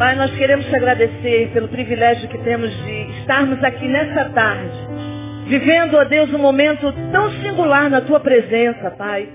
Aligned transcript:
Pai, 0.00 0.16
nós 0.16 0.34
queremos 0.34 0.64
te 0.64 0.74
agradecer 0.74 1.50
pelo 1.52 1.68
privilégio 1.68 2.26
que 2.26 2.38
temos 2.38 2.70
de 2.84 3.18
estarmos 3.20 3.62
aqui 3.62 3.86
nessa 3.86 4.30
tarde, 4.30 4.72
vivendo, 5.46 5.94
ó 5.94 6.04
Deus, 6.04 6.32
um 6.32 6.38
momento 6.38 6.90
tão 7.12 7.30
singular 7.32 7.90
na 7.90 8.00
tua 8.00 8.18
presença, 8.18 8.92
Pai. 8.92 9.28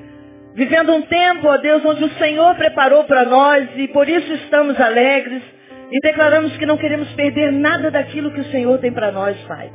Vivendo 0.56 0.92
um 0.92 1.04
tempo, 1.04 1.48
ó 1.48 1.58
Deus, 1.58 1.86
onde 1.86 2.06
o 2.06 2.10
Senhor 2.18 2.56
preparou 2.56 3.04
para 3.04 3.26
nós 3.26 3.68
e 3.76 3.88
por 3.90 4.10
isso 4.10 4.34
estamos 4.34 4.82
alegres 4.82 5.44
e 5.92 6.00
declaramos 6.00 6.58
que 6.58 6.66
não 6.66 6.78
queremos 6.78 7.12
perder 7.12 7.52
nada 7.52 7.92
daquilo 7.92 8.32
que 8.32 8.42
o 8.42 8.46
Senhor 8.46 8.80
tem 8.80 8.92
para 8.92 9.12
nós, 9.12 9.38
Pai. 9.42 9.70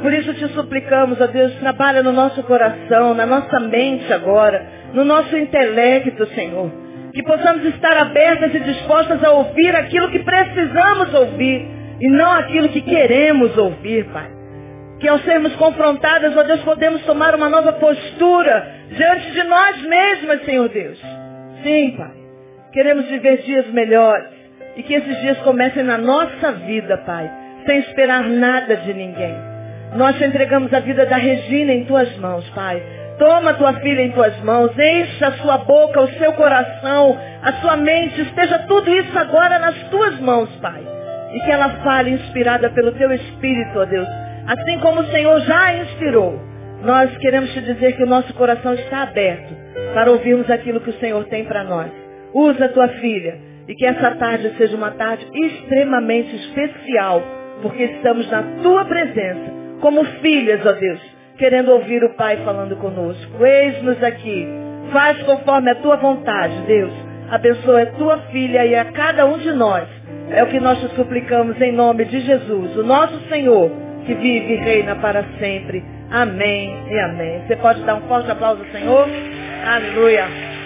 Por 0.00 0.14
isso 0.14 0.32
te 0.32 0.48
suplicamos, 0.54 1.20
ó 1.20 1.26
Deus, 1.26 1.54
trabalha 1.56 2.02
no 2.02 2.10
nosso 2.10 2.42
coração, 2.44 3.12
na 3.12 3.26
nossa 3.26 3.60
mente 3.60 4.10
agora, 4.10 4.64
no 4.94 5.04
nosso 5.04 5.36
intelecto, 5.36 6.24
Senhor 6.28 6.81
que 7.12 7.22
possamos 7.22 7.64
estar 7.66 7.96
abertas 7.96 8.54
e 8.54 8.60
dispostas 8.60 9.22
a 9.22 9.30
ouvir 9.32 9.74
aquilo 9.76 10.10
que 10.10 10.20
precisamos 10.20 11.12
ouvir 11.14 11.66
e 12.00 12.08
não 12.08 12.32
aquilo 12.32 12.68
que 12.70 12.80
queremos 12.80 13.56
ouvir, 13.56 14.06
Pai. 14.06 14.30
Que 14.98 15.08
ao 15.08 15.18
sermos 15.20 15.54
confrontadas, 15.56 16.36
ó 16.36 16.42
Deus, 16.42 16.62
podemos 16.62 17.02
tomar 17.04 17.34
uma 17.34 17.48
nova 17.48 17.72
postura 17.74 18.66
diante 18.88 19.30
de 19.32 19.42
nós 19.44 19.82
mesmas, 19.82 20.44
Senhor 20.44 20.68
Deus. 20.68 20.98
Sim, 21.62 21.94
Pai. 21.96 22.12
Queremos 22.72 23.06
viver 23.06 23.42
dias 23.42 23.66
melhores 23.68 24.30
e 24.76 24.82
que 24.82 24.94
esses 24.94 25.20
dias 25.20 25.38
comecem 25.38 25.82
na 25.82 25.98
nossa 25.98 26.52
vida, 26.52 26.96
Pai, 26.98 27.30
sem 27.66 27.80
esperar 27.80 28.24
nada 28.28 28.76
de 28.76 28.94
ninguém. 28.94 29.34
Nós 29.96 30.16
te 30.16 30.24
entregamos 30.24 30.72
a 30.72 30.80
vida 30.80 31.04
da 31.04 31.16
Regina 31.16 31.72
em 31.72 31.84
tuas 31.84 32.16
mãos, 32.16 32.48
Pai. 32.50 32.82
Toma 33.22 33.54
tua 33.54 33.74
filha 33.74 34.02
em 34.02 34.10
tuas 34.10 34.36
mãos, 34.40 34.72
encha 34.76 35.28
a 35.28 35.32
sua 35.34 35.58
boca, 35.58 36.02
o 36.02 36.08
seu 36.14 36.32
coração, 36.32 37.16
a 37.40 37.52
sua 37.60 37.76
mente, 37.76 38.20
esteja 38.20 38.58
tudo 38.66 38.92
isso 38.92 39.16
agora 39.16 39.60
nas 39.60 39.76
tuas 39.90 40.18
mãos, 40.18 40.50
Pai. 40.60 40.82
E 41.32 41.38
que 41.38 41.52
ela 41.52 41.68
fale 41.84 42.10
inspirada 42.10 42.68
pelo 42.70 42.90
teu 42.90 43.12
Espírito, 43.12 43.78
ó 43.78 43.84
Deus. 43.84 44.08
Assim 44.48 44.76
como 44.80 45.02
o 45.02 45.06
Senhor 45.12 45.38
já 45.42 45.72
inspirou. 45.72 46.36
Nós 46.82 47.16
queremos 47.18 47.52
te 47.52 47.60
dizer 47.60 47.96
que 47.96 48.02
o 48.02 48.08
nosso 48.08 48.34
coração 48.34 48.74
está 48.74 49.02
aberto 49.02 49.54
para 49.94 50.10
ouvirmos 50.10 50.50
aquilo 50.50 50.80
que 50.80 50.90
o 50.90 50.98
Senhor 50.98 51.24
tem 51.26 51.44
para 51.44 51.62
nós. 51.62 51.92
Usa 52.34 52.64
a 52.64 52.70
tua 52.70 52.88
filha 52.88 53.38
e 53.68 53.74
que 53.76 53.86
essa 53.86 54.16
tarde 54.16 54.52
seja 54.58 54.76
uma 54.76 54.90
tarde 54.90 55.24
extremamente 55.32 56.34
especial, 56.34 57.22
porque 57.62 57.84
estamos 57.84 58.28
na 58.32 58.42
tua 58.64 58.84
presença, 58.84 59.78
como 59.80 60.04
filhas, 60.04 60.66
ó 60.66 60.72
Deus 60.72 61.11
querendo 61.42 61.72
ouvir 61.72 62.04
o 62.04 62.10
Pai 62.10 62.36
falando 62.44 62.76
conosco. 62.76 63.44
Eis-nos 63.44 64.00
aqui. 64.00 64.46
Faz 64.92 65.20
conforme 65.24 65.72
a 65.72 65.74
tua 65.74 65.96
vontade, 65.96 66.54
Deus. 66.68 66.92
Abençoa 67.32 67.82
a 67.82 67.86
tua 67.86 68.18
filha 68.30 68.64
e 68.64 68.76
a 68.76 68.84
cada 68.84 69.26
um 69.26 69.38
de 69.38 69.50
nós. 69.50 69.88
É 70.30 70.44
o 70.44 70.46
que 70.46 70.60
nós 70.60 70.78
te 70.78 70.94
suplicamos 70.94 71.60
em 71.60 71.72
nome 71.72 72.04
de 72.04 72.20
Jesus, 72.20 72.76
o 72.76 72.84
nosso 72.84 73.18
Senhor, 73.28 73.72
que 74.06 74.14
vive 74.14 74.52
e 74.52 74.56
reina 74.56 74.94
para 74.94 75.24
sempre. 75.40 75.82
Amém 76.12 76.76
e 76.88 77.00
amém. 77.00 77.42
Você 77.44 77.56
pode 77.56 77.82
dar 77.82 77.96
um 77.96 78.02
forte 78.02 78.30
aplauso 78.30 78.62
ao 78.62 78.70
Senhor? 78.70 79.08
Aleluia. 79.66 80.61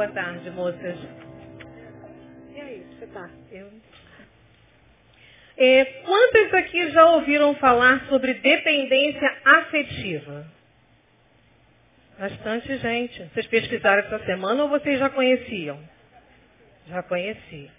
Boa 0.00 0.12
tarde, 0.12 0.50
moças. 0.52 0.96
E 2.56 2.58
aí, 2.58 2.86
você 2.88 3.06
tá? 3.08 3.28
Eu... 3.52 3.70
É, 5.58 5.84
quantas 6.06 6.54
aqui 6.54 6.88
já 6.88 7.04
ouviram 7.04 7.54
falar 7.56 8.06
sobre 8.08 8.32
dependência 8.32 9.36
afetiva? 9.44 10.46
Bastante 12.18 12.78
gente. 12.78 13.24
Vocês 13.24 13.46
pesquisaram 13.48 14.02
essa 14.04 14.24
semana 14.24 14.62
ou 14.62 14.70
vocês 14.70 14.98
já 14.98 15.10
conheciam? 15.10 15.78
Já 16.88 17.02
conheciam. 17.02 17.70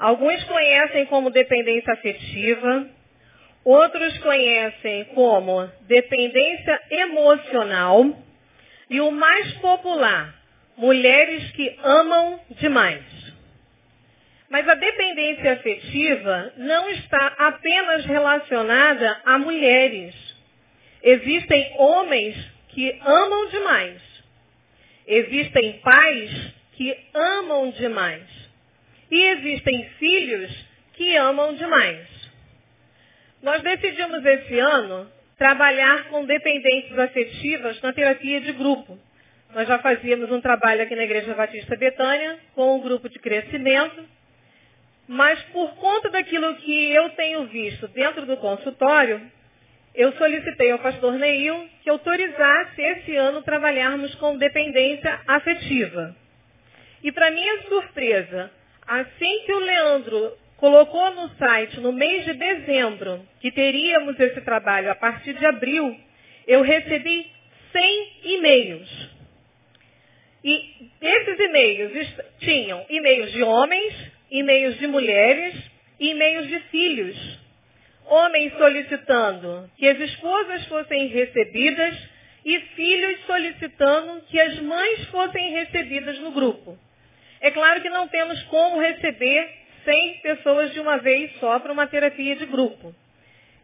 Alguns 0.00 0.42
conhecem 0.42 1.06
como 1.06 1.30
dependência 1.30 1.92
afetiva, 1.92 2.88
outros 3.62 4.18
conhecem 4.18 5.04
como 5.14 5.64
dependência 5.82 6.82
emocional 6.90 8.04
e 8.90 9.00
o 9.00 9.12
mais 9.12 9.52
popular, 9.58 10.34
mulheres 10.76 11.50
que 11.52 11.76
amam 11.82 12.40
demais. 12.58 13.04
Mas 14.48 14.68
a 14.68 14.74
dependência 14.74 15.54
afetiva 15.54 16.52
não 16.56 16.88
está 16.90 17.34
apenas 17.38 18.04
relacionada 18.04 19.20
a 19.24 19.38
mulheres. 19.38 20.14
Existem 21.02 21.74
homens 21.78 22.36
que 22.68 22.98
amam 23.04 23.48
demais. 23.48 24.02
Existem 25.06 25.80
pais 25.80 26.54
que 26.72 26.96
amam 27.14 27.70
demais. 27.70 28.24
E 29.10 29.22
existem 29.22 29.88
filhos 29.98 30.66
que 30.94 31.16
amam 31.16 31.54
demais. 31.54 32.06
Nós 33.42 33.62
decidimos 33.62 34.24
esse 34.24 34.58
ano 34.58 35.10
trabalhar 35.38 36.08
com 36.08 36.24
dependências 36.24 36.98
afetivas 36.98 37.80
na 37.82 37.92
terapia 37.92 38.40
de 38.40 38.52
grupo. 38.52 38.98
Nós 39.56 39.66
já 39.66 39.78
fazíamos 39.78 40.30
um 40.30 40.38
trabalho 40.38 40.82
aqui 40.82 40.94
na 40.94 41.04
Igreja 41.04 41.32
Batista 41.32 41.74
Betânia 41.76 42.38
com 42.54 42.76
um 42.76 42.80
grupo 42.82 43.08
de 43.08 43.18
crescimento, 43.18 44.04
mas 45.08 45.42
por 45.44 45.74
conta 45.76 46.10
daquilo 46.10 46.56
que 46.56 46.92
eu 46.92 47.08
tenho 47.16 47.46
visto 47.46 47.88
dentro 47.88 48.26
do 48.26 48.36
consultório, 48.36 49.18
eu 49.94 50.12
solicitei 50.12 50.70
ao 50.72 50.78
pastor 50.78 51.14
Neil 51.14 51.70
que 51.82 51.88
autorizasse 51.88 52.82
esse 52.82 53.16
ano 53.16 53.40
trabalharmos 53.40 54.14
com 54.16 54.36
dependência 54.36 55.20
afetiva. 55.26 56.14
E 57.02 57.10
para 57.10 57.30
minha 57.30 57.62
surpresa, 57.62 58.50
assim 58.86 59.42
que 59.46 59.54
o 59.54 59.58
Leandro 59.58 60.36
colocou 60.58 61.14
no 61.14 61.30
site 61.30 61.80
no 61.80 61.94
mês 61.94 62.26
de 62.26 62.34
dezembro 62.34 63.26
que 63.40 63.50
teríamos 63.50 64.20
esse 64.20 64.42
trabalho 64.42 64.90
a 64.90 64.94
partir 64.94 65.32
de 65.32 65.46
abril, 65.46 65.98
eu 66.46 66.60
recebi 66.60 67.26
100 67.72 68.12
e-mails 68.22 69.15
e 70.46 70.90
esses 71.00 71.40
e-mails 71.40 72.14
tinham 72.38 72.86
e-mails 72.88 73.32
de 73.32 73.42
homens, 73.42 74.12
e-mails 74.30 74.78
de 74.78 74.86
mulheres 74.86 75.56
e 75.98 76.10
e-mails 76.10 76.46
de 76.46 76.60
filhos. 76.70 77.38
Homens 78.06 78.52
solicitando 78.56 79.68
que 79.76 79.88
as 79.88 79.98
esposas 79.98 80.64
fossem 80.66 81.08
recebidas 81.08 81.98
e 82.44 82.60
filhos 82.60 83.26
solicitando 83.26 84.22
que 84.28 84.40
as 84.40 84.60
mães 84.60 85.04
fossem 85.06 85.50
recebidas 85.50 86.16
no 86.20 86.30
grupo. 86.30 86.78
É 87.40 87.50
claro 87.50 87.82
que 87.82 87.90
não 87.90 88.06
temos 88.06 88.40
como 88.44 88.80
receber 88.80 89.50
100 89.84 90.20
pessoas 90.20 90.72
de 90.72 90.78
uma 90.78 90.98
vez 90.98 91.32
só 91.40 91.58
para 91.58 91.72
uma 91.72 91.88
terapia 91.88 92.36
de 92.36 92.46
grupo. 92.46 92.94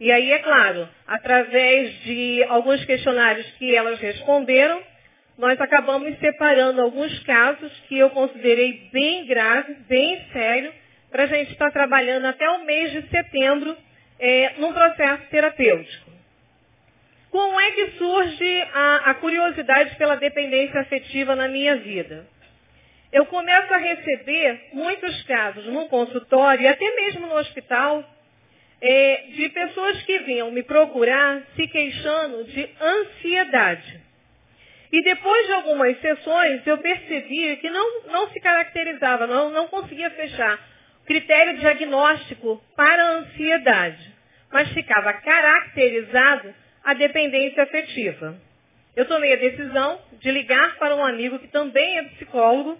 E 0.01 0.11
aí, 0.11 0.33
é 0.33 0.41
claro, 0.41 0.89
através 1.07 2.03
de 2.03 2.43
alguns 2.49 2.85
questionários 2.85 3.47
que 3.53 3.73
elas 3.73 4.01
responderam, 4.01 4.83
nós 5.39 5.61
acabamos 5.61 6.19
separando 6.19 6.83
alguns 6.83 7.19
casos 7.25 7.73
que 7.89 7.99
eu 7.99 8.11
considerei 8.11 8.89
bem 8.93 9.27
graves, 9.27 9.77
bem 9.89 10.25
sério, 10.33 10.73
para 11.11 11.25
a 11.25 11.27
gente 11.27 11.53
estar 11.53 11.71
trabalhando 11.71 12.27
até 12.27 12.49
o 12.51 12.65
mês 12.65 12.93
de 12.93 13.09
setembro 13.09 13.77
é, 14.19 14.55
num 14.59 14.73
processo 14.73 15.25
terapêutico. 15.31 16.11
Como 17.31 17.59
é 17.61 17.71
que 17.73 17.91
surge 17.93 18.63
a, 18.75 19.11
a 19.11 19.15
curiosidade 19.15 19.97
pela 19.97 20.17
dependência 20.17 20.81
afetiva 20.81 21.35
na 21.35 21.49
minha 21.49 21.77
vida? 21.77 22.27
Eu 23.11 23.27
começo 23.27 23.73
a 23.73 23.79
receber 23.79 24.69
muitos 24.73 25.23
casos 25.25 25.67
no 25.67 25.89
consultório 25.89 26.63
e 26.63 26.69
até 26.69 26.95
mesmo 26.95 27.27
no 27.27 27.37
hospital 27.37 28.05
é, 28.81 29.25
de 29.35 29.49
pessoas 29.49 30.03
que 30.03 30.19
vinham 30.21 30.51
me 30.51 30.63
procurar 30.63 31.43
se 31.55 31.67
queixando 31.69 32.45
de 32.45 32.69
ansiedade. 32.81 34.02
E 34.93 35.03
depois 35.03 35.47
de 35.47 35.53
algumas 35.53 35.99
sessões, 36.01 36.67
eu 36.67 36.77
percebi 36.77 37.57
que 37.57 37.71
não, 37.71 38.03
não 38.09 38.31
se 38.31 38.39
caracterizava, 38.41 39.27
não, 39.27 39.51
não 39.51 39.67
conseguia 39.69 40.11
fechar 40.11 40.59
critério 41.07 41.59
diagnóstico 41.59 42.63
para 42.77 43.03
a 43.03 43.13
ansiedade, 43.13 44.15
mas 44.53 44.69
ficava 44.73 45.15
caracterizado 45.15 46.55
a 46.85 46.95
dependência 46.95 47.63
afetiva. 47.63 48.37
Eu 48.95 49.07
tomei 49.07 49.33
a 49.33 49.37
decisão 49.37 49.99
de 50.21 50.31
ligar 50.31 50.77
para 50.77 50.95
um 50.95 51.05
amigo 51.05 51.39
que 51.39 51.49
também 51.49 51.99
é 51.99 52.03
psicólogo 52.03 52.79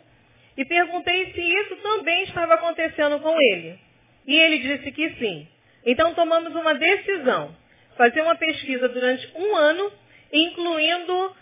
e 0.57 0.65
perguntei 0.67 1.33
se 1.33 1.41
isso 1.41 1.77
também 1.77 2.25
estava 2.25 2.55
acontecendo 2.55 3.19
com 3.21 3.41
ele. 3.41 3.79
E 4.27 4.39
ele 4.39 4.59
disse 4.59 4.93
que 4.93 5.15
sim. 5.15 5.49
Então 5.87 6.13
tomamos 6.13 6.55
uma 6.55 6.75
decisão, 6.75 7.57
fazer 7.97 8.21
uma 8.21 8.37
pesquisa 8.37 8.89
durante 8.91 9.33
um 9.35 9.57
ano, 9.57 9.91
incluindo 10.31 11.37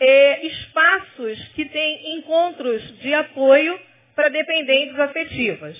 é, 0.00 0.46
espaços 0.46 1.38
que 1.54 1.66
têm 1.66 2.16
encontros 2.16 2.98
de 3.00 3.12
apoio 3.12 3.78
para 4.16 4.28
dependentes 4.30 4.98
afetivas. 4.98 5.76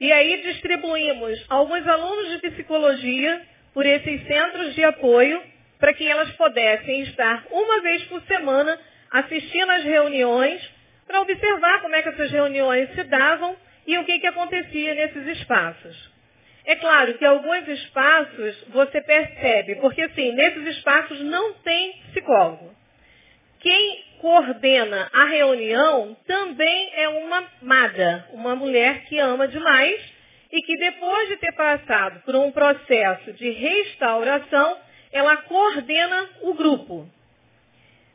E 0.00 0.12
aí 0.12 0.42
distribuímos 0.42 1.44
alguns 1.48 1.86
alunos 1.86 2.30
de 2.30 2.50
psicologia 2.50 3.42
por 3.72 3.86
esses 3.86 4.26
centros 4.26 4.74
de 4.74 4.84
apoio 4.84 5.40
para 5.78 5.94
que 5.94 6.06
elas 6.06 6.30
pudessem 6.32 7.02
estar 7.02 7.44
uma 7.50 7.80
vez 7.80 8.02
por 8.04 8.20
semana 8.22 8.78
assistindo 9.10 9.70
às 9.70 9.84
reuniões 9.84 10.60
para 11.06 11.20
observar 11.20 11.80
como 11.82 11.94
é 11.94 12.02
que 12.02 12.08
essas 12.08 12.30
reuniões 12.30 12.92
se 12.94 13.04
davam 13.04 13.56
e 13.86 13.96
o 13.98 14.04
que, 14.04 14.18
que 14.18 14.26
acontecia 14.26 14.94
nesses 14.94 15.26
espaços. 15.38 16.12
É 16.64 16.76
claro 16.76 17.14
que 17.14 17.24
alguns 17.24 17.68
espaços 17.68 18.64
você 18.68 19.00
percebe, 19.02 19.76
porque 19.76 20.02
assim, 20.02 20.32
nesses 20.32 20.66
espaços 20.76 21.20
não 21.20 21.52
tem 21.54 21.92
psicólogo. 22.10 22.74
Quem 23.64 24.04
coordena 24.20 25.08
a 25.10 25.24
reunião 25.24 26.14
também 26.26 26.90
é 26.96 27.08
uma 27.08 27.48
mada, 27.62 28.28
uma 28.32 28.54
mulher 28.54 29.06
que 29.06 29.18
ama 29.18 29.48
demais 29.48 29.98
e 30.52 30.60
que 30.60 30.76
depois 30.76 31.30
de 31.30 31.38
ter 31.38 31.52
passado 31.52 32.20
por 32.26 32.36
um 32.36 32.52
processo 32.52 33.32
de 33.32 33.48
restauração, 33.48 34.76
ela 35.10 35.38
coordena 35.38 36.28
o 36.42 36.52
grupo. 36.52 37.08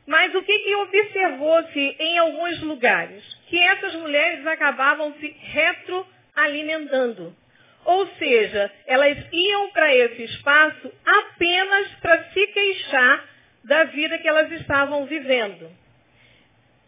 Mas 0.06 0.32
o 0.36 0.42
que, 0.44 0.56
que 0.56 0.74
observou-se 0.76 1.96
em 1.98 2.16
alguns 2.18 2.62
lugares? 2.62 3.24
Que 3.48 3.60
essas 3.60 3.96
mulheres 3.96 4.46
acabavam 4.46 5.12
se 5.14 5.36
retroalimentando. 5.36 7.34
Ou 7.84 8.06
seja, 8.18 8.70
elas 8.86 9.18
iam 9.32 9.70
para 9.70 9.92
esse 9.96 10.22
espaço 10.22 10.92
apenas 11.04 11.88
para 12.00 12.22
se 12.30 12.46
queixar 12.46 13.29
da 13.64 13.84
vida 13.84 14.18
que 14.18 14.28
elas 14.28 14.50
estavam 14.52 15.06
vivendo. 15.06 15.70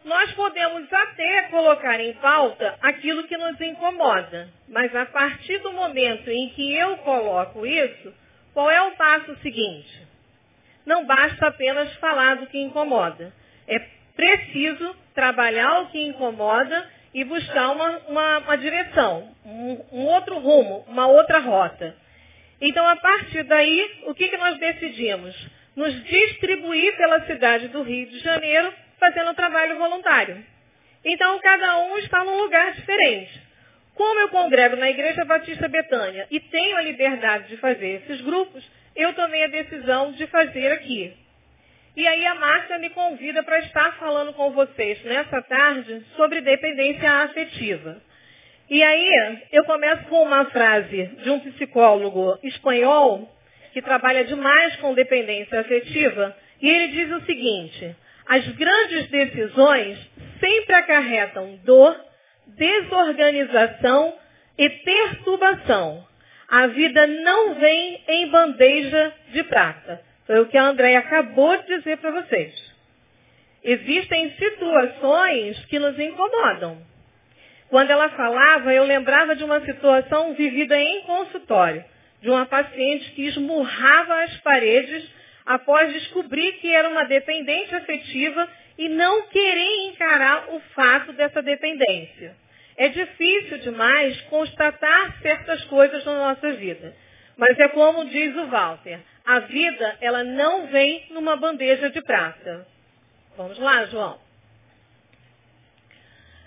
Nós 0.04 0.32
podemos 0.32 0.92
até 0.92 1.42
colocar 1.42 2.00
em 2.00 2.12
pauta 2.14 2.76
aquilo 2.82 3.24
que 3.28 3.36
nos 3.36 3.60
incomoda, 3.60 4.48
mas 4.68 4.94
a 4.96 5.06
partir 5.06 5.58
do 5.58 5.72
momento 5.72 6.28
em 6.28 6.48
que 6.50 6.74
eu 6.74 6.96
coloco 6.98 7.64
isso, 7.64 8.12
qual 8.52 8.70
é 8.70 8.82
o 8.82 8.96
passo 8.96 9.36
seguinte? 9.42 10.06
Não 10.84 11.06
basta 11.06 11.46
apenas 11.46 11.94
falar 11.94 12.36
do 12.36 12.46
que 12.48 12.58
incomoda. 12.58 13.32
É 13.68 13.78
preciso 14.16 14.94
trabalhar 15.14 15.82
o 15.82 15.86
que 15.86 16.04
incomoda 16.04 16.90
e 17.14 17.24
buscar 17.24 17.70
uma, 17.70 17.98
uma, 18.08 18.38
uma 18.38 18.58
direção, 18.58 19.32
um, 19.44 19.84
um, 19.92 20.06
outro 20.06 20.38
rumo, 20.38 20.84
uma 20.88 21.06
outra 21.06 21.38
rota. 21.38 21.94
Então, 22.60 22.86
a 22.86 22.96
partir 22.96 23.42
daí, 23.44 24.02
o 24.06 24.14
que, 24.14 24.28
que 24.28 24.36
nós 24.36 24.58
decidimos? 24.58 25.36
Nos 25.74 26.04
distribuir 26.04 26.96
pela 26.96 27.26
cidade 27.26 27.68
do 27.68 27.82
Rio 27.82 28.06
de 28.06 28.18
Janeiro, 28.18 28.72
fazendo 28.98 29.34
trabalho 29.34 29.78
voluntário. 29.78 30.44
Então, 31.04 31.38
cada 31.40 31.78
um 31.78 31.98
está 31.98 32.22
num 32.24 32.42
lugar 32.42 32.72
diferente. 32.72 33.40
Como 33.94 34.20
eu 34.20 34.28
congrego 34.28 34.76
na 34.76 34.90
Igreja 34.90 35.24
Batista 35.24 35.68
Betânia 35.68 36.26
e 36.30 36.40
tenho 36.40 36.76
a 36.76 36.82
liberdade 36.82 37.48
de 37.48 37.56
fazer 37.56 38.02
esses 38.02 38.20
grupos, 38.20 38.64
eu 38.96 39.12
tomei 39.14 39.44
a 39.44 39.48
decisão 39.48 40.12
de 40.12 40.26
fazer 40.26 40.72
aqui. 40.72 41.14
E 41.94 42.06
aí 42.06 42.24
a 42.24 42.34
Márcia 42.34 42.78
me 42.78 42.88
convida 42.90 43.42
para 43.42 43.58
estar 43.58 43.98
falando 43.98 44.32
com 44.32 44.50
vocês 44.52 45.02
nessa 45.04 45.42
tarde 45.42 46.02
sobre 46.16 46.40
dependência 46.40 47.10
afetiva. 47.10 48.00
E 48.70 48.82
aí 48.82 49.40
eu 49.52 49.64
começo 49.64 50.04
com 50.04 50.22
uma 50.22 50.46
frase 50.46 51.04
de 51.22 51.28
um 51.28 51.40
psicólogo 51.40 52.38
espanhol 52.42 53.30
que 53.72 53.82
trabalha 53.82 54.24
demais 54.24 54.76
com 54.76 54.94
dependência 54.94 55.60
afetiva, 55.60 56.36
e 56.60 56.68
ele 56.68 56.88
diz 56.88 57.10
o 57.10 57.24
seguinte: 57.24 57.96
as 58.26 58.46
grandes 58.48 59.08
decisões 59.08 59.98
sempre 60.38 60.74
acarretam 60.74 61.58
dor, 61.64 61.98
desorganização 62.46 64.14
e 64.58 64.68
perturbação. 64.68 66.06
A 66.48 66.66
vida 66.66 67.06
não 67.06 67.54
vem 67.54 68.02
em 68.06 68.28
bandeja 68.28 69.12
de 69.32 69.42
prata. 69.44 70.02
Foi 70.26 70.40
o 70.40 70.46
que 70.46 70.58
a 70.58 70.64
Andréia 70.64 70.98
acabou 70.98 71.56
de 71.56 71.78
dizer 71.78 71.96
para 71.98 72.10
vocês. 72.10 72.72
Existem 73.64 74.32
situações 74.32 75.64
que 75.66 75.78
nos 75.78 75.98
incomodam. 75.98 76.78
Quando 77.68 77.90
ela 77.90 78.10
falava, 78.10 78.72
eu 78.74 78.84
lembrava 78.84 79.34
de 79.34 79.42
uma 79.44 79.60
situação 79.64 80.34
vivida 80.34 80.78
em 80.78 81.02
consultório, 81.02 81.82
de 82.22 82.30
uma 82.30 82.46
paciente 82.46 83.10
que 83.10 83.26
esmurrava 83.26 84.22
as 84.22 84.36
paredes 84.38 85.06
após 85.44 85.92
descobrir 85.92 86.52
que 86.54 86.72
era 86.72 86.88
uma 86.88 87.04
dependente 87.04 87.74
afetiva 87.74 88.48
e 88.78 88.88
não 88.88 89.28
querer 89.28 89.88
encarar 89.88 90.54
o 90.54 90.60
fato 90.74 91.12
dessa 91.12 91.42
dependência. 91.42 92.36
É 92.76 92.88
difícil 92.88 93.58
demais 93.58 94.20
constatar 94.22 95.20
certas 95.20 95.64
coisas 95.64 96.04
na 96.04 96.14
nossa 96.14 96.52
vida. 96.52 96.94
Mas 97.36 97.58
é 97.58 97.68
como 97.68 98.08
diz 98.08 98.34
o 98.36 98.46
Walter, 98.46 99.00
a 99.24 99.40
vida, 99.40 99.98
ela 100.00 100.22
não 100.22 100.66
vem 100.68 101.06
numa 101.10 101.36
bandeja 101.36 101.90
de 101.90 102.00
prata. 102.02 102.66
Vamos 103.36 103.58
lá, 103.58 103.84
João. 103.86 104.18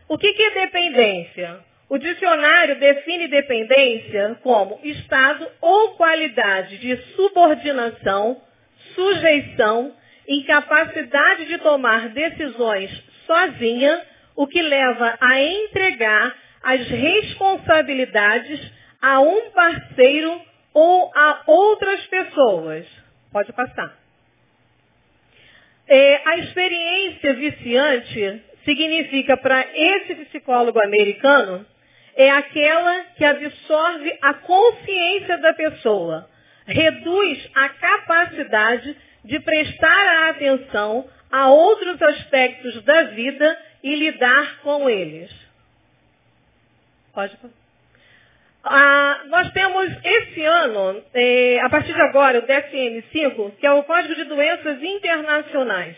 O 0.08 0.18
que, 0.18 0.34
que 0.34 0.44
é 0.44 0.52
dependência? 0.52 1.60
O 1.88 1.98
dicionário 2.00 2.80
define 2.80 3.28
dependência 3.28 4.38
como 4.42 4.80
estado 4.84 5.48
ou 5.62 5.96
qualidade 5.96 6.78
de 6.80 6.98
subordinação, 7.16 8.42
sujeição, 8.96 9.94
incapacidade 10.28 11.46
de 11.46 11.60
tomar 11.60 12.10
decisões 12.10 12.90
sozinha, 13.28 14.02
o 14.36 14.48
que 14.48 14.62
leva 14.62 15.16
a 15.22 15.40
entregar 15.40 16.36
as 16.64 16.88
responsabilidades 16.88 18.60
a 19.00 19.20
um 19.20 19.52
parceiro 19.52 20.42
ou 20.74 21.12
a 21.16 21.44
outras 21.46 22.06
pessoas. 22.08 22.88
Pode 23.32 23.54
passar. 23.54 23.96
É, 25.88 26.22
a 26.26 26.38
experiência 26.40 27.34
viciante 27.36 28.44
significa 28.66 29.38
para 29.38 29.68
esse 29.72 30.16
psicólogo 30.16 30.80
americano 30.84 31.64
é 32.16 32.32
aquela 32.32 33.04
que 33.18 33.26
absorve 33.26 34.18
a 34.22 34.34
consciência 34.36 35.38
da 35.38 35.54
pessoa, 35.54 36.30
reduz 36.66 37.50
a 37.54 37.70
capacidade 37.70 38.96
de 39.24 39.40
prestar 39.40 40.08
a 40.08 40.30
atenção 40.30 41.10
a 41.32 41.50
outros 41.50 42.02
aspectos 42.02 42.82
da 42.84 43.04
vida 43.04 43.60
e 43.84 43.96
lidar 43.96 44.60
com 44.62 44.90
eles. 44.90 45.32
Pode. 47.14 47.38
Ah, 48.64 49.22
nós 49.28 49.52
temos 49.52 49.92
esse 50.04 50.44
ano, 50.44 51.04
eh, 51.14 51.60
a 51.62 51.70
partir 51.70 51.94
de 51.94 52.02
agora, 52.02 52.40
o 52.40 52.48
DSM-5, 52.48 53.58
que 53.60 53.68
é 53.68 53.72
o 53.72 53.84
Código 53.84 54.16
de 54.16 54.24
Doenças 54.24 54.82
Internacionais, 54.82 55.96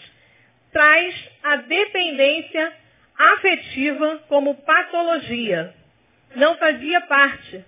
traz 0.71 1.15
a 1.43 1.55
dependência 1.57 2.73
afetiva 3.17 4.19
como 4.27 4.55
patologia. 4.55 5.73
Não 6.35 6.57
fazia 6.57 7.01
parte, 7.01 7.63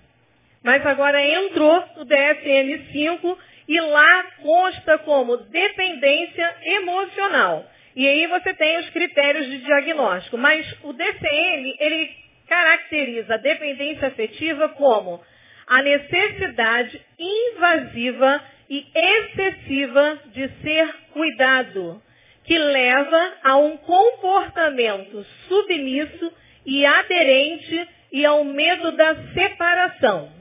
mas 0.63 0.85
agora 0.85 1.23
entrou 1.23 1.83
no 1.97 2.05
DSM-5 2.05 3.37
e 3.67 3.79
lá 3.79 4.23
consta 4.41 4.97
como 4.99 5.37
dependência 5.37 6.55
emocional. 6.63 7.69
E 7.95 8.07
aí 8.07 8.27
você 8.27 8.53
tem 8.53 8.77
os 8.79 8.89
critérios 8.89 9.45
de 9.47 9.59
diagnóstico. 9.59 10.37
Mas 10.37 10.65
o 10.83 10.93
DCM, 10.93 11.75
ele 11.79 12.15
caracteriza 12.47 13.35
a 13.35 13.37
dependência 13.37 14.07
afetiva 14.07 14.69
como 14.69 15.21
a 15.67 15.81
necessidade 15.83 16.99
invasiva 17.19 18.41
e 18.69 18.87
excessiva 18.95 20.19
de 20.33 20.47
ser 20.63 20.95
cuidado, 21.11 22.01
que 22.43 22.57
leva 22.57 23.33
a 23.43 23.57
um 23.57 23.77
comportamento 23.77 25.23
submisso 25.47 26.33
e 26.65 26.85
aderente 26.85 27.87
e 28.11 28.25
ao 28.25 28.43
medo 28.43 28.91
da 28.93 29.15
separação. 29.33 30.31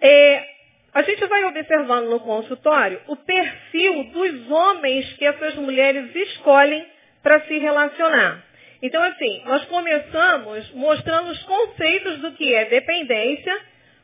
É, 0.00 0.50
a 0.92 1.02
gente 1.02 1.24
vai 1.26 1.44
observando 1.44 2.08
no 2.08 2.20
consultório 2.20 3.00
o 3.06 3.16
perfil 3.16 4.04
dos 4.04 4.50
homens 4.50 5.12
que 5.14 5.24
essas 5.24 5.54
mulheres 5.56 6.14
escolhem 6.14 6.86
para 7.22 7.40
se 7.42 7.58
relacionar. 7.58 8.42
Então, 8.82 9.02
assim, 9.02 9.42
nós 9.44 9.64
começamos 9.66 10.72
mostrando 10.72 11.30
os 11.30 11.42
conceitos 11.42 12.18
do 12.20 12.32
que 12.32 12.54
é 12.54 12.64
dependência, 12.64 13.60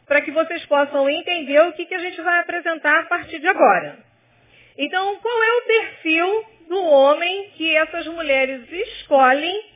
para 0.07 0.21
que 0.21 0.31
vocês 0.31 0.65
possam 0.67 1.09
entender 1.09 1.61
o 1.61 1.73
que, 1.73 1.87
que 1.87 1.95
a 1.95 1.99
gente 1.99 2.21
vai 2.21 2.41
apresentar 2.41 3.01
a 3.01 3.05
partir 3.05 3.41
de 3.41 3.49
agora. 3.49 3.99
Então, 4.79 5.17
qual 5.17 5.43
é 5.43 5.53
o 5.53 5.63
perfil 5.63 6.45
do 6.69 6.85
homem 6.85 7.51
que 7.57 7.75
essas 7.75 8.07
mulheres 8.07 8.71
escolhem 8.71 9.76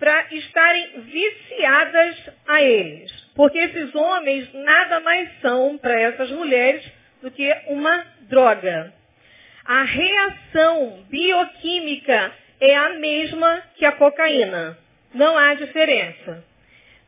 para 0.00 0.26
estarem 0.32 1.02
viciadas 1.02 2.16
a 2.48 2.62
eles? 2.62 3.12
Porque 3.36 3.58
esses 3.58 3.94
homens 3.94 4.52
nada 4.54 4.98
mais 5.00 5.28
são 5.40 5.78
para 5.78 6.00
essas 6.00 6.30
mulheres 6.30 6.84
do 7.22 7.30
que 7.30 7.54
uma 7.68 8.04
droga. 8.22 8.92
A 9.64 9.82
reação 9.82 11.04
bioquímica 11.08 12.32
é 12.60 12.74
a 12.74 12.94
mesma 12.98 13.62
que 13.76 13.84
a 13.84 13.92
cocaína. 13.92 14.76
Não 15.14 15.36
há 15.36 15.54
diferença. 15.54 16.44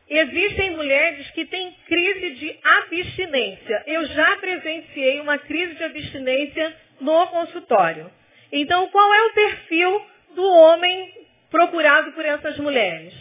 Existem 0.07 0.71
mulheres 0.71 1.31
que 1.31 1.45
têm 1.45 1.75
crise 1.87 2.29
de 2.35 2.59
abstinência. 2.63 3.83
Eu 3.87 4.05
já 4.05 4.35
presenciei 4.37 5.19
uma 5.19 5.37
crise 5.39 5.75
de 5.75 5.83
abstinência 5.83 6.75
no 7.01 7.27
consultório. 7.27 8.11
Então, 8.51 8.87
qual 8.89 9.13
é 9.13 9.21
o 9.23 9.33
perfil 9.33 10.05
do 10.35 10.43
homem 10.43 11.22
procurado 11.53 12.11
por 12.13 12.25
essas 12.25 12.57
mulheres? 12.57 13.13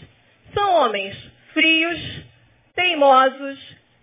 São 0.55 0.73
homens 0.77 1.15
frios, 1.53 2.01
teimosos, 2.75 3.59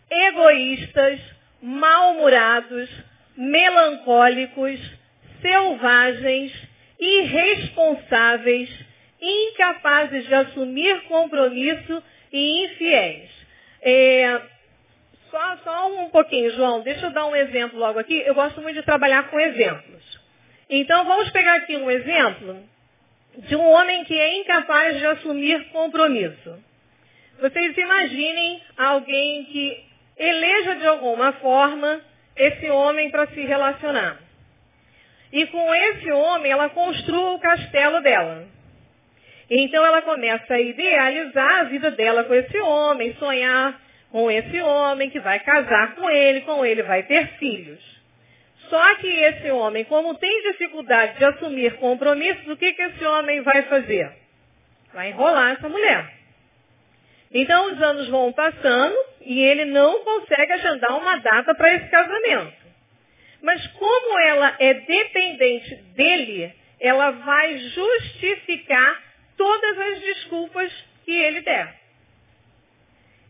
egoístas, 0.08 1.20
mal-humorados, 1.60 2.88
melancólicos, 3.36 4.80
selvagens, 5.42 6.54
irresponsáveis, 7.00 8.70
incapazes 9.20 10.28
de 10.28 10.36
assumir 10.36 11.02
compromisso 11.08 12.04
e 12.32 12.66
infiéis. 12.66 13.32
É, 13.82 14.42
só, 15.32 15.58
só 15.64 16.04
um 16.04 16.10
pouquinho, 16.10 16.52
João, 16.52 16.82
deixa 16.82 17.08
eu 17.08 17.12
dar 17.12 17.26
um 17.26 17.36
exemplo 17.36 17.80
logo 17.80 17.98
aqui. 17.98 18.22
Eu 18.24 18.36
gosto 18.36 18.62
muito 18.62 18.76
de 18.76 18.84
trabalhar 18.84 19.28
com 19.32 19.40
exemplos. 19.40 20.20
Então 20.70 21.04
vamos 21.06 21.32
pegar 21.32 21.56
aqui 21.56 21.76
um 21.78 21.90
exemplo 21.90 22.64
de 23.38 23.56
um 23.56 23.70
homem 23.70 24.04
que 24.04 24.18
é 24.18 24.40
incapaz 24.40 24.98
de 24.98 25.06
assumir 25.06 25.70
compromisso. 25.72 26.64
Vocês 27.40 27.78
imaginem 27.78 28.62
alguém 28.78 29.46
que 29.46 29.86
eleja 30.18 30.76
de 30.76 30.88
alguma 30.88 31.32
forma 31.34 32.02
esse 32.36 32.70
homem 32.70 33.10
para 33.10 33.28
se 33.28 33.42
relacionar. 33.42 34.20
E 35.32 35.46
com 35.48 35.76
esse 35.76 36.12
homem 36.12 36.52
ela 36.52 36.70
construa 36.70 37.32
o 37.32 37.40
castelo 37.40 38.02
dela. 38.02 38.48
Então 39.50 39.86
ela 39.86 40.02
começa 40.02 40.54
a 40.54 40.60
idealizar 40.60 41.62
a 41.62 41.64
vida 41.64 41.92
dela 41.92 42.24
com 42.24 42.34
esse 42.34 42.58
homem, 42.60 43.16
sonhar 43.16 43.80
com 44.12 44.30
esse 44.30 44.62
homem 44.62 45.10
que 45.10 45.20
vai 45.20 45.40
casar 45.40 45.96
com 45.96 46.10
ele, 46.10 46.42
com 46.42 46.66
ele 46.66 46.84
vai 46.84 47.04
ter 47.04 47.28
filhos. 47.38 47.80
Só 48.70 48.96
que 48.96 49.08
esse 49.08 49.50
homem, 49.52 49.84
como 49.86 50.16
tem 50.16 50.52
dificuldade 50.52 51.18
de 51.18 51.26
assumir 51.26 51.76
compromissos, 51.78 52.48
o 52.48 52.56
que, 52.56 52.74
que 52.74 52.82
esse 52.82 53.04
homem 53.04 53.42
vai 53.42 53.64
fazer? 53.64 54.12
Vai 54.94 55.10
enrolar 55.10 55.54
essa 55.54 55.68
mulher. 55.68 56.14
Então 57.34 57.74
os 57.74 57.82
anos 57.82 58.08
vão 58.10 58.32
passando 58.32 58.96
e 59.22 59.40
ele 59.42 59.66
não 59.66 60.04
consegue 60.04 60.54
agendar 60.54 60.98
uma 60.98 61.18
data 61.18 61.56
para 61.56 61.74
esse 61.76 61.88
casamento. 61.90 62.54
Mas 63.42 63.66
como 63.68 64.20
ela 64.20 64.56
é 64.60 64.74
dependente 64.74 65.76
dele, 65.96 66.54
ela 66.80 67.12
vai 67.12 67.58
justificar 67.58 69.04
todas 69.38 69.80
as 69.80 70.02
desculpas 70.02 70.72
que 71.06 71.12
ele 71.12 71.42
der. 71.42 71.80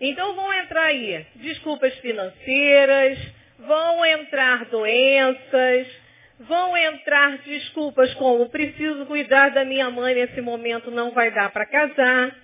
Então 0.02 0.34
vão 0.34 0.52
entrar 0.54 0.86
aí 0.86 1.26
desculpas 1.36 1.94
financeiras, 2.00 3.20
vão 3.60 4.06
entrar 4.06 4.66
doenças, 4.66 5.88
vão 6.40 6.76
entrar 6.78 7.38
desculpas 7.40 8.14
como 8.16 8.50
preciso 8.50 9.06
cuidar 9.06 9.50
da 9.50 9.66
minha 9.66 9.90
mãe 9.90 10.16
nesse 10.16 10.42
momento, 10.42 10.90
não 10.90 11.12
vai 11.12 11.32
dar 11.32 11.52
para 11.52 11.66
casar. 11.66 12.36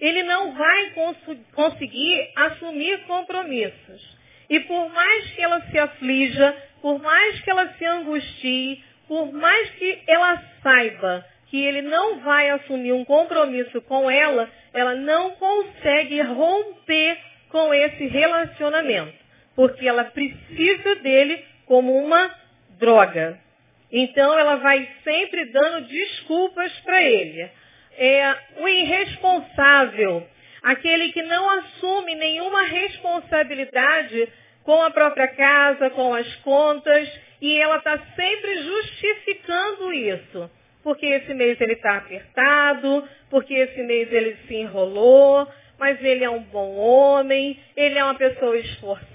Ele 0.00 0.22
não 0.22 0.52
vai 0.52 0.90
cons 0.90 1.16
conseguir 1.54 2.30
assumir 2.36 2.98
compromissos. 3.06 4.14
E 4.50 4.60
por 4.60 4.90
mais 4.90 5.30
que 5.30 5.42
ela 5.42 5.60
se 5.70 5.78
aflija, 5.78 6.56
por 6.82 7.00
mais 7.00 7.40
que 7.40 7.50
ela 7.50 7.72
se 7.78 7.84
angustie, 7.84 8.84
por 9.08 9.32
mais 9.32 9.70
que 9.70 10.02
ela 10.06 10.42
saiba 10.62 11.24
que 11.48 11.64
ele 11.64 11.82
não 11.82 12.18
vai 12.20 12.50
assumir 12.50 12.92
um 12.92 13.04
compromisso 13.04 13.80
com 13.82 14.10
ela, 14.10 14.50
ela 14.72 14.94
não 14.94 15.30
consegue 15.32 16.20
romper 16.20 17.16
com 17.48 17.72
esse 17.72 18.06
relacionamento, 18.06 19.14
porque 19.54 19.86
ela 19.86 20.04
precisa 20.04 20.96
dele 20.96 21.44
como 21.66 21.96
uma 21.96 22.34
droga. 22.78 23.38
Então 23.90 24.38
ela 24.38 24.56
vai 24.56 24.88
sempre 25.04 25.46
dando 25.46 25.86
desculpas 25.86 26.72
para 26.80 27.02
ele. 27.02 27.48
É 27.96 28.36
o 28.58 28.68
irresponsável, 28.68 30.26
aquele 30.62 31.12
que 31.12 31.22
não 31.22 31.48
assume 31.58 32.14
nenhuma 32.16 32.62
responsabilidade 32.64 34.28
com 34.64 34.82
a 34.82 34.90
própria 34.90 35.28
casa, 35.28 35.90
com 35.90 36.12
as 36.12 36.34
contas, 36.36 37.08
e 37.40 37.56
ela 37.56 37.76
está 37.76 37.98
sempre 38.16 38.62
justificando 38.62 39.92
isso 39.92 40.50
porque 40.84 41.06
esse 41.06 41.32
mês 41.32 41.58
ele 41.60 41.72
está 41.72 41.96
apertado, 41.96 43.08
porque 43.30 43.54
esse 43.54 43.82
mês 43.82 44.12
ele 44.12 44.36
se 44.46 44.54
enrolou, 44.54 45.48
mas 45.78 46.00
ele 46.04 46.22
é 46.22 46.30
um 46.30 46.42
bom 46.42 46.76
homem, 46.76 47.58
ele 47.74 47.98
é 47.98 48.04
uma 48.04 48.14
pessoa 48.14 48.56
esforçada, 48.58 49.13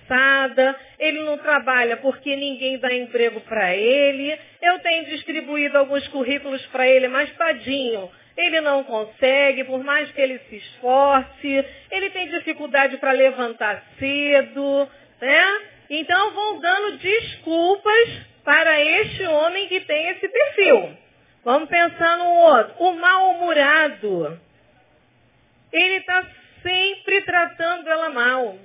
ele 0.98 1.20
não 1.22 1.38
trabalha 1.38 1.98
porque 1.98 2.36
ninguém 2.36 2.78
dá 2.78 2.94
emprego 2.94 3.42
para 3.42 3.75
ele. 3.75 4.38
Eu 4.62 4.80
tenho 4.80 5.06
distribuído 5.06 5.78
alguns 5.78 6.08
currículos 6.08 6.66
para 6.68 6.88
ele, 6.88 7.08
mas 7.08 7.32
tadinho, 7.36 8.10
ele 8.38 8.62
não 8.62 8.84
consegue, 8.84 9.63
por 9.66 9.84
mais 9.84 10.12
que 10.12 10.22
ele 10.22 10.39
se 10.50 10.56
esforce, 10.58 11.66
ele 11.92 12.10
tem 12.10 12.30
dificuldade 12.30 12.98
para 12.98 13.12
levantar 13.12 13.84
cedo, 13.98 14.89
né? 15.22 15.62
Então 15.89 16.32
vão 16.32 16.60
dando 16.60 16.98
desculpas 16.98 18.10
para 18.44 18.80
este 18.82 19.24
homem 19.24 19.68
que 19.68 19.82
tem 19.82 20.10
esse 20.10 20.28
perfil. 20.28 20.98
Vamos 21.44 21.70
pensar 21.70 22.18
no 22.18 22.25
outro. 22.25 22.75
O 22.80 22.94
mal-humorado. 22.94 24.39
Ele 25.72 25.96
está 25.96 26.25
sempre 26.62 27.22
tratando 27.22 27.89
ela 27.89 28.10
mal. 28.10 28.58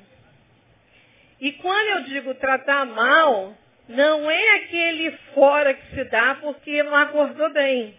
E 1.41 1.53
quando 1.53 1.99
eu 1.99 2.05
digo 2.05 2.35
tratar 2.35 2.85
mal, 2.87 3.55
não 3.89 4.31
é 4.31 4.57
aquele 4.57 5.11
fora 5.35 5.75
que 5.75 5.95
se 5.95 6.05
dá 6.05 6.37
porque 6.41 6.83
não 6.83 6.95
acordou 6.95 7.53
bem. 7.53 7.95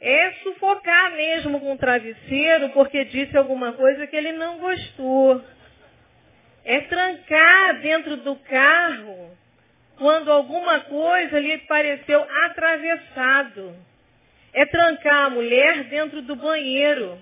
É 0.00 0.32
sufocar 0.42 1.12
mesmo 1.12 1.60
com 1.60 1.72
o 1.72 1.78
travesseiro 1.78 2.70
porque 2.70 3.04
disse 3.04 3.36
alguma 3.36 3.72
coisa 3.72 4.06
que 4.06 4.16
ele 4.16 4.32
não 4.32 4.58
gostou. 4.58 5.44
É 6.64 6.80
trancar 6.82 7.80
dentro 7.80 8.16
do 8.18 8.36
carro 8.36 9.36
quando 9.98 10.30
alguma 10.30 10.80
coisa 10.80 11.38
lhe 11.38 11.58
pareceu 11.58 12.26
atravessado. 12.44 13.76
É 14.52 14.64
trancar 14.66 15.26
a 15.26 15.30
mulher 15.30 15.84
dentro 15.84 16.22
do 16.22 16.34
banheiro. 16.34 17.18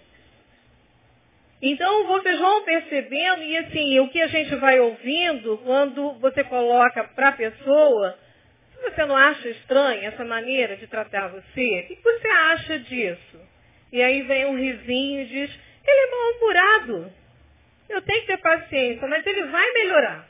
Então 1.61 2.07
vocês 2.07 2.39
vão 2.39 2.63
percebendo, 2.63 3.43
e 3.43 3.59
assim, 3.59 3.99
o 4.01 4.09
que 4.09 4.21
a 4.21 4.29
gente 4.29 4.55
vai 4.57 4.79
ouvindo 4.79 5.59
quando 5.65 6.13
você 6.21 6.45
coloca 6.45 7.05
para 7.05 7.29
a 7.29 7.33
pessoa, 7.33 8.17
se 8.73 8.81
você 8.81 9.05
não 9.05 9.17
acha 9.17 9.49
estranha 9.49 10.09
essa 10.09 10.25
maneira 10.25 10.77
de 10.77 10.87
tratar 10.87 11.29
você, 11.29 11.81
o 11.81 11.97
que 11.97 12.03
você 12.03 12.29
acha 12.29 12.79
disso? 12.79 13.41
E 13.93 14.01
aí 14.01 14.23
vem 14.23 14.47
um 14.47 14.57
risinho 14.57 15.23
e 15.23 15.27
diz, 15.27 15.51
ele 15.87 16.01
é 16.01 16.11
mal-humorado. 16.11 17.13
Eu 17.89 18.03
tenho 18.03 18.21
que 18.21 18.27
ter 18.27 18.37
paciência, 18.37 19.09
mas 19.09 19.27
ele 19.27 19.45
vai 19.45 19.73
melhorar. 19.73 20.29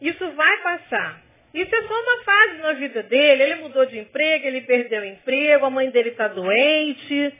Isso 0.00 0.30
vai 0.30 0.62
passar. 0.62 1.20
Isso 1.52 1.74
é 1.74 1.82
só 1.82 2.02
uma 2.02 2.22
fase 2.22 2.58
na 2.58 2.72
vida 2.74 3.02
dele. 3.02 3.42
Ele 3.42 3.54
mudou 3.56 3.84
de 3.86 3.98
emprego, 3.98 4.46
ele 4.46 4.60
perdeu 4.60 5.02
o 5.02 5.04
emprego, 5.04 5.66
a 5.66 5.70
mãe 5.70 5.90
dele 5.90 6.10
está 6.10 6.28
doente, 6.28 7.34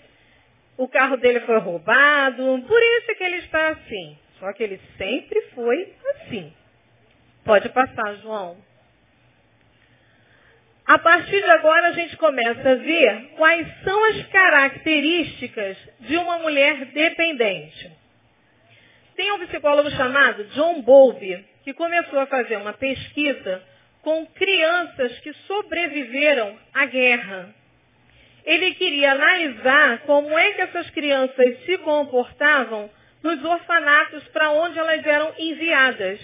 o 0.79 0.89
carro 0.89 1.19
dele 1.19 1.41
foi 1.41 1.59
roubado. 1.59 2.65
Por 2.67 2.83
isso 2.83 3.11
é 3.11 3.15
que 3.15 3.25
ele 3.25 3.37
está 3.39 3.69
assim. 3.71 4.17
Só 4.39 4.53
que 4.53 4.63
ele 4.63 4.81
sempre 4.97 5.43
foi 5.55 5.93
assim. 6.11 6.53
Pode 7.45 7.69
passar, 7.71 8.15
João. 8.23 8.57
A 10.87 10.99
partir 10.99 11.43
de 11.43 11.51
agora 11.51 11.89
a 11.89 11.93
gente 11.93 12.17
começa 12.17 12.71
a 12.71 12.75
ver 12.77 13.33
quais 13.37 13.67
são 13.85 14.05
as 14.07 14.27
características 14.29 15.77
de 16.01 16.17
uma 16.17 16.39
mulher 16.39 16.87
dependente. 16.87 17.93
Tem 19.15 19.31
um 19.33 19.47
psicólogo 19.47 19.91
chamado 19.91 20.45
John 20.45 20.81
Bowlby 20.81 21.45
que 21.65 21.75
começou 21.75 22.21
a 22.21 22.27
fazer 22.27 22.57
uma 22.57 22.73
pesquisa 22.73 23.63
com 24.01 24.25
crianças 24.27 25.19
que 25.19 25.33
sobreviveram 25.47 26.57
à 26.73 26.87
guerra. 26.87 27.55
Ele 28.49 28.75
queria 28.77 29.13
analisar 29.13 29.99
como 30.07 30.39
é 30.39 30.53
que 30.55 30.63
essas 30.63 30.89
crianças 30.89 31.65
se 31.67 31.77
comportavam 31.79 32.91
nos 33.23 33.45
orfanatos 33.45 34.27
para 34.29 34.53
onde 34.53 34.79
elas 34.79 35.05
eram 35.05 35.35
enviadas. 35.39 36.19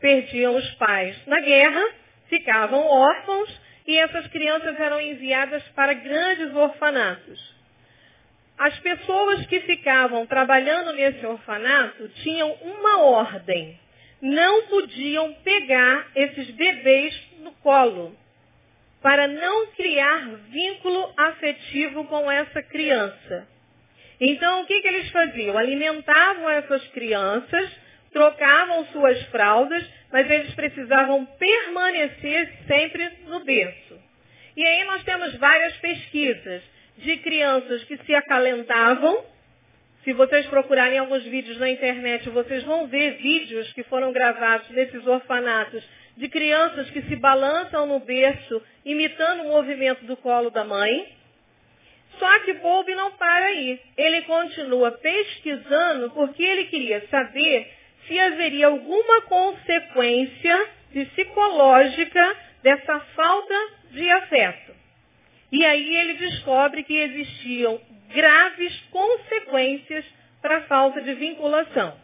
Perdiam 0.00 0.56
os 0.56 0.68
pais 0.74 1.16
na 1.28 1.38
guerra, 1.38 1.80
ficavam 2.28 2.84
órfãos 2.84 3.60
e 3.86 3.96
essas 3.96 4.26
crianças 4.26 4.78
eram 4.80 5.00
enviadas 5.00 5.62
para 5.68 5.94
grandes 5.94 6.52
orfanatos. 6.52 7.54
As 8.58 8.76
pessoas 8.80 9.46
que 9.46 9.60
ficavam 9.60 10.26
trabalhando 10.26 10.92
nesse 10.94 11.24
orfanato 11.24 12.08
tinham 12.24 12.54
uma 12.54 13.02
ordem 13.04 13.78
não 14.20 14.66
podiam 14.66 15.32
pegar 15.44 16.08
esses 16.16 16.50
bebês 16.50 17.14
no 17.38 17.52
colo, 17.52 18.16
para 19.02 19.28
não 19.28 19.68
criar 19.68 20.26
vínculo 20.50 21.12
afetivo 21.16 22.04
com 22.04 22.30
essa 22.30 22.62
criança. 22.62 23.46
Então, 24.20 24.62
o 24.62 24.66
que, 24.66 24.80
que 24.80 24.88
eles 24.88 25.10
faziam? 25.10 25.56
Alimentavam 25.56 26.50
essas 26.50 26.86
crianças, 26.88 27.70
trocavam 28.12 28.84
suas 28.86 29.22
fraldas, 29.26 29.84
mas 30.10 30.28
eles 30.28 30.52
precisavam 30.54 31.24
permanecer 31.24 32.52
sempre 32.66 33.08
no 33.26 33.44
berço. 33.44 33.98
E 34.56 34.66
aí 34.66 34.84
nós 34.84 35.04
temos 35.04 35.36
várias 35.36 35.76
pesquisas 35.76 36.62
de 36.96 37.16
crianças 37.18 37.84
que 37.84 37.96
se 37.98 38.14
acalentavam. 38.14 39.24
Se 40.02 40.12
vocês 40.12 40.46
procurarem 40.46 40.98
alguns 40.98 41.22
vídeos 41.24 41.58
na 41.58 41.70
internet, 41.70 42.28
vocês 42.30 42.64
vão 42.64 42.88
ver 42.88 43.18
vídeos 43.18 43.72
que 43.72 43.84
foram 43.84 44.10
gravados 44.12 44.68
nesses 44.70 45.06
orfanatos 45.06 45.84
de 46.18 46.28
crianças 46.28 46.90
que 46.90 47.00
se 47.02 47.14
balançam 47.14 47.86
no 47.86 48.00
berço, 48.00 48.60
imitando 48.84 49.44
o 49.44 49.48
movimento 49.48 50.04
do 50.04 50.16
colo 50.16 50.50
da 50.50 50.64
mãe. 50.64 51.16
Só 52.18 52.40
que 52.40 52.54
Bob 52.54 52.92
não 52.96 53.12
para 53.12 53.46
aí. 53.46 53.80
Ele 53.96 54.22
continua 54.22 54.90
pesquisando 54.90 56.10
porque 56.10 56.42
ele 56.42 56.64
queria 56.64 57.06
saber 57.08 57.72
se 58.08 58.18
haveria 58.18 58.66
alguma 58.66 59.22
consequência 59.22 60.70
psicológica 60.92 62.36
dessa 62.64 62.98
falta 63.14 63.54
de 63.92 64.10
afeto. 64.10 64.74
E 65.52 65.64
aí 65.64 65.96
ele 65.98 66.14
descobre 66.14 66.82
que 66.82 66.94
existiam 66.94 67.80
graves 68.12 68.76
consequências 68.90 70.04
para 70.42 70.58
a 70.58 70.62
falta 70.62 71.00
de 71.00 71.14
vinculação. 71.14 71.96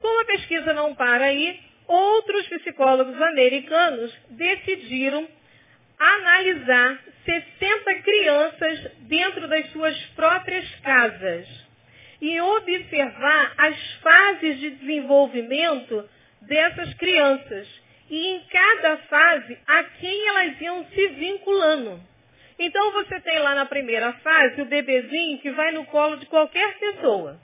Como 0.00 0.22
a 0.22 0.24
pesquisa 0.24 0.72
não 0.72 0.94
para 0.94 1.26
aí, 1.26 1.60
outros 1.86 2.46
psicólogos 2.48 3.20
americanos 3.20 4.12
decidiram 4.30 5.28
analisar 5.98 6.98
60 7.24 7.94
crianças 8.02 8.92
dentro 9.00 9.48
das 9.48 9.70
suas 9.72 9.96
próprias 10.14 10.68
casas 10.80 11.48
e 12.20 12.40
observar 12.40 13.54
as 13.58 13.92
fases 14.02 14.58
de 14.58 14.70
desenvolvimento 14.70 16.08
dessas 16.42 16.94
crianças 16.94 17.68
e 18.08 18.28
em 18.28 18.40
cada 18.50 18.96
fase 18.98 19.58
a 19.66 19.84
quem 19.84 20.28
elas 20.28 20.60
iam 20.60 20.84
se 20.86 21.08
vinculando. 21.08 22.00
Então 22.58 22.92
você 22.92 23.20
tem 23.20 23.38
lá 23.38 23.54
na 23.54 23.66
primeira 23.66 24.12
fase 24.14 24.62
o 24.62 24.66
bebezinho 24.66 25.38
que 25.38 25.50
vai 25.50 25.72
no 25.72 25.84
colo 25.86 26.16
de 26.16 26.26
qualquer 26.26 26.78
pessoa. 26.78 27.38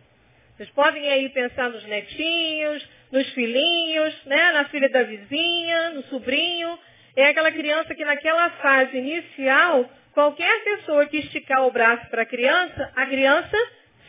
Vocês 0.57 0.71
podem 0.71 1.09
aí 1.09 1.29
pensar 1.31 1.69
nos 1.71 1.85
netinhos, 1.85 2.89
nos 3.13 3.29
filhinhos, 3.35 4.25
né, 4.25 4.53
na 4.53 4.65
filha 4.65 4.89
da 4.89 5.03
vizinha, 5.03 5.91
no 5.91 6.03
sobrinho. 6.05 6.79
É 7.15 7.27
aquela 7.27 7.53
criança 7.53 7.95
que 7.95 8.05
naquela 8.05 8.49
fase 8.51 8.97
inicial, 8.97 9.89
qualquer 10.15 10.65
pessoa 10.65 11.07
que 11.07 11.19
esticar 11.19 11.67
o 11.67 11.71
braço 11.71 12.09
para 12.09 12.23
a 12.23 12.27
criança, 12.27 12.91
a 12.97 13.07
criança 13.07 13.57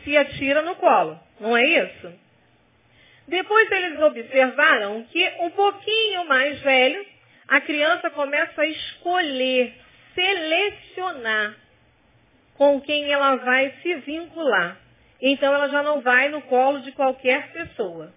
se 0.02 0.16
atira 0.16 0.62
no 0.62 0.74
colo. 0.76 1.20
Não 1.38 1.54
é 1.54 1.64
isso? 1.64 2.12
Depois 3.28 3.70
eles 3.70 4.00
observaram 4.00 5.02
que 5.04 5.32
um 5.40 5.50
pouquinho 5.50 6.24
mais 6.26 6.58
velho, 6.60 7.04
a 7.46 7.60
criança 7.60 8.10
começa 8.10 8.62
a 8.62 8.66
escolher, 8.66 9.74
selecionar 10.14 11.56
com 12.56 12.80
quem 12.80 13.10
ela 13.12 13.36
vai 13.36 13.74
se 13.82 13.94
vincular. 13.96 14.78
Então 15.20 15.52
ela 15.54 15.68
já 15.68 15.82
não 15.82 16.00
vai 16.00 16.28
no 16.30 16.40
colo 16.42 16.80
de 16.80 16.92
qualquer 16.92 17.52
pessoa. 17.52 18.12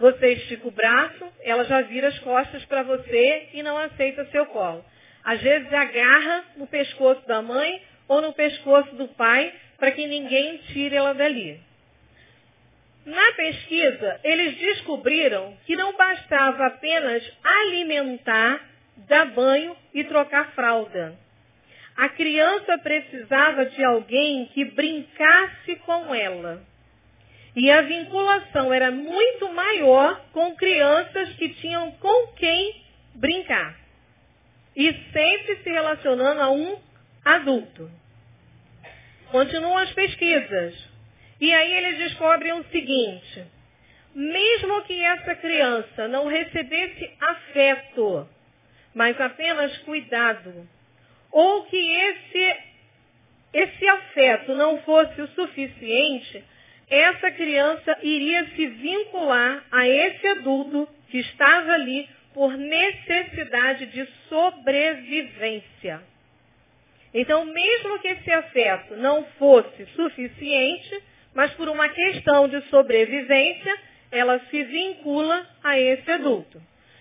Você 0.00 0.34
estica 0.34 0.68
o 0.68 0.70
braço, 0.70 1.26
ela 1.42 1.64
já 1.64 1.80
vira 1.82 2.08
as 2.08 2.18
costas 2.20 2.64
para 2.66 2.82
você 2.82 3.48
e 3.52 3.62
não 3.62 3.76
aceita 3.76 4.24
seu 4.26 4.46
colo. 4.46 4.84
Às 5.24 5.40
vezes 5.40 5.72
agarra 5.72 6.44
no 6.56 6.66
pescoço 6.66 7.26
da 7.26 7.42
mãe 7.42 7.82
ou 8.06 8.22
no 8.22 8.32
pescoço 8.32 8.94
do 8.94 9.08
pai 9.08 9.52
para 9.76 9.90
que 9.90 10.06
ninguém 10.06 10.58
tire 10.72 10.94
ela 10.94 11.12
dali. 11.14 11.60
Na 13.04 13.32
pesquisa, 13.32 14.20
eles 14.22 14.56
descobriram 14.58 15.56
que 15.64 15.74
não 15.74 15.96
bastava 15.96 16.66
apenas 16.66 17.22
alimentar, 17.42 18.60
dar 19.08 19.26
banho 19.26 19.76
e 19.94 20.04
trocar 20.04 20.52
fralda. 20.52 21.16
A 21.96 22.08
criança 22.10 22.78
precisava 22.78 23.66
de 23.66 23.82
alguém 23.82 24.46
que 24.54 24.64
brincasse 24.64 25.76
com 25.84 26.14
ela. 26.14 26.62
E 27.58 27.72
a 27.72 27.82
vinculação 27.82 28.72
era 28.72 28.92
muito 28.92 29.52
maior 29.52 30.24
com 30.32 30.54
crianças 30.54 31.30
que 31.34 31.48
tinham 31.54 31.90
com 31.90 32.28
quem 32.34 32.84
brincar. 33.16 33.76
E 34.76 34.92
sempre 35.12 35.56
se 35.56 35.68
relacionando 35.68 36.40
a 36.40 36.52
um 36.52 36.78
adulto. 37.24 37.90
Continuam 39.32 39.76
as 39.76 39.90
pesquisas. 39.90 40.72
E 41.40 41.52
aí 41.52 41.72
eles 41.72 41.98
descobrem 41.98 42.52
o 42.52 42.64
seguinte, 42.70 43.44
mesmo 44.14 44.82
que 44.82 45.00
essa 45.00 45.34
criança 45.34 46.06
não 46.06 46.28
recebesse 46.28 47.10
afeto, 47.20 48.28
mas 48.94 49.20
apenas 49.20 49.76
cuidado, 49.78 50.68
ou 51.32 51.64
que 51.64 51.76
esse, 51.76 52.56
esse 53.52 53.88
afeto 53.88 54.54
não 54.54 54.80
fosse 54.82 55.20
o 55.20 55.28
suficiente, 55.28 56.44
essa 56.90 57.30
criança 57.30 57.98
iria 58.02 58.46
se 58.56 58.66
vincular 58.66 59.64
a 59.70 59.86
esse 59.86 60.26
adulto 60.26 60.88
que 61.10 61.18
estava 61.18 61.72
ali 61.72 62.08
por 62.32 62.56
necessidade 62.56 63.86
de 63.86 64.06
sobrevivência. 64.28 66.00
Então, 67.12 67.44
mesmo 67.44 67.98
que 68.00 68.08
esse 68.08 68.30
afeto 68.30 68.96
não 68.96 69.24
fosse 69.38 69.86
suficiente, 69.96 71.02
mas 71.34 71.52
por 71.54 71.68
uma 71.68 71.88
questão 71.88 72.48
de 72.48 72.60
sobrevivência, 72.68 73.76
ela 74.10 74.38
se 74.50 74.62
vincula 74.62 75.46
a 75.62 75.78
esse 75.78 76.10
adulto. 76.10 76.60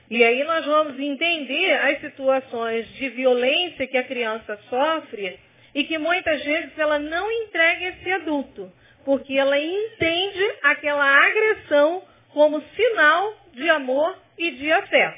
E 0.09 0.23
aí 0.23 0.43
nós 0.45 0.65
vamos 0.65 0.97
entender 0.99 1.73
as 1.73 1.99
situações 1.99 2.87
de 2.93 3.09
violência 3.09 3.87
que 3.87 3.97
a 3.97 4.03
criança 4.03 4.57
sofre 4.69 5.37
e 5.75 5.83
que 5.83 5.97
muitas 5.97 6.43
vezes 6.43 6.77
ela 6.77 6.97
não 6.97 7.29
entrega 7.29 7.89
esse 7.89 8.11
adulto, 8.11 8.71
porque 9.07 9.37
ela 9.37 9.57
entende 9.57 10.51
aquela 10.61 11.05
agressão 11.05 12.03
como 12.33 12.61
sinal 12.75 13.37
de 13.53 13.69
amor 13.69 14.17
e 14.37 14.51
de 14.51 14.69
afeto. 14.69 15.17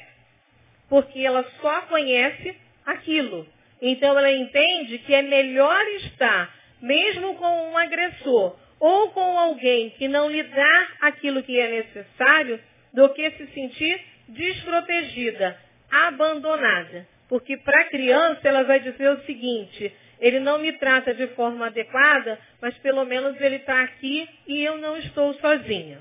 Porque 0.88 1.18
ela 1.18 1.44
só 1.60 1.82
conhece 1.82 2.56
aquilo. 2.86 3.44
Então 3.82 4.16
ela 4.16 4.30
entende 4.30 4.98
que 4.98 5.12
é 5.12 5.22
melhor 5.22 5.84
estar, 6.04 6.54
mesmo 6.80 7.34
com 7.34 7.70
um 7.72 7.76
agressor, 7.76 8.56
ou 8.78 9.10
com 9.10 9.36
alguém 9.36 9.90
que 9.90 10.06
não 10.06 10.30
lhe 10.30 10.44
dá 10.44 10.88
aquilo 11.00 11.42
que 11.42 11.58
é 11.58 11.82
necessário, 11.82 12.60
do 12.94 13.08
que 13.08 13.28
se 13.32 13.46
sentir 13.48 14.00
desprotegida, 14.28 15.58
abandonada. 15.90 17.08
Porque 17.28 17.56
para 17.56 17.80
a 17.80 17.88
criança 17.88 18.40
ela 18.44 18.62
vai 18.62 18.78
dizer 18.78 19.10
o 19.10 19.22
seguinte, 19.22 19.92
ele 20.20 20.38
não 20.38 20.58
me 20.58 20.72
trata 20.72 21.14
de 21.14 21.26
forma 21.28 21.66
adequada, 21.66 22.38
mas 22.60 22.76
pelo 22.78 23.04
menos 23.04 23.40
ele 23.40 23.56
está 23.56 23.82
aqui 23.82 24.28
e 24.46 24.62
eu 24.62 24.76
não 24.78 24.96
estou 24.98 25.32
sozinha. 25.34 25.98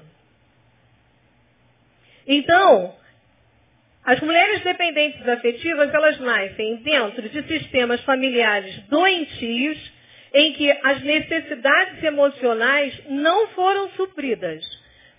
Então, 2.28 2.94
as 4.04 4.20
mulheres 4.22 4.62
dependentes 4.62 5.28
afetivas, 5.28 5.94
elas 5.94 6.20
nascem 6.20 6.78
dentro 6.78 7.30
de 7.30 7.44
sistemas 7.44 8.02
familiares 8.02 8.76
doentios, 8.88 10.00
em 10.34 10.54
que 10.54 10.70
as 10.72 11.02
necessidades 11.02 12.04
emocionais 12.04 12.94
não 13.08 13.48
foram 13.50 13.90
supridas. 13.92 14.64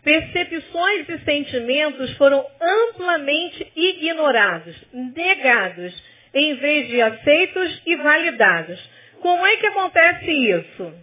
Percepções 0.02 1.08
e 1.08 1.18
sentimentos 1.24 2.16
foram 2.16 2.46
amplamente 2.60 3.70
ignorados, 3.76 4.76
negados, 4.92 6.09
em 6.34 6.54
vez 6.54 6.88
de 6.88 7.00
aceitos 7.00 7.82
e 7.86 7.96
validados. 7.96 8.80
Como 9.20 9.46
é 9.46 9.56
que 9.56 9.66
acontece 9.66 10.30
isso? 10.30 10.94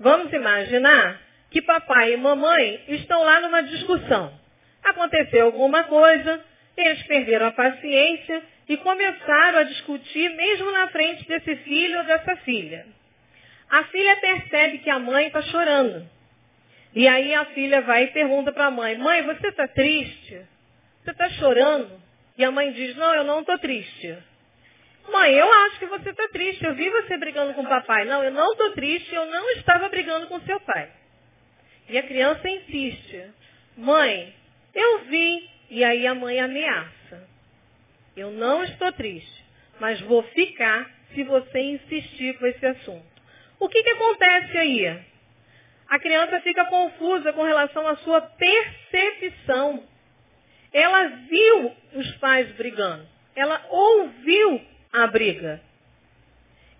Vamos 0.00 0.32
imaginar 0.32 1.20
que 1.50 1.62
papai 1.62 2.12
e 2.12 2.16
mamãe 2.16 2.84
estão 2.88 3.22
lá 3.22 3.40
numa 3.40 3.62
discussão. 3.62 4.32
Aconteceu 4.84 5.46
alguma 5.46 5.84
coisa, 5.84 6.44
eles 6.76 7.02
perderam 7.04 7.46
a 7.46 7.52
paciência 7.52 8.42
e 8.68 8.76
começaram 8.76 9.58
a 9.58 9.64
discutir 9.64 10.28
mesmo 10.30 10.70
na 10.70 10.88
frente 10.88 11.26
desse 11.26 11.56
filho 11.56 11.98
ou 11.98 12.04
dessa 12.04 12.36
filha. 12.36 12.86
A 13.70 13.84
filha 13.84 14.16
percebe 14.16 14.78
que 14.78 14.90
a 14.90 14.98
mãe 14.98 15.26
está 15.26 15.42
chorando. 15.42 16.08
E 16.94 17.06
aí 17.06 17.34
a 17.34 17.44
filha 17.46 17.82
vai 17.82 18.04
e 18.04 18.08
pergunta 18.08 18.52
para 18.52 18.66
a 18.66 18.70
mãe, 18.70 18.96
mãe, 18.96 19.22
você 19.22 19.48
está 19.48 19.68
triste? 19.68 20.40
Você 21.02 21.10
está 21.10 21.28
chorando? 21.30 22.00
E 22.36 22.44
a 22.44 22.50
mãe 22.50 22.72
diz, 22.72 22.96
não, 22.96 23.14
eu 23.14 23.24
não 23.24 23.40
estou 23.40 23.58
triste. 23.58 24.16
Mãe, 25.10 25.32
eu 25.32 25.52
acho 25.64 25.78
que 25.78 25.86
você 25.86 26.10
está 26.10 26.28
triste. 26.28 26.64
Eu 26.64 26.74
vi 26.74 26.88
você 26.90 27.16
brigando 27.16 27.54
com 27.54 27.62
o 27.62 27.68
papai. 27.68 28.04
Não, 28.04 28.22
eu 28.22 28.30
não 28.30 28.52
estou 28.52 28.72
triste. 28.72 29.14
Eu 29.14 29.26
não 29.26 29.50
estava 29.50 29.88
brigando 29.88 30.26
com 30.26 30.40
seu 30.40 30.60
pai. 30.60 30.90
E 31.88 31.98
a 31.98 32.02
criança 32.02 32.48
insiste. 32.48 33.24
Mãe, 33.76 34.34
eu 34.74 35.00
vi. 35.04 35.50
E 35.70 35.84
aí 35.84 36.06
a 36.06 36.14
mãe 36.14 36.40
ameaça. 36.40 37.28
Eu 38.16 38.30
não 38.30 38.64
estou 38.64 38.90
triste, 38.92 39.44
mas 39.78 40.00
vou 40.00 40.22
ficar 40.22 40.90
se 41.14 41.22
você 41.22 41.60
insistir 41.60 42.36
com 42.38 42.46
esse 42.46 42.66
assunto. 42.66 43.06
O 43.60 43.68
que, 43.68 43.82
que 43.82 43.90
acontece 43.90 44.58
aí? 44.58 45.04
a 45.88 45.98
criança 45.98 46.40
fica 46.40 46.66
confusa 46.66 47.32
com 47.32 47.42
relação 47.42 47.86
à 47.88 47.96
sua 47.96 48.20
percepção. 48.20 49.82
Ela 50.72 51.06
viu 51.06 51.72
os 51.94 52.16
pais 52.16 52.46
brigando. 52.52 53.06
Ela 53.34 53.64
ouviu 53.70 54.60
a 54.92 55.06
briga. 55.06 55.60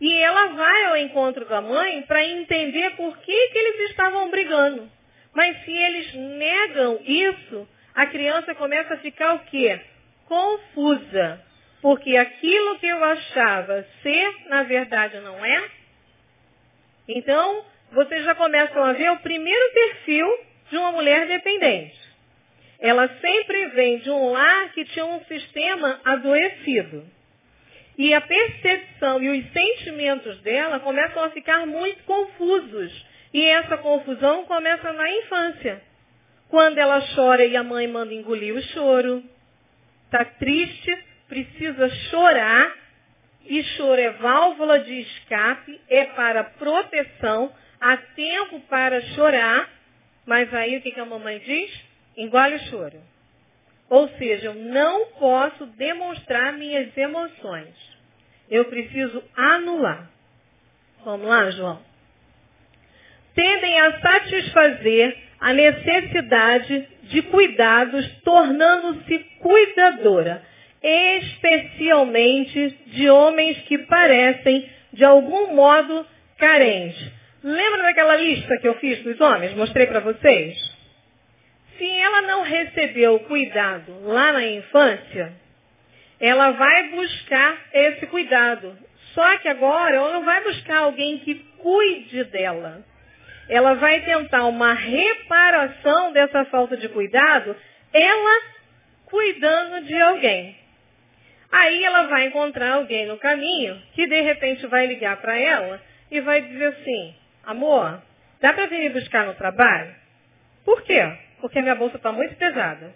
E 0.00 0.12
ela 0.14 0.48
vai 0.48 0.84
ao 0.86 0.96
encontro 0.96 1.44
da 1.46 1.60
mãe 1.60 2.02
para 2.02 2.24
entender 2.24 2.90
por 2.96 3.16
que, 3.18 3.48
que 3.48 3.58
eles 3.58 3.90
estavam 3.90 4.30
brigando. 4.30 4.88
Mas 5.34 5.64
se 5.64 5.72
eles 5.72 6.14
negam 6.14 7.00
isso, 7.04 7.68
a 7.94 8.06
criança 8.06 8.54
começa 8.54 8.94
a 8.94 8.98
ficar 8.98 9.34
o 9.34 9.40
quê? 9.40 9.80
Confusa. 10.26 11.44
Porque 11.82 12.16
aquilo 12.16 12.78
que 12.78 12.86
eu 12.86 13.02
achava 13.04 13.86
ser, 14.02 14.48
na 14.48 14.62
verdade, 14.62 15.18
não 15.20 15.44
é. 15.44 15.70
Então, 17.08 17.64
vocês 17.92 18.24
já 18.24 18.34
começam 18.34 18.84
a 18.84 18.92
ver 18.92 19.10
o 19.12 19.20
primeiro 19.20 19.72
perfil 19.72 20.38
de 20.70 20.76
uma 20.76 20.92
mulher 20.92 21.26
dependente. 21.26 21.98
Ela 22.78 23.08
sempre 23.20 23.66
vem 23.68 23.98
de 23.98 24.10
um 24.10 24.30
lar 24.30 24.72
que 24.72 24.84
tinha 24.84 25.06
um 25.06 25.24
sistema 25.24 26.00
adoecido. 26.04 27.17
E 27.98 28.14
a 28.14 28.20
percepção 28.20 29.20
e 29.20 29.40
os 29.40 29.52
sentimentos 29.52 30.40
dela 30.42 30.78
começam 30.78 31.24
a 31.24 31.30
ficar 31.30 31.66
muito 31.66 32.04
confusos. 32.04 33.06
E 33.34 33.44
essa 33.44 33.76
confusão 33.76 34.44
começa 34.44 34.92
na 34.92 35.10
infância. 35.10 35.82
Quando 36.48 36.78
ela 36.78 37.00
chora 37.16 37.44
e 37.44 37.56
a 37.56 37.62
mãe 37.64 37.88
manda 37.88 38.14
engolir 38.14 38.54
o 38.54 38.62
choro. 38.62 39.24
Está 40.04 40.24
triste, 40.24 40.96
precisa 41.28 41.88
chorar. 42.10 42.72
E 43.44 43.64
choro 43.64 44.00
é 44.00 44.10
válvula 44.10 44.78
de 44.78 45.00
escape, 45.00 45.80
é 45.88 46.04
para 46.04 46.44
proteção. 46.44 47.52
Há 47.80 47.96
tempo 47.96 48.60
para 48.68 49.00
chorar. 49.14 49.68
Mas 50.24 50.54
aí 50.54 50.76
o 50.76 50.82
que, 50.82 50.92
que 50.92 51.00
a 51.00 51.04
mamãe 51.04 51.40
diz? 51.40 51.84
Engole 52.16 52.54
o 52.54 52.70
choro. 52.70 53.00
Ou 53.90 54.08
seja, 54.10 54.46
eu 54.46 54.54
não 54.54 55.06
posso 55.12 55.66
demonstrar 55.66 56.52
minhas 56.52 56.96
emoções. 56.96 57.87
Eu 58.50 58.64
preciso 58.66 59.22
anular. 59.36 60.10
Vamos 61.04 61.26
lá, 61.26 61.50
João? 61.50 61.80
Tendem 63.34 63.80
a 63.80 64.00
satisfazer 64.00 65.16
a 65.40 65.52
necessidade 65.52 66.88
de 67.04 67.22
cuidados, 67.22 68.06
tornando-se 68.24 69.18
cuidadora, 69.40 70.42
especialmente 70.82 72.76
de 72.86 73.08
homens 73.08 73.58
que 73.62 73.78
parecem, 73.78 74.68
de 74.92 75.04
algum 75.04 75.54
modo, 75.54 76.06
carentes. 76.36 77.12
Lembra 77.42 77.82
daquela 77.82 78.16
lista 78.16 78.58
que 78.58 78.68
eu 78.68 78.74
fiz 78.74 79.02
dos 79.02 79.20
homens? 79.20 79.54
Mostrei 79.54 79.86
para 79.86 80.00
vocês? 80.00 80.56
Se 81.76 81.88
ela 81.88 82.22
não 82.22 82.42
recebeu 82.42 83.20
cuidado 83.20 84.00
lá 84.02 84.32
na 84.32 84.44
infância, 84.44 85.32
ela 86.20 86.50
vai 86.52 86.88
buscar 86.90 87.56
esse 87.72 88.06
cuidado. 88.06 88.76
Só 89.14 89.38
que 89.38 89.48
agora 89.48 89.96
ela 89.96 90.12
não 90.12 90.24
vai 90.24 90.42
buscar 90.42 90.78
alguém 90.78 91.18
que 91.18 91.34
cuide 91.58 92.24
dela. 92.24 92.84
Ela 93.48 93.74
vai 93.74 94.00
tentar 94.02 94.44
uma 94.44 94.74
reparação 94.74 96.12
dessa 96.12 96.44
falta 96.46 96.76
de 96.76 96.88
cuidado, 96.88 97.56
ela 97.92 98.42
cuidando 99.06 99.86
de 99.86 100.00
alguém. 100.00 100.56
Aí 101.50 101.82
ela 101.82 102.02
vai 102.08 102.26
encontrar 102.26 102.74
alguém 102.74 103.06
no 103.06 103.16
caminho 103.16 103.80
que 103.94 104.06
de 104.06 104.20
repente 104.20 104.66
vai 104.66 104.86
ligar 104.86 105.16
para 105.16 105.38
ela 105.38 105.80
e 106.10 106.20
vai 106.20 106.42
dizer 106.42 106.66
assim, 106.66 107.14
amor, 107.44 108.02
dá 108.40 108.52
para 108.52 108.66
vir 108.66 108.80
me 108.80 108.90
buscar 108.90 109.24
no 109.24 109.34
trabalho? 109.34 109.94
Por 110.64 110.82
quê? 110.82 111.00
porque 111.40 111.60
minha 111.60 111.74
bolsa 111.74 111.96
está 111.96 112.12
muito 112.12 112.34
pesada. 112.36 112.92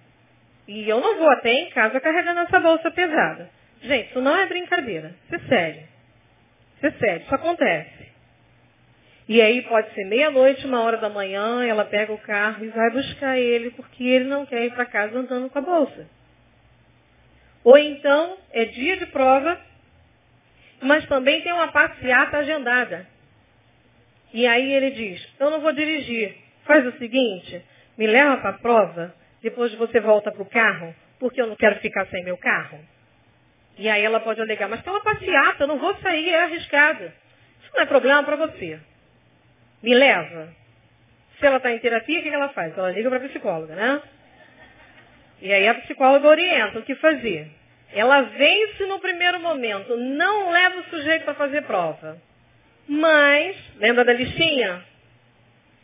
E 0.69 0.89
eu 0.89 1.01
não 1.01 1.19
vou 1.19 1.31
até 1.31 1.51
em 1.51 1.71
casa 1.71 2.01
carregando 2.01 2.41
essa 2.41 2.61
bolsa 2.61 2.91
pesada. 2.91 3.51
Gente, 3.83 4.11
isso 4.11 4.21
não 4.21 4.37
é 4.37 4.47
brincadeira. 4.47 5.15
Isso 5.25 5.35
é 5.35 5.49
sério. 5.49 5.83
Isso 6.77 6.87
é 6.87 6.91
sério. 6.93 7.23
Isso 7.23 7.35
acontece. 7.35 8.03
E 9.29 9.41
aí 9.41 9.63
pode 9.63 9.93
ser 9.95 10.05
meia-noite, 10.05 10.67
uma 10.67 10.83
hora 10.83 10.99
da 10.99 11.09
manhã, 11.09 11.65
ela 11.65 11.85
pega 11.85 12.13
o 12.13 12.19
carro 12.19 12.65
e 12.65 12.69
vai 12.69 12.91
buscar 12.91 13.39
ele 13.39 13.71
porque 13.71 14.05
ele 14.05 14.25
não 14.25 14.45
quer 14.45 14.65
ir 14.67 14.75
para 14.75 14.85
casa 14.85 15.17
andando 15.17 15.49
com 15.49 15.59
a 15.59 15.63
bolsa. 15.63 16.09
Ou 17.65 17.79
então 17.79 18.37
é 18.53 18.65
dia 18.65 18.97
de 18.97 19.07
prova, 19.07 19.61
mas 20.81 21.07
também 21.07 21.41
tem 21.43 21.53
uma 21.53 21.69
passeata 21.69 22.39
agendada. 22.39 23.07
E 24.35 24.47
aí 24.47 24.73
ele 24.73 24.91
diz, 24.91 25.29
eu 25.39 25.51
não 25.51 25.61
vou 25.61 25.73
dirigir. 25.73 26.37
Faz 26.65 26.85
o 26.87 26.99
seguinte, 26.99 27.63
me 27.97 28.07
leva 28.07 28.39
para 28.39 28.51
a 28.51 28.59
prova, 28.59 29.15
depois 29.43 29.75
você 29.75 30.01
volta 30.01 30.31
para 30.31 30.43
o 30.43 30.49
carro, 30.49 30.95
porque 31.19 31.41
eu 31.41 31.47
não 31.47 31.57
quero 31.57 31.81
ficar 31.81 32.07
sem 32.07 32.25
meu 32.25 32.37
carro. 32.37 32.79
E 33.77 33.89
aí 33.89 34.05
ela 34.05 34.21
pode 34.21 34.41
alegar, 34.41 34.69
mas 34.69 34.83
tem 34.83 34.93
uma 34.93 35.03
passeata, 35.03 35.65
eu 35.65 35.67
não 35.67 35.79
vou 35.79 35.95
sair, 35.97 36.29
é 36.31 36.45
arriscado. 36.45 37.05
Isso 37.05 37.71
não 37.75 37.83
é 37.83 37.87
problema 37.87 38.23
para 38.23 38.37
você. 38.37 38.79
Me 39.83 39.95
leva. 39.95 40.55
Se 41.39 41.47
ela 41.47 41.57
está 41.57 41.73
em 41.73 41.79
terapia, 41.79 42.21
o 42.21 42.23
que 42.23 42.29
ela 42.29 42.51
faz? 42.51 42.77
Ela 42.77 42.93
liga 42.93 43.09
para 43.09 43.19
a 43.19 43.29
psicóloga, 43.29 43.75
né? 43.75 44.03
E 45.41 45.53
aí 45.53 45.67
a 45.67 45.75
psicóloga 45.75 46.29
orienta 46.29 46.79
o 46.79 46.83
que 46.83 46.95
fazer. 46.97 47.51
Ela 47.93 48.23
vence 48.23 48.87
no 48.87 49.01
primeiro 49.01 49.41
momento, 49.41 49.97
não 49.97 50.51
leva 50.51 50.81
o 50.81 50.85
sujeito 50.85 51.25
para 51.25 51.35
fazer 51.35 51.63
prova. 51.63 52.17
Mas, 52.89 53.57
lembra 53.77 54.05
da 54.05 54.13
listinha? 54.13 54.85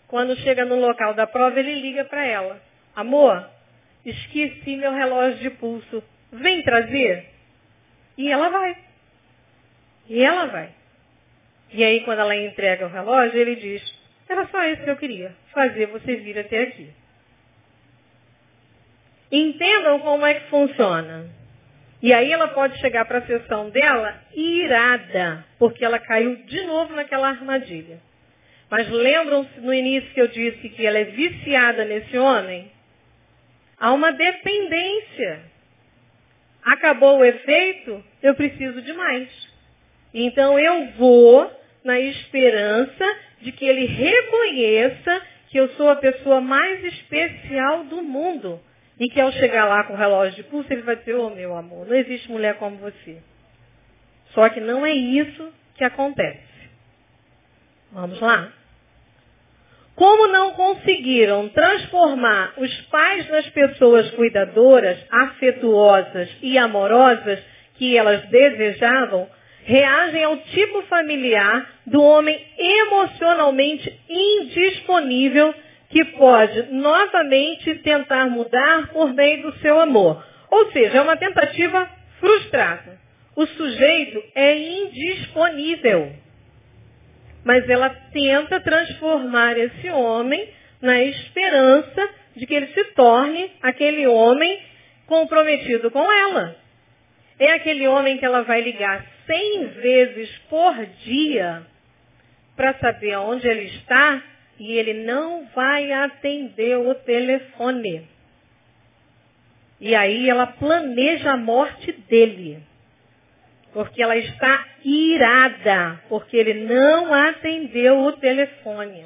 Quando 0.06 0.36
chega 0.36 0.64
no 0.64 0.76
local 0.76 1.14
da 1.14 1.26
prova, 1.26 1.58
ele 1.58 1.74
liga 1.80 2.04
para 2.04 2.24
ela. 2.24 2.67
Amor, 2.98 3.48
esqueci 4.04 4.76
meu 4.76 4.92
relógio 4.92 5.38
de 5.38 5.50
pulso. 5.50 6.02
Vem 6.32 6.64
trazer? 6.64 7.28
E 8.16 8.28
ela 8.28 8.48
vai. 8.48 8.76
E 10.08 10.20
ela 10.20 10.46
vai. 10.46 10.70
E 11.72 11.84
aí, 11.84 12.00
quando 12.00 12.18
ela 12.18 12.34
entrega 12.34 12.86
o 12.86 12.90
relógio, 12.90 13.38
ele 13.38 13.54
diz, 13.54 13.80
era 14.28 14.48
só 14.48 14.64
isso 14.64 14.82
que 14.82 14.90
eu 14.90 14.96
queria, 14.96 15.32
fazer 15.52 15.86
você 15.86 16.16
vir 16.16 16.40
até 16.40 16.62
aqui. 16.62 16.90
Entendam 19.30 20.00
como 20.00 20.26
é 20.26 20.34
que 20.34 20.50
funciona. 20.50 21.30
E 22.02 22.12
aí 22.12 22.32
ela 22.32 22.48
pode 22.48 22.80
chegar 22.80 23.04
para 23.04 23.18
a 23.18 23.26
sessão 23.28 23.70
dela 23.70 24.20
irada, 24.34 25.44
porque 25.56 25.84
ela 25.84 26.00
caiu 26.00 26.34
de 26.34 26.62
novo 26.62 26.96
naquela 26.96 27.28
armadilha. 27.28 28.00
Mas 28.68 28.90
lembram-se 28.90 29.60
no 29.60 29.72
início 29.72 30.12
que 30.12 30.20
eu 30.20 30.26
disse 30.26 30.68
que 30.70 30.84
ela 30.84 30.98
é 30.98 31.04
viciada 31.04 31.84
nesse 31.84 32.18
homem? 32.18 32.76
Há 33.80 33.92
uma 33.92 34.12
dependência. 34.12 35.40
Acabou 36.64 37.18
o 37.18 37.24
efeito, 37.24 38.04
eu 38.22 38.34
preciso 38.34 38.82
de 38.82 38.92
mais. 38.92 39.28
Então 40.12 40.58
eu 40.58 40.92
vou 40.92 41.50
na 41.84 41.98
esperança 42.00 43.04
de 43.40 43.52
que 43.52 43.64
ele 43.64 43.86
reconheça 43.86 45.22
que 45.48 45.58
eu 45.58 45.68
sou 45.70 45.88
a 45.88 45.96
pessoa 45.96 46.40
mais 46.40 46.84
especial 46.84 47.84
do 47.84 48.02
mundo. 48.02 48.60
E 49.00 49.08
que 49.08 49.20
ao 49.20 49.30
chegar 49.32 49.64
lá 49.66 49.84
com 49.84 49.94
o 49.94 49.96
relógio 49.96 50.34
de 50.34 50.42
pulso, 50.42 50.72
ele 50.72 50.82
vai 50.82 50.96
dizer, 50.96 51.14
ô 51.14 51.26
oh, 51.26 51.30
meu 51.30 51.56
amor, 51.56 51.86
não 51.86 51.94
existe 51.94 52.28
mulher 52.30 52.56
como 52.56 52.76
você. 52.78 53.18
Só 54.34 54.48
que 54.48 54.60
não 54.60 54.84
é 54.84 54.92
isso 54.92 55.52
que 55.76 55.84
acontece. 55.84 56.42
Vamos 57.92 58.20
lá? 58.20 58.52
Como 59.98 60.28
não 60.28 60.52
conseguiram 60.52 61.48
transformar 61.48 62.52
os 62.56 62.72
pais 62.82 63.28
nas 63.30 63.48
pessoas 63.50 64.08
cuidadoras, 64.12 64.96
afetuosas 65.10 66.28
e 66.40 66.56
amorosas 66.56 67.40
que 67.74 67.98
elas 67.98 68.22
desejavam, 68.28 69.28
reagem 69.64 70.22
ao 70.22 70.36
tipo 70.36 70.82
familiar 70.82 71.68
do 71.84 72.00
homem 72.00 72.40
emocionalmente 72.56 73.92
indisponível 74.08 75.52
que 75.90 76.04
pode 76.04 76.70
novamente 76.70 77.74
tentar 77.80 78.30
mudar 78.30 78.92
por 78.92 79.12
meio 79.12 79.42
do 79.42 79.58
seu 79.58 79.80
amor. 79.80 80.24
Ou 80.48 80.70
seja, 80.70 80.98
é 80.98 81.00
uma 81.00 81.16
tentativa 81.16 81.90
frustrada. 82.20 83.00
O 83.34 83.44
sujeito 83.46 84.22
é 84.36 84.56
indisponível 84.56 86.12
mas 87.44 87.68
ela 87.68 87.90
tenta 88.12 88.60
transformar 88.60 89.56
esse 89.56 89.90
homem 89.90 90.48
na 90.80 91.02
esperança 91.02 92.08
de 92.36 92.46
que 92.46 92.54
ele 92.54 92.68
se 92.68 92.84
torne 92.92 93.50
aquele 93.62 94.06
homem 94.06 94.60
comprometido 95.06 95.90
com 95.90 96.12
ela. 96.12 96.56
É 97.38 97.52
aquele 97.52 97.86
homem 97.88 98.18
que 98.18 98.24
ela 98.24 98.42
vai 98.42 98.60
ligar 98.60 99.04
cem 99.26 99.66
vezes 99.68 100.30
por 100.50 100.74
dia 101.04 101.62
para 102.56 102.74
saber 102.74 103.16
onde 103.16 103.46
ele 103.46 103.66
está 103.66 104.22
e 104.58 104.72
ele 104.72 105.04
não 105.04 105.46
vai 105.54 105.92
atender 105.92 106.76
o 106.76 106.94
telefone. 106.96 108.06
E 109.80 109.94
aí 109.94 110.28
ela 110.28 110.46
planeja 110.46 111.32
a 111.32 111.36
morte 111.36 111.92
dele. 111.92 112.60
Porque 113.78 114.02
ela 114.02 114.16
está 114.16 114.66
irada, 114.84 116.02
porque 116.08 116.36
ele 116.36 116.64
não 116.64 117.14
atendeu 117.14 117.96
o 118.00 118.12
telefone. 118.14 119.04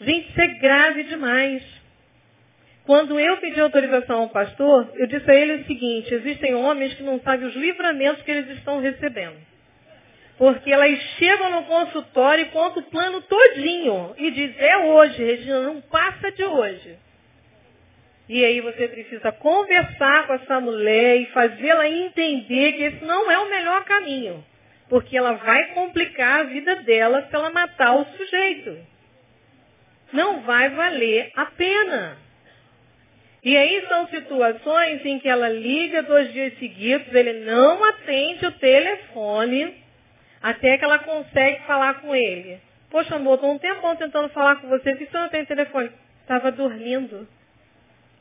Gente, 0.00 0.30
isso 0.30 0.40
é 0.40 0.46
grave 0.58 1.04
demais. 1.04 1.62
Quando 2.86 3.20
eu 3.20 3.36
pedi 3.36 3.60
autorização 3.60 4.22
ao 4.22 4.30
pastor, 4.30 4.90
eu 4.94 5.06
disse 5.06 5.30
a 5.30 5.34
ele 5.34 5.56
o 5.56 5.66
seguinte, 5.66 6.14
existem 6.14 6.54
homens 6.54 6.94
que 6.94 7.02
não 7.02 7.20
sabem 7.20 7.46
os 7.46 7.54
livramentos 7.54 8.22
que 8.22 8.30
eles 8.30 8.56
estão 8.56 8.80
recebendo. 8.80 9.36
Porque 10.38 10.72
elas 10.72 10.98
chegam 11.18 11.50
no 11.50 11.64
consultório 11.64 12.46
e 12.46 12.50
contam 12.52 12.82
o 12.82 12.86
plano 12.86 13.20
todinho. 13.20 14.14
E 14.16 14.30
diz, 14.30 14.58
é 14.60 14.78
hoje, 14.78 15.22
Regina, 15.22 15.60
não 15.60 15.82
passa 15.82 16.32
de 16.32 16.42
hoje. 16.42 16.96
E 18.28 18.44
aí 18.44 18.60
você 18.60 18.88
precisa 18.88 19.32
conversar 19.32 20.26
com 20.26 20.34
essa 20.34 20.60
mulher 20.60 21.20
e 21.20 21.26
fazê-la 21.26 21.88
entender 21.88 22.72
que 22.72 22.84
esse 22.84 23.04
não 23.04 23.30
é 23.30 23.38
o 23.38 23.50
melhor 23.50 23.84
caminho. 23.84 24.44
Porque 24.88 25.16
ela 25.16 25.32
vai 25.32 25.74
complicar 25.74 26.40
a 26.40 26.44
vida 26.44 26.76
dela 26.76 27.26
se 27.28 27.34
ela 27.34 27.50
matar 27.50 27.94
o 27.94 28.04
sujeito. 28.16 28.78
Não 30.12 30.40
vai 30.40 30.70
valer 30.70 31.32
a 31.36 31.46
pena. 31.46 32.16
E 33.42 33.56
aí 33.58 33.84
são 33.88 34.08
situações 34.08 35.04
em 35.04 35.18
que 35.18 35.28
ela 35.28 35.50
liga 35.50 36.02
dois 36.02 36.32
dias 36.32 36.58
seguidos, 36.58 37.12
ele 37.14 37.44
não 37.44 37.84
atende 37.84 38.46
o 38.46 38.52
telefone, 38.52 39.84
até 40.42 40.78
que 40.78 40.84
ela 40.84 40.98
consegue 41.00 41.60
falar 41.66 42.00
com 42.00 42.14
ele. 42.14 42.58
Poxa, 42.90 43.16
amor, 43.16 43.34
estou 43.34 43.52
um 43.52 43.58
tempão 43.58 43.96
tentando 43.96 44.30
falar 44.30 44.56
com 44.56 44.68
você, 44.68 44.92
por 44.92 44.98
que 44.98 45.06
você 45.06 45.18
não 45.18 45.28
tem 45.28 45.44
telefone? 45.44 45.90
Estava 46.22 46.50
dormindo. 46.52 47.28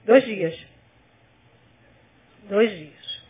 Dois 0.06 0.26
dias. 0.26 0.58
Dois 2.50 2.70
dias. 2.70 3.24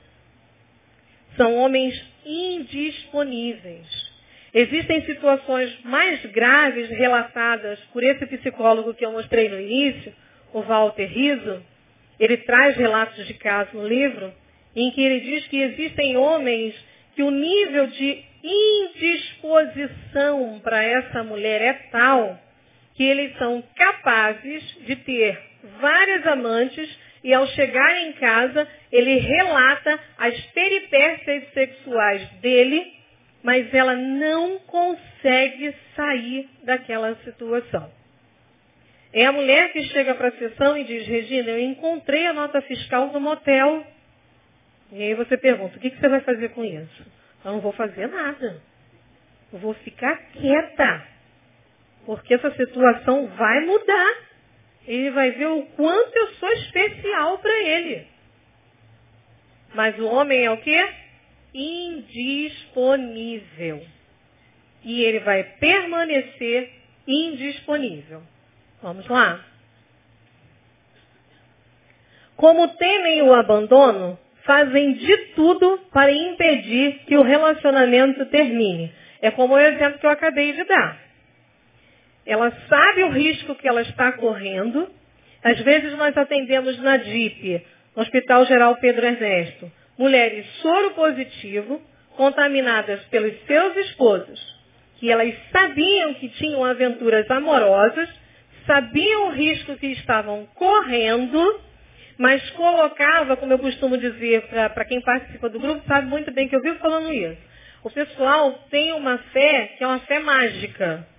São 1.38 1.55
homens 1.55 2.03
indisponíveis. 2.25 4.12
Existem 4.53 5.05
situações 5.05 5.79
mais 5.83 6.23
graves 6.27 6.89
relatadas 6.89 7.79
por 7.91 8.03
esse 8.03 8.25
psicólogo 8.25 8.93
que 8.93 9.05
eu 9.05 9.12
mostrei 9.12 9.49
no 9.49 9.59
início, 9.59 10.13
o 10.53 10.62
Walter 10.62 11.07
Rizzo, 11.07 11.62
ele 12.19 12.38
traz 12.38 12.77
relatos 12.77 13.25
de 13.25 13.33
casos 13.33 13.73
no 13.73 13.88
livro 13.88 14.31
em 14.75 14.91
que 14.91 15.01
ele 15.01 15.21
diz 15.21 15.47
que 15.47 15.57
existem 15.57 16.15
homens 16.17 16.75
que 17.15 17.23
o 17.23 17.31
nível 17.31 17.88
de 17.88 18.23
indisposição 18.43 20.59
para 20.63 20.83
essa 20.83 21.23
mulher 21.23 21.59
é 21.62 21.73
tal 21.91 22.39
que 22.95 23.03
eles 23.03 23.36
são 23.38 23.63
capazes 23.75 24.63
de 24.86 24.95
ter 24.97 25.52
várias 25.80 26.26
amantes 26.28 26.89
e 27.23 27.34
ao 27.34 27.47
chegar 27.47 27.97
em 28.02 28.13
casa 28.13 28.67
ele 28.91 29.17
relata 29.17 29.99
as 30.17 30.39
peripécias 30.47 31.54
sexuais 31.54 32.28
dele, 32.41 32.93
mas 33.41 33.73
ela 33.73 33.95
não 33.95 34.60
consegue 34.60 35.73
sair 35.95 36.49
daquela 36.63 37.15
situação. 37.23 37.89
É 39.13 39.26
a 39.26 39.32
mulher 39.32 39.71
que 39.71 39.84
chega 39.84 40.15
para 40.15 40.30
a 40.30 40.38
sessão 40.38 40.76
e 40.76 40.84
diz, 40.86 41.06
Regina, 41.08 41.52
eu 41.52 41.60
encontrei 41.60 42.26
a 42.26 42.34
nota 42.34 42.62
fiscal 42.63 43.12
no 43.12 43.19
motel. 43.19 43.86
E 44.91 45.04
aí 45.04 45.13
você 45.13 45.38
pergunta, 45.38 45.78
o 45.78 45.80
que, 45.80 45.91
você 45.91 46.10
vai 46.10 46.21
fazer 46.21 46.49
com 46.49 46.65
isso? 46.65 47.06
Eu 47.45 47.54
não 47.54 47.60
vou 47.60 47.71
fazer 47.73 48.08
nada. 48.08 48.60
Eu 49.52 49.60
vou 49.60 49.76
ficar 49.76 50.17
quieta. 50.32 51.08
Porque 52.08 52.34
essa 52.34 52.49
situação 52.56 53.28
vai 53.28 53.60
mudar. 53.65 54.33
Ele 54.88 55.12
vai 55.12 55.32
ver 55.32 55.48
o 55.48 55.63
quanto 55.78 56.15
eu 56.15 56.28
sou 56.36 56.50
especial 56.54 57.38
para 57.39 57.58
ele. 57.62 58.08
Mas 59.74 59.98
o 59.98 60.06
homem 60.06 60.46
é 60.46 60.52
o 60.52 60.58
quê? 60.58 60.89
Indisponível. 61.54 62.63
E 64.84 65.04
ele 65.04 65.19
vai 65.19 65.43
permanecer 65.43 66.72
indisponível. 67.08 68.22
Vamos 68.82 69.08
lá. 69.08 69.43
Como 72.36 72.67
temem 72.76 73.22
o 73.22 73.34
abandono, 73.34 74.19
fazem 74.43 74.93
de 74.93 75.17
tudo 75.36 75.80
para 75.91 76.12
impedir 76.12 77.00
que 77.06 77.15
o 77.15 77.22
relacionamento 77.22 78.26
termine. 78.26 78.91
É 79.22 79.32
como 79.32 79.54
o 79.54 79.60
exemplo 79.60 80.00
que 80.00 80.06
eu 80.06 80.12
acabei 80.12 80.52
de 80.54 80.63
dar. 80.65 81.02
Ela 82.34 82.52
sabe 82.67 83.04
o 83.04 83.10
risco 83.10 83.54
que 83.54 83.67
ela 83.67 83.84
está 83.84 84.12
correndo. 84.13 84.89
Às 85.43 85.60
vezes 85.60 85.96
nós 85.96 86.17
atendemos 86.17 86.80
na 86.80 86.98
DIP, 86.98 87.63
no 87.96 88.02
Hospital 88.02 88.43
Geral 88.48 88.76
Pedro 88.78 89.06
Ernesto, 89.06 89.72
mulheres 90.00 90.43
soro 90.60 90.91
positivo, 90.96 91.80
contaminadas 92.17 93.04
pelos 93.06 93.39
seus 93.46 93.78
esposos, 93.86 94.39
que 94.98 95.12
elas 95.12 95.32
sabiam 95.52 96.15
que 96.15 96.28
tinham 96.30 96.65
aventuras 96.65 97.30
amorosas, 97.30 98.10
sabiam 98.65 99.28
o 99.28 99.32
risco 99.34 99.78
que 99.78 99.88
estavam 99.88 100.48
correndo, 100.56 101.62
mas 102.17 102.50
colocava, 102.52 103.38
como 103.38 103.54
eu 103.54 103.60
costumo 103.60 103.96
dizer 103.96 104.48
para 104.48 104.86
quem 104.86 105.02
participa 105.02 105.50
do 105.50 105.60
grupo, 105.60 105.86
sabe 105.88 106.08
muito 106.08 106.32
bem 106.32 106.48
que 106.48 106.56
eu 106.56 106.62
vivo 106.62 106.80
falando 106.80 107.13
isso. 107.13 107.38
O 107.84 107.91
pessoal 107.91 108.54
tem 108.72 108.91
uma 108.93 109.19
fé 109.19 109.76
que 109.78 109.84
é 109.84 109.88
uma 109.88 110.00
fé 110.00 110.17
mágica. 110.17 111.12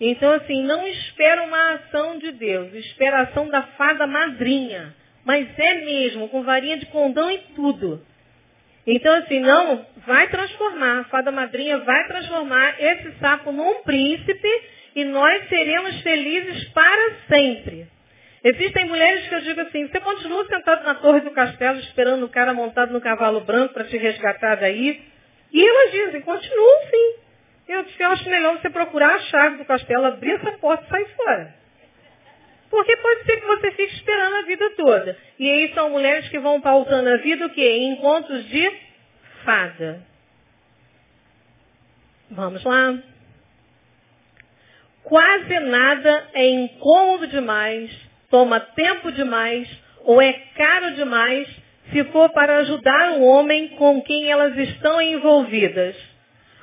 Então, 0.00 0.32
assim, 0.32 0.62
não 0.64 0.86
espera 0.86 1.42
uma 1.42 1.74
ação 1.74 2.18
de 2.18 2.32
Deus, 2.32 2.72
espera 2.74 3.18
a 3.18 3.22
ação 3.22 3.48
da 3.48 3.62
fada 3.62 4.06
madrinha. 4.06 4.94
Mas 5.24 5.48
é 5.58 5.74
mesmo, 5.84 6.28
com 6.28 6.42
varinha 6.42 6.76
de 6.76 6.86
condão 6.86 7.30
e 7.30 7.38
tudo. 7.54 8.04
Então, 8.86 9.14
assim, 9.16 9.40
não, 9.40 9.86
vai 10.06 10.28
transformar, 10.28 11.00
a 11.00 11.04
fada 11.04 11.32
madrinha 11.32 11.78
vai 11.78 12.06
transformar 12.06 12.76
esse 12.78 13.12
sapo 13.18 13.50
num 13.50 13.82
príncipe 13.82 14.48
e 14.94 15.04
nós 15.04 15.48
seremos 15.48 16.00
felizes 16.02 16.68
para 16.68 17.14
sempre. 17.28 17.86
Existem 18.44 18.86
mulheres 18.86 19.26
que 19.26 19.34
eu 19.34 19.40
digo 19.40 19.60
assim, 19.62 19.88
você 19.88 20.00
continua 20.00 20.46
sentado 20.46 20.84
na 20.84 20.96
torre 20.96 21.20
do 21.20 21.30
castelo 21.30 21.78
esperando 21.78 22.26
o 22.26 22.28
cara 22.28 22.52
montado 22.52 22.92
no 22.92 23.00
cavalo 23.00 23.40
branco 23.40 23.72
para 23.72 23.84
te 23.84 23.96
resgatar 23.96 24.56
daí? 24.56 25.02
E 25.50 25.66
elas 25.66 25.90
dizem, 25.90 26.20
continuam 26.20 26.80
sim. 26.90 27.14
Eu, 27.66 27.82
disse, 27.84 28.02
eu 28.02 28.10
acho 28.10 28.28
melhor 28.28 28.60
você 28.60 28.68
procurar 28.68 29.14
a 29.14 29.20
chave 29.20 29.56
do 29.56 29.64
castelo, 29.64 30.06
abrir 30.06 30.32
essa 30.32 30.52
porta 30.58 30.84
e 30.84 30.88
sair 30.88 31.16
fora. 31.16 31.54
Porque 32.70 32.96
pode 32.96 33.24
ser 33.24 33.40
que 33.40 33.46
você 33.46 33.70
fique 33.72 33.94
esperando 33.94 34.36
a 34.36 34.42
vida 34.42 34.70
toda. 34.76 35.16
E 35.38 35.50
aí 35.50 35.74
são 35.74 35.90
mulheres 35.90 36.28
que 36.28 36.38
vão 36.38 36.60
pautando 36.60 37.08
a 37.08 37.16
vida 37.18 37.46
o 37.46 37.50
quê? 37.50 37.62
Em 37.62 37.92
encontros 37.92 38.44
de 38.48 38.70
fada. 39.44 40.02
Vamos 42.30 42.64
lá. 42.64 42.98
Quase 45.04 45.60
nada 45.60 46.28
é 46.32 46.48
incômodo 46.48 47.26
demais, 47.28 47.90
toma 48.30 48.58
tempo 48.58 49.12
demais 49.12 49.68
ou 50.02 50.20
é 50.20 50.32
caro 50.56 50.94
demais 50.94 51.46
se 51.92 52.02
for 52.04 52.30
para 52.30 52.58
ajudar 52.58 53.12
o 53.12 53.22
homem 53.22 53.68
com 53.76 54.02
quem 54.02 54.30
elas 54.30 54.56
estão 54.56 55.00
envolvidas. 55.00 56.13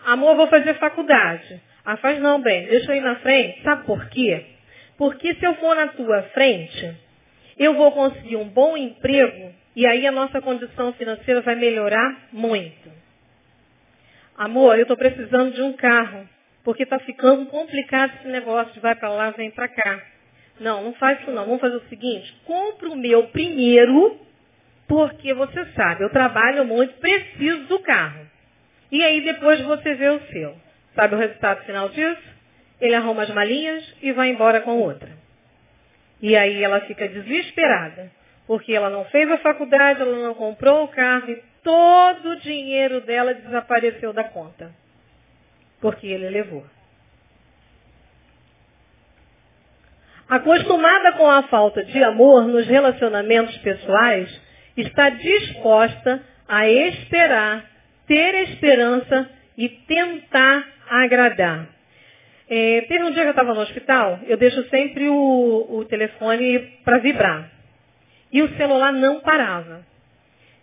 Amor, 0.06 0.36
vou 0.36 0.48
fazer 0.48 0.74
faculdade. 0.76 1.62
Ah, 1.86 1.98
faz 1.98 2.20
não, 2.20 2.42
bem, 2.42 2.66
deixa 2.68 2.92
eu 2.92 2.98
ir 2.98 3.02
na 3.02 3.16
frente. 3.18 3.62
Sabe 3.64 3.86
por 3.86 4.10
quê? 4.10 4.46
Porque 4.98 5.34
se 5.36 5.46
eu 5.46 5.56
for 5.56 5.76
na 5.76 5.88
tua 5.88 6.24
frente, 6.34 6.96
eu 7.58 7.74
vou 7.76 7.92
conseguir 7.92 8.36
um 8.36 8.48
bom 8.48 8.78
emprego 8.78 9.54
e 9.76 9.86
aí 9.86 10.06
a 10.06 10.12
nossa 10.12 10.42
condição 10.42 10.94
financeira 10.94 11.42
vai 11.42 11.56
melhorar 11.56 12.28
muito. 12.32 12.92
Amor, 14.38 14.76
eu 14.76 14.84
estou 14.84 14.98
precisando 14.98 15.54
de 15.54 15.62
um 15.62 15.74
carro 15.74 16.28
porque 16.64 16.84
está 16.84 17.00
ficando 17.00 17.46
complicado 17.48 18.14
esse 18.20 18.28
negócio 18.28 18.74
de 18.74 18.80
vai 18.80 18.96
para 18.96 19.10
lá, 19.10 19.32
vem 19.32 19.50
para 19.52 19.68
cá. 19.68 20.02
Não, 20.60 20.84
não 20.84 20.94
faz 20.94 21.20
isso 21.22 21.32
não. 21.32 21.46
Vamos 21.46 21.62
fazer 21.62 21.76
o 21.76 21.90
seguinte, 21.90 22.36
compra 22.46 22.90
o 22.90 22.96
meu 22.96 23.28
primeiro, 23.28 24.20
porque 24.88 25.34
você 25.34 25.66
sabe, 25.74 26.04
eu 26.04 26.10
trabalho 26.10 26.66
muito, 26.66 26.94
preciso 27.00 27.64
do 27.64 27.80
carro. 27.80 28.31
E 28.92 29.04
aí 29.04 29.22
depois 29.22 29.62
você 29.62 29.96
vê 29.96 30.10
o 30.10 30.20
seu. 30.28 30.56
Sabe 30.96 31.16
o 31.16 31.18
resultado 31.18 31.64
final 31.64 31.90
disso? 31.90 32.22
Ele 32.80 32.96
arruma 32.96 33.24
as 33.24 33.30
malinhas 33.30 33.96
e 34.02 34.12
vai 34.12 34.30
embora 34.30 34.62
com 34.62 34.80
outra. 34.80 35.10
E 36.22 36.36
aí 36.36 36.64
ela 36.64 36.82
fica 36.82 37.08
desesperada, 37.08 38.12
porque 38.46 38.74
ela 38.74 38.90
não 38.90 39.06
fez 39.06 39.30
a 39.32 39.38
faculdade, 39.38 40.02
ela 40.02 40.18
não 40.18 40.34
comprou 40.34 40.84
o 40.84 40.88
carro 40.90 41.30
e 41.30 41.42
todo 41.64 42.32
o 42.32 42.40
dinheiro 42.42 43.02
dela 43.02 43.34
desapareceu 43.34 44.12
da 44.14 44.24
conta 44.26 44.72
porque 45.82 46.08
ele 46.08 46.30
levou. 46.30 46.64
Acostumada 50.30 51.14
com 51.14 51.30
a 51.30 51.44
falta 51.44 51.84
de 51.84 52.02
amor 52.02 52.46
nos 52.46 52.66
relacionamentos 52.68 53.58
pessoais, 53.58 54.42
está 54.78 55.10
disposta 55.10 56.24
a 56.48 56.70
esperar, 56.70 57.66
ter 58.12 58.36
esperança 58.50 59.30
e 59.58 59.70
tentar 59.70 60.68
agradar. 60.90 61.66
É, 62.50 62.82
teve 62.82 63.06
um 63.06 63.12
dia 63.12 63.22
que 63.22 63.28
eu 63.28 63.32
estava 63.32 63.54
no 63.54 63.62
hospital, 63.62 64.20
eu 64.28 64.36
deixo 64.36 64.62
sempre 64.68 65.08
o, 65.08 65.68
o 65.70 65.86
telefone 65.86 66.60
para 66.84 66.98
vibrar. 66.98 67.50
E 68.30 68.42
o 68.42 68.58
celular 68.58 68.92
não 68.92 69.22
parava. 69.22 69.86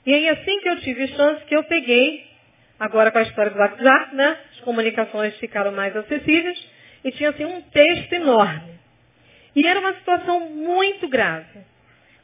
E 0.05 0.13
aí 0.13 0.29
assim 0.29 0.61
que 0.61 0.69
eu 0.69 0.79
tive 0.81 1.09
chance 1.09 1.43
que 1.47 1.57
eu 1.57 1.65
peguei, 1.65 2.27
agora 2.79 3.11
com 3.11 3.17
a 3.17 3.23
história 3.23 3.51
do 3.51 3.59
WhatsApp, 3.59 4.15
né? 4.15 4.37
As 4.53 4.61
comunicações 4.61 5.35
ficaram 5.39 5.73
mais 5.73 5.97
acessíveis 5.97 6.63
e 7.03 7.11
tinha 7.13 7.31
assim 7.31 7.47
um 7.47 7.63
texto 7.63 8.13
enorme. 8.13 8.75
E 9.57 9.67
era 9.67 9.81
uma 9.81 9.95
situação 9.95 10.41
muito 10.51 11.09
grave, 11.09 11.61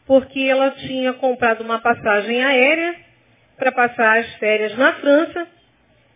porque 0.06 0.40
ela 0.40 0.72
tinha 0.72 1.14
comprado 1.14 1.62
uma 1.62 1.78
passagem 1.78 2.44
aérea 2.44 3.03
para 3.56 3.72
passar 3.72 4.18
as 4.18 4.34
férias 4.36 4.76
na 4.76 4.92
França 4.94 5.46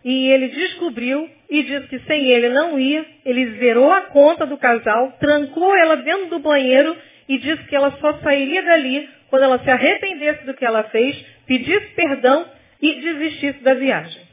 e 0.03 0.31
ele 0.31 0.47
descobriu 0.49 1.29
e 1.49 1.63
disse 1.63 1.87
que 1.87 1.99
sem 1.99 2.25
ele 2.25 2.49
não 2.49 2.79
ia. 2.79 3.05
Ele 3.25 3.57
zerou 3.59 3.91
a 3.91 4.01
conta 4.03 4.45
do 4.45 4.57
casal, 4.57 5.13
trancou 5.19 5.75
ela 5.75 5.97
dentro 5.97 6.27
do 6.27 6.39
banheiro 6.39 6.95
e 7.27 7.37
disse 7.37 7.63
que 7.65 7.75
ela 7.75 7.91
só 7.99 8.13
sairia 8.19 8.61
dali 8.63 9.09
quando 9.29 9.43
ela 9.43 9.59
se 9.59 9.69
arrependesse 9.69 10.45
do 10.45 10.53
que 10.53 10.65
ela 10.65 10.83
fez, 10.85 11.15
pedisse 11.45 11.93
perdão 11.95 12.49
e 12.81 12.95
desistisse 12.95 13.59
da 13.59 13.73
viagem. 13.73 14.29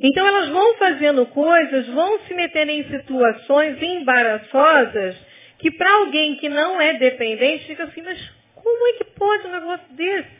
Então 0.00 0.26
elas 0.26 0.48
vão 0.48 0.76
fazendo 0.76 1.26
coisas, 1.26 1.86
vão 1.88 2.20
se 2.20 2.34
metendo 2.34 2.70
em 2.70 2.84
situações 2.84 3.82
embaraçosas 3.82 5.16
que 5.58 5.72
para 5.72 5.92
alguém 5.98 6.36
que 6.36 6.48
não 6.48 6.80
é 6.80 6.94
dependente 6.94 7.66
fica 7.66 7.84
assim, 7.84 8.02
mas 8.02 8.18
como 8.54 8.88
é 8.88 8.92
que 8.92 9.04
pode 9.04 9.46
um 9.46 9.52
negócio 9.52 9.92
desse? 9.92 10.38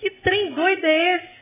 Que 0.00 0.10
trem 0.10 0.52
doido 0.52 0.84
é 0.84 1.16
esse? 1.16 1.38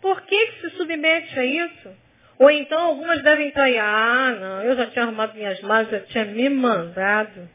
Por 0.00 0.20
que, 0.22 0.46
que 0.46 0.60
se 0.60 0.76
submete 0.76 1.38
a 1.38 1.44
isso? 1.44 1.96
Ou 2.38 2.50
então 2.50 2.78
algumas 2.78 3.22
devem 3.22 3.52
aí, 3.54 3.78
ah, 3.78 4.36
não, 4.40 4.62
eu 4.62 4.76
já 4.76 4.86
tinha 4.88 5.04
arrumado 5.04 5.34
minhas 5.34 5.60
malas, 5.60 5.88
já 5.88 6.00
tinha 6.00 6.24
me 6.24 6.48
mandado. 6.48 7.48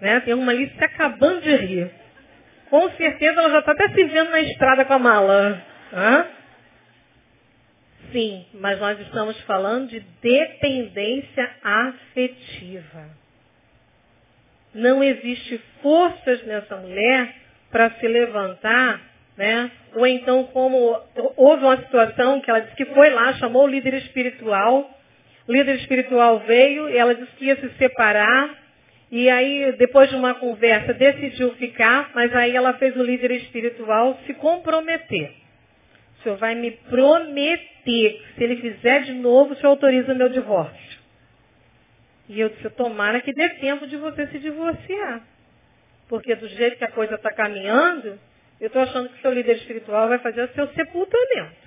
Né? 0.00 0.20
Tem 0.20 0.34
uma 0.34 0.52
ali 0.52 0.68
se 0.68 0.84
acabando 0.84 1.40
de 1.40 1.56
rir. 1.56 1.90
Com 2.68 2.90
certeza 2.90 3.40
ela 3.40 3.50
já 3.50 3.60
está 3.60 3.72
até 3.72 3.88
se 3.88 4.04
vendo 4.04 4.30
na 4.30 4.40
estrada 4.40 4.84
com 4.84 4.92
a 4.92 4.98
mala. 4.98 5.62
Hã? 5.92 6.26
Sim, 8.12 8.46
mas 8.54 8.78
nós 8.78 9.00
estamos 9.00 9.40
falando 9.42 9.88
de 9.88 10.00
dependência 10.20 11.50
afetiva. 11.62 13.08
Não 14.74 15.02
existe 15.02 15.58
forças 15.80 16.44
nessa 16.44 16.76
mulher 16.76 17.43
para 17.74 17.90
se 17.98 18.06
levantar, 18.06 19.00
né? 19.36 19.68
Ou 19.96 20.06
então 20.06 20.44
como 20.44 20.96
houve 21.36 21.64
uma 21.64 21.76
situação 21.78 22.40
que 22.40 22.48
ela 22.48 22.60
disse 22.60 22.76
que 22.76 22.84
foi 22.84 23.10
lá, 23.10 23.32
chamou 23.32 23.64
o 23.64 23.66
líder 23.66 23.94
espiritual, 23.94 24.88
o 25.48 25.52
líder 25.52 25.74
espiritual 25.80 26.38
veio 26.46 26.88
e 26.88 26.96
ela 26.96 27.16
disse 27.16 27.32
que 27.32 27.46
ia 27.46 27.56
se 27.56 27.68
separar, 27.70 28.62
e 29.10 29.28
aí, 29.28 29.72
depois 29.72 30.08
de 30.08 30.14
uma 30.14 30.34
conversa, 30.34 30.94
decidiu 30.94 31.52
ficar, 31.56 32.12
mas 32.14 32.32
aí 32.36 32.54
ela 32.54 32.74
fez 32.74 32.96
o 32.96 33.02
líder 33.02 33.32
espiritual 33.32 34.20
se 34.24 34.34
comprometer. 34.34 35.32
O 36.18 36.22
senhor 36.22 36.38
vai 36.38 36.54
me 36.54 36.70
prometer 36.70 37.58
que 37.84 38.22
se 38.36 38.44
ele 38.44 38.56
fizer 38.56 39.02
de 39.02 39.14
novo, 39.14 39.52
o 39.52 39.56
senhor 39.56 39.70
autoriza 39.70 40.12
o 40.12 40.16
meu 40.16 40.28
divórcio. 40.28 40.98
E 42.28 42.38
eu 42.38 42.50
disse, 42.50 42.70
tomara 42.70 43.20
que 43.20 43.32
dê 43.32 43.48
tempo 43.50 43.84
de 43.88 43.96
você 43.96 44.28
se 44.28 44.38
divorciar. 44.38 45.33
Porque 46.08 46.34
do 46.34 46.48
jeito 46.48 46.76
que 46.76 46.84
a 46.84 46.90
coisa 46.90 47.14
está 47.14 47.32
caminhando, 47.32 48.18
eu 48.60 48.66
estou 48.66 48.82
achando 48.82 49.08
que 49.08 49.20
seu 49.20 49.32
líder 49.32 49.56
espiritual 49.56 50.08
vai 50.08 50.18
fazer 50.18 50.42
o 50.42 50.54
seu 50.54 50.68
sepultamento. 50.68 51.64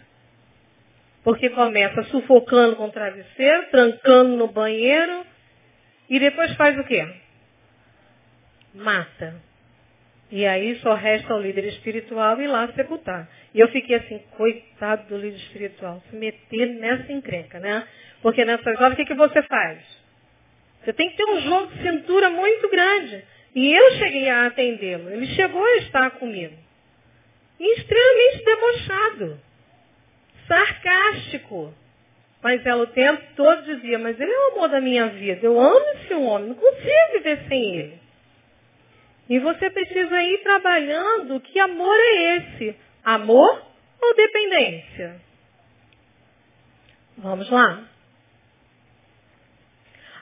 Porque 1.23 1.49
começa 1.49 2.03
sufocando 2.03 2.75
com 2.75 2.85
o 2.85 2.91
travesseiro, 2.91 3.67
trancando 3.69 4.37
no 4.37 4.47
banheiro, 4.47 5.25
e 6.09 6.19
depois 6.19 6.55
faz 6.55 6.77
o 6.79 6.83
quê? 6.83 7.05
Mata. 8.73 9.35
E 10.31 10.45
aí 10.45 10.75
só 10.79 10.93
resta 10.93 11.33
o 11.33 11.41
líder 11.41 11.65
espiritual 11.65 12.39
ir 12.41 12.47
lá 12.47 12.67
sepultar. 12.73 13.29
E 13.53 13.59
eu 13.59 13.67
fiquei 13.69 13.95
assim, 13.95 14.19
coitado 14.37 15.07
do 15.07 15.17
líder 15.17 15.37
espiritual, 15.37 16.01
se 16.09 16.15
meter 16.15 16.67
nessa 16.75 17.11
encrenca, 17.11 17.59
né? 17.59 17.87
Porque 18.21 18.43
nessas 18.43 18.79
horas 18.79 18.93
o 18.93 18.95
que, 18.95 19.05
que 19.05 19.13
você 19.13 19.41
faz? 19.43 19.79
Você 20.83 20.93
tem 20.93 21.09
que 21.09 21.17
ter 21.17 21.25
um 21.25 21.41
jogo 21.41 21.67
de 21.67 21.81
cintura 21.81 22.29
muito 22.29 22.69
grande. 22.69 23.23
E 23.57 23.73
eu 23.73 23.91
cheguei 23.93 24.29
a 24.29 24.45
atendê-lo. 24.45 25.09
Ele 25.09 25.25
chegou 25.33 25.63
a 25.63 25.77
estar 25.77 26.11
comigo. 26.11 26.53
E 27.59 27.79
extremamente 27.79 28.45
debochado. 28.45 29.39
Sarcástico. 30.47 31.73
Mas 32.43 32.63
ela 32.63 32.83
o 32.83 32.87
tempo 32.93 33.19
todo 33.35 33.63
dizia, 33.63 33.97
mas 33.97 34.19
ele 34.19 34.31
é 34.31 34.37
o 34.37 34.51
amor 34.51 34.69
da 34.69 34.79
minha 34.79 35.07
vida. 35.07 35.43
Eu 35.43 35.59
amo 35.59 35.85
esse 35.95 36.13
homem, 36.13 36.49
não 36.49 36.55
consigo 36.55 37.13
viver 37.13 37.47
sem 37.49 37.75
ele. 37.77 37.99
E 39.27 39.39
você 39.39 39.71
precisa 39.71 40.21
ir 40.21 40.37
trabalhando 40.43 41.39
que 41.39 41.59
amor 41.59 41.97
é 41.99 42.37
esse? 42.37 42.75
Amor 43.03 43.65
ou 43.99 44.15
dependência? 44.15 45.19
Vamos 47.17 47.49
lá. 47.49 47.89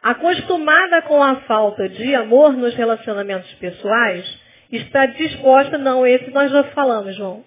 Acostumada 0.05 1.01
com 1.01 1.23
a 1.23 1.37
falta 1.47 1.89
de 1.89 2.13
amor 2.13 2.53
nos 2.53 2.75
relacionamentos 2.75 3.51
pessoais, 3.53 4.39
está 4.71 5.07
disposta, 5.07 5.79
não, 5.79 6.05
esse 6.05 6.29
nós 6.29 6.51
já 6.51 6.63
falamos, 6.65 7.15
João, 7.15 7.43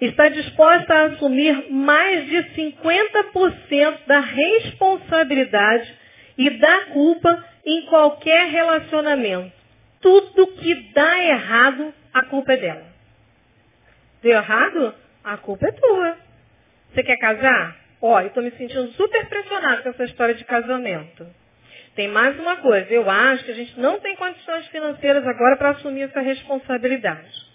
está 0.00 0.28
disposta 0.28 0.94
a 0.94 1.06
assumir 1.06 1.68
mais 1.68 2.28
de 2.28 2.44
50% 2.54 4.06
da 4.06 4.20
responsabilidade 4.20 5.92
e 6.38 6.50
da 6.50 6.84
culpa 6.92 7.44
em 7.66 7.84
qualquer 7.86 8.46
relacionamento. 8.46 9.50
Tudo 10.00 10.46
que 10.58 10.92
dá 10.94 11.18
errado, 11.24 11.92
a 12.14 12.24
culpa 12.26 12.52
é 12.52 12.56
dela. 12.56 12.86
Deu 14.22 14.30
errado? 14.30 14.94
A 15.24 15.36
culpa 15.38 15.66
é 15.66 15.72
tua. 15.72 16.16
Você 16.94 17.02
quer 17.02 17.16
casar? 17.16 17.76
Ó, 18.00 18.20
eu 18.20 18.28
estou 18.28 18.44
me 18.44 18.52
sentindo 18.52 18.92
super 18.92 19.26
pressionada 19.26 19.82
com 19.82 19.88
essa 19.88 20.04
história 20.04 20.36
de 20.36 20.44
casamento. 20.44 21.26
Tem 21.94 22.06
mais 22.08 22.38
uma 22.38 22.56
coisa, 22.58 22.88
eu 22.92 23.08
acho 23.10 23.44
que 23.44 23.50
a 23.50 23.54
gente 23.54 23.78
não 23.78 23.98
tem 23.98 24.14
condições 24.16 24.66
financeiras 24.68 25.26
agora 25.26 25.56
para 25.56 25.70
assumir 25.70 26.02
essa 26.02 26.20
responsabilidade. 26.20 27.50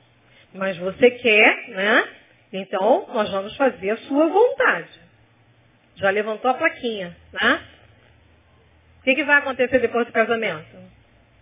Mas 0.53 0.77
você 0.77 1.11
quer, 1.11 1.69
né? 1.69 2.09
Então, 2.51 3.07
nós 3.13 3.29
vamos 3.31 3.55
fazer 3.55 3.91
a 3.91 3.97
sua 3.97 4.27
vontade. 4.27 4.99
Já 5.95 6.09
levantou 6.09 6.51
a 6.51 6.53
plaquinha, 6.53 7.15
né? 7.31 7.61
O 8.99 9.03
que, 9.03 9.15
que 9.15 9.23
vai 9.23 9.37
acontecer 9.37 9.79
depois 9.79 10.05
do 10.05 10.11
casamento? 10.11 10.77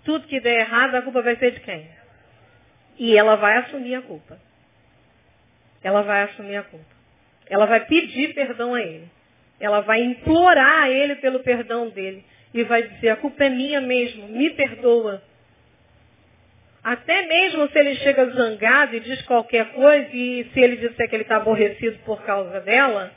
Tudo 0.04 0.28
que 0.28 0.40
der 0.40 0.60
errado, 0.60 0.96
a 0.96 1.02
culpa 1.02 1.22
vai 1.22 1.36
ser 1.38 1.52
de 1.52 1.62
quem? 1.62 1.90
E 3.00 3.18
ela 3.18 3.36
vai 3.36 3.58
assumir 3.58 3.96
a 3.96 4.02
culpa. 4.02 4.38
Ela 5.84 6.04
vai 6.04 6.24
assumir 6.24 6.58
a 6.58 6.64
culpa. 6.64 6.94
Ela 7.50 7.66
vai 7.66 7.86
pedir 7.86 8.34
perdão 8.34 8.76
a 8.76 8.82
ele. 8.82 9.10
Ela 9.60 9.82
vai 9.82 10.02
implorar 10.02 10.84
a 10.84 10.90
ele 10.90 11.16
pelo 11.16 11.40
perdão 11.40 11.90
dele 11.90 12.24
e 12.54 12.64
vai 12.64 12.84
dizer, 12.84 13.10
a 13.10 13.16
culpa 13.16 13.46
é 13.46 13.50
minha 13.50 13.82
mesmo, 13.82 14.28
me 14.28 14.50
perdoa. 14.52 15.22
Até 16.84 17.26
mesmo 17.26 17.68
se 17.70 17.80
ele 17.80 17.96
chega 17.96 18.30
zangado 18.32 18.96
e 18.96 19.00
diz 19.00 19.22
qualquer 19.24 19.72
coisa, 19.72 20.10
e 20.14 20.50
se 20.54 20.60
ele 20.60 20.76
disser 20.78 21.10
que 21.10 21.16
ele 21.16 21.24
está 21.24 21.38
aborrecido 21.38 21.98
por 22.06 22.22
causa 22.24 22.60
dela, 22.60 23.12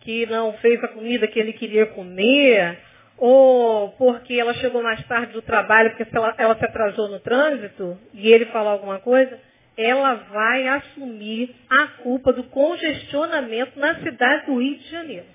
que 0.00 0.24
não 0.26 0.52
fez 0.54 0.82
a 0.82 0.88
comida 0.88 1.26
que 1.26 1.38
ele 1.38 1.52
queria 1.52 1.86
comer, 1.86 2.78
ou 3.18 3.90
porque 3.90 4.34
ela 4.34 4.54
chegou 4.54 4.82
mais 4.82 5.04
tarde 5.06 5.32
do 5.32 5.42
trabalho, 5.42 5.90
porque 5.90 6.16
ela, 6.16 6.34
ela 6.38 6.56
se 6.56 6.64
atrasou 6.64 7.08
no 7.08 7.20
trânsito, 7.20 7.98
e 8.14 8.32
ele 8.32 8.46
falou 8.46 8.70
alguma 8.70 9.00
coisa, 9.00 9.38
ela 9.76 10.14
vai 10.14 10.68
assumir 10.68 11.54
a 11.68 11.86
culpa 12.02 12.32
do 12.32 12.44
congestionamento 12.44 13.78
na 13.78 13.96
cidade 14.00 14.46
do 14.46 14.60
Rio 14.60 14.78
de 14.78 14.88
Janeiro. 14.88 15.26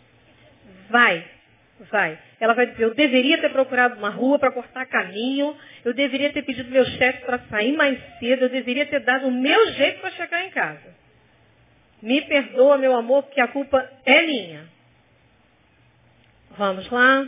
Vai. 0.89 1.36
Vai. 1.79 2.17
Ela 2.39 2.53
vai 2.53 2.67
dizer, 2.67 2.83
eu 2.83 2.95
deveria 2.95 3.37
ter 3.39 3.49
procurado 3.49 3.97
uma 3.97 4.09
rua 4.09 4.39
para 4.39 4.51
cortar 4.51 4.85
caminho, 4.87 5.55
eu 5.85 5.93
deveria 5.93 6.33
ter 6.33 6.41
pedido 6.41 6.71
meu 6.71 6.85
chefe 6.85 7.23
para 7.23 7.39
sair 7.49 7.73
mais 7.73 7.99
cedo, 8.19 8.45
eu 8.45 8.49
deveria 8.49 8.85
ter 8.87 8.99
dado 9.01 9.27
o 9.27 9.31
meu 9.31 9.73
jeito 9.73 10.01
para 10.01 10.11
chegar 10.11 10.43
em 10.43 10.49
casa. 10.49 10.95
Me 12.01 12.21
perdoa, 12.21 12.77
meu 12.77 12.95
amor, 12.95 13.23
porque 13.23 13.41
a 13.41 13.47
culpa 13.47 13.89
é 14.05 14.21
minha. 14.23 14.65
Vamos 16.57 16.89
lá. 16.89 17.27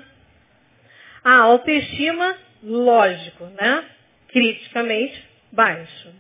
A 1.23 1.35
autoestima, 1.41 2.37
lógico, 2.63 3.45
né? 3.45 3.85
Criticamente 4.29 5.27
baixo. 5.51 6.13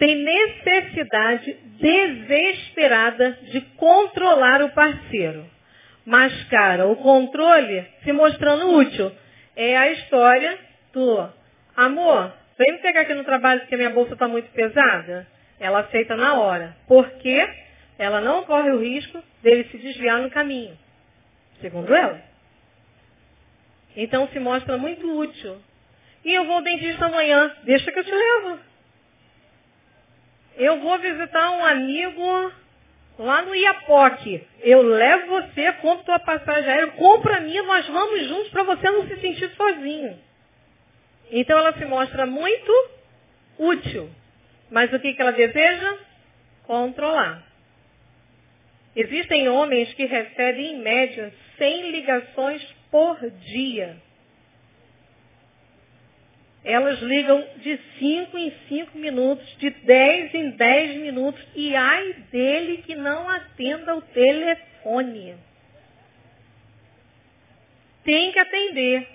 Tem 0.00 0.16
necessidade 0.16 1.52
desesperada 1.78 3.32
de 3.52 3.60
controlar 3.76 4.62
o 4.62 4.70
parceiro. 4.70 5.44
Mascara 6.06 6.86
o 6.86 6.96
controle 6.96 7.86
se 8.02 8.10
mostrando 8.10 8.78
útil. 8.78 9.12
É 9.54 9.76
a 9.76 9.90
história 9.90 10.58
do 10.90 11.28
amor, 11.76 12.32
vem 12.58 12.72
me 12.72 12.78
pegar 12.78 13.02
aqui 13.02 13.12
no 13.12 13.24
trabalho 13.24 13.60
porque 13.60 13.76
minha 13.76 13.90
bolsa 13.90 14.14
está 14.14 14.26
muito 14.26 14.50
pesada. 14.52 15.26
Ela 15.60 15.80
aceita 15.80 16.16
na 16.16 16.40
hora. 16.40 16.74
Porque 16.88 17.46
ela 17.98 18.22
não 18.22 18.44
corre 18.44 18.70
o 18.70 18.80
risco 18.80 19.22
dele 19.42 19.68
se 19.70 19.76
desviar 19.76 20.22
no 20.22 20.30
caminho. 20.30 20.78
Segundo 21.60 21.94
ela. 21.94 22.22
Então 23.94 24.26
se 24.28 24.40
mostra 24.40 24.78
muito 24.78 25.06
útil. 25.14 25.58
E 26.24 26.32
eu 26.32 26.46
vou 26.46 26.56
ao 26.56 26.62
dentista 26.62 27.04
amanhã. 27.04 27.54
Deixa 27.64 27.92
que 27.92 27.98
eu 27.98 28.04
te 28.04 28.10
levo. 28.10 28.69
Eu 30.60 30.78
vou 30.80 30.98
visitar 30.98 31.52
um 31.52 31.64
amigo 31.64 32.52
lá 33.18 33.40
no 33.40 33.54
Iapoque. 33.54 34.46
Eu 34.60 34.82
levo 34.82 35.28
você, 35.28 35.72
compro 35.80 36.04
tua 36.04 36.18
passagem 36.18 36.70
aérea, 36.70 36.88
compra 36.88 37.38
a 37.38 37.40
minha, 37.40 37.62
nós 37.62 37.88
vamos 37.88 38.28
juntos 38.28 38.50
para 38.50 38.64
você 38.64 38.90
não 38.90 39.08
se 39.08 39.18
sentir 39.22 39.50
sozinho. 39.56 40.18
Então 41.30 41.58
ela 41.58 41.72
se 41.72 41.84
mostra 41.86 42.26
muito 42.26 42.90
útil. 43.58 44.10
Mas 44.70 44.92
o 44.92 45.00
que, 45.00 45.14
que 45.14 45.22
ela 45.22 45.32
deseja? 45.32 45.96
Controlar. 46.64 47.42
Existem 48.94 49.48
homens 49.48 49.94
que 49.94 50.04
recebem 50.04 50.74
em 50.74 50.82
média 50.82 51.32
100 51.56 51.90
ligações 51.90 52.62
por 52.90 53.18
dia. 53.30 53.96
Elas 56.64 57.00
ligam 57.00 57.42
de 57.56 57.78
5 57.98 58.36
em 58.36 58.52
5 58.68 58.98
minutos, 58.98 59.46
de 59.58 59.70
10 59.70 60.34
em 60.34 60.50
10 60.50 60.96
minutos, 60.96 61.42
e 61.54 61.74
ai 61.74 62.14
dele 62.30 62.82
que 62.86 62.94
não 62.94 63.28
atenda 63.28 63.96
o 63.96 64.02
telefone. 64.02 65.36
Tem 68.04 68.30
que 68.32 68.38
atender. 68.38 69.08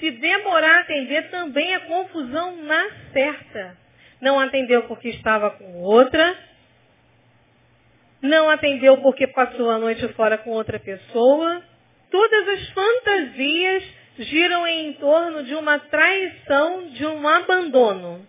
Se 0.00 0.10
demorar 0.10 0.78
a 0.78 0.80
atender, 0.80 1.30
também 1.30 1.74
é 1.74 1.80
confusão 1.80 2.56
na 2.62 2.90
certa. 3.12 3.76
Não 4.20 4.40
atendeu 4.40 4.84
porque 4.84 5.08
estava 5.10 5.50
com 5.50 5.82
outra, 5.82 6.36
não 8.22 8.48
atendeu 8.48 8.96
porque 9.02 9.26
passou 9.26 9.70
a 9.70 9.78
noite 9.78 10.08
fora 10.14 10.38
com 10.38 10.50
outra 10.50 10.78
pessoa. 10.78 11.62
Todas 12.10 12.48
as 12.48 12.68
fantasias 12.70 13.84
giram 14.18 14.66
em 14.66 14.92
torno 14.94 15.42
de 15.42 15.54
uma 15.54 15.78
traição, 15.78 16.88
de 16.88 17.04
um 17.06 17.26
abandono. 17.26 18.26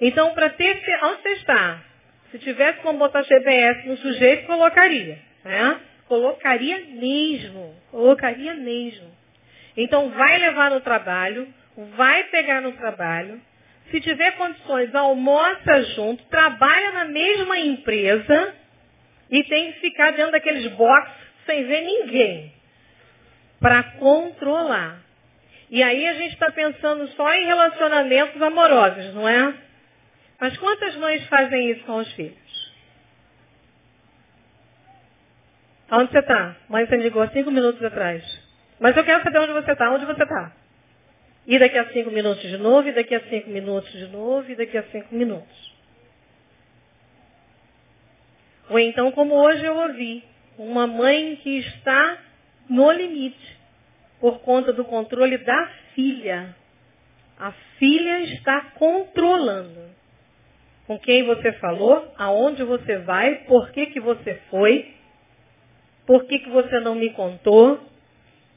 Então, 0.00 0.34
para 0.34 0.50
ter, 0.50 0.82
onde 1.04 1.22
você 1.22 1.28
está? 1.30 1.82
Se 2.30 2.38
tivesse 2.38 2.80
como 2.80 2.98
botar 2.98 3.22
GPS 3.22 3.88
no 3.88 3.96
sujeito, 3.96 4.46
colocaria. 4.46 5.18
Né? 5.44 5.80
Colocaria 6.06 6.78
mesmo. 6.90 7.74
Colocaria 7.90 8.54
mesmo. 8.54 9.10
Então, 9.76 10.10
vai 10.10 10.38
levar 10.38 10.70
no 10.70 10.80
trabalho, 10.80 11.48
vai 11.96 12.24
pegar 12.24 12.60
no 12.60 12.72
trabalho. 12.72 13.40
Se 13.90 14.00
tiver 14.00 14.32
condições, 14.32 14.94
almoça 14.94 15.82
junto, 15.94 16.24
trabalha 16.24 16.92
na 16.92 17.04
mesma 17.06 17.58
empresa 17.58 18.54
e 19.30 19.44
tem 19.44 19.72
que 19.72 19.80
ficar 19.80 20.12
dentro 20.12 20.32
daqueles 20.32 20.66
boxes 20.72 21.14
sem 21.46 21.64
ver 21.64 21.82
ninguém. 21.82 22.52
Para 23.60 23.82
controlar. 23.82 25.05
E 25.70 25.82
aí 25.82 26.06
a 26.06 26.14
gente 26.14 26.32
está 26.32 26.50
pensando 26.50 27.08
só 27.08 27.32
em 27.32 27.46
relacionamentos 27.46 28.40
amorosos, 28.40 29.14
não 29.14 29.28
é? 29.28 29.54
Mas 30.40 30.56
quantas 30.58 30.94
mães 30.96 31.26
fazem 31.26 31.70
isso 31.70 31.84
com 31.84 31.96
os 31.96 32.12
filhos? 32.12 32.46
Onde 35.90 36.10
você 36.10 36.18
está? 36.18 36.56
Mãe, 36.68 36.86
você 36.86 36.96
ligou 36.96 37.22
há 37.22 37.28
cinco 37.28 37.50
minutos 37.50 37.82
atrás. 37.82 38.22
Mas 38.78 38.96
eu 38.96 39.04
quero 39.04 39.22
saber 39.22 39.38
onde 39.38 39.52
você 39.52 39.72
está. 39.72 39.90
Onde 39.90 40.04
você 40.04 40.22
está? 40.22 40.52
E 41.46 41.58
daqui 41.58 41.78
a 41.78 41.92
cinco 41.92 42.10
minutos 42.10 42.42
de 42.42 42.58
novo, 42.58 42.88
e 42.88 42.92
daqui 42.92 43.14
a 43.14 43.20
cinco 43.28 43.50
minutos 43.50 43.90
de 43.92 44.08
novo, 44.08 44.50
e 44.50 44.56
daqui 44.56 44.76
a 44.76 44.82
cinco 44.84 45.14
minutos. 45.14 45.74
Ou 48.68 48.78
então, 48.80 49.12
como 49.12 49.34
hoje 49.34 49.64
eu 49.64 49.76
ouvi, 49.76 50.24
uma 50.58 50.88
mãe 50.88 51.36
que 51.36 51.58
está 51.58 52.18
no 52.68 52.90
limite 52.90 53.56
por 54.20 54.40
conta 54.40 54.72
do 54.72 54.84
controle 54.84 55.38
da 55.38 55.70
filha. 55.94 56.54
A 57.38 57.52
filha 57.78 58.20
está 58.34 58.72
controlando. 58.76 59.94
Com 60.86 60.98
quem 60.98 61.24
você 61.24 61.52
falou, 61.54 62.12
aonde 62.16 62.62
você 62.62 62.98
vai, 62.98 63.36
por 63.46 63.70
que, 63.72 63.86
que 63.86 64.00
você 64.00 64.40
foi, 64.48 64.94
por 66.06 66.24
que, 66.26 66.38
que 66.38 66.48
você 66.48 66.78
não 66.80 66.94
me 66.94 67.10
contou. 67.10 67.80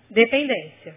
Dependência. 0.09 0.95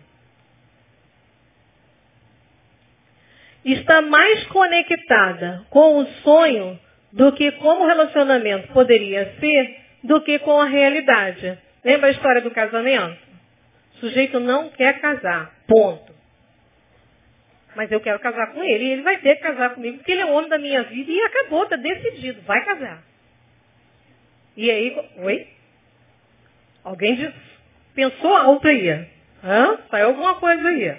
Está 3.65 4.03
mais 4.03 4.45
conectada 4.47 5.65
com 5.71 5.99
o 5.99 6.07
sonho 6.23 6.79
do 7.13 7.33
que 7.33 7.53
como 7.53 7.85
o 7.85 7.87
relacionamento 7.87 8.73
poderia 8.73 9.35
ser, 9.39 9.81
do 10.03 10.21
que 10.23 10.39
com 10.39 10.61
a 10.61 10.67
realidade. 10.67 11.59
Lembra 11.85 12.09
a 12.09 12.11
história 12.11 12.41
do 12.41 12.51
casamento? 12.51 13.32
Sujeito 14.03 14.41
não 14.41 14.69
quer 14.71 15.01
casar. 15.01 15.55
Ponto. 15.69 16.13
Mas 17.77 17.91
eu 17.93 18.01
quero 18.01 18.19
casar 18.19 18.53
com 18.53 18.61
ele 18.65 18.85
e 18.85 18.91
ele 18.91 19.03
vai 19.03 19.19
ter 19.19 19.37
que 19.37 19.43
casar 19.43 19.77
comigo, 19.77 19.99
porque 19.99 20.11
ele 20.11 20.23
é 20.23 20.27
o 20.27 20.33
homem 20.33 20.51
da 20.51 20.59
minha 20.59 20.83
vida 20.83 21.13
e 21.13 21.23
acabou, 21.23 21.63
está 21.63 21.77
decidido, 21.77 22.43
vai 22.43 22.65
casar. 22.65 23.01
E 24.57 24.69
aí, 24.69 25.09
oi? 25.19 25.47
Alguém 26.83 27.15
disse, 27.15 27.33
pensou 27.95 28.37
alto 28.37 28.67
aí? 28.67 28.91
Hã? 29.45 29.79
Saiu 29.89 30.09
alguma 30.09 30.35
coisa 30.35 30.69
aí. 30.69 30.99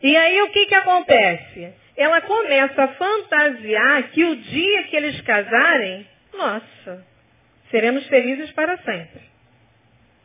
E 0.00 0.16
aí 0.16 0.40
o 0.42 0.50
que, 0.50 0.66
que 0.66 0.74
acontece? 0.76 1.74
Ela 1.96 2.20
começa 2.20 2.80
a 2.80 2.88
fantasiar 2.94 4.10
que 4.10 4.24
o 4.24 4.36
dia 4.36 4.84
que 4.84 4.96
eles 4.96 5.20
casarem, 5.22 6.06
nossa, 6.32 7.04
seremos 7.72 8.06
felizes 8.06 8.52
para 8.52 8.78
sempre. 8.78 9.33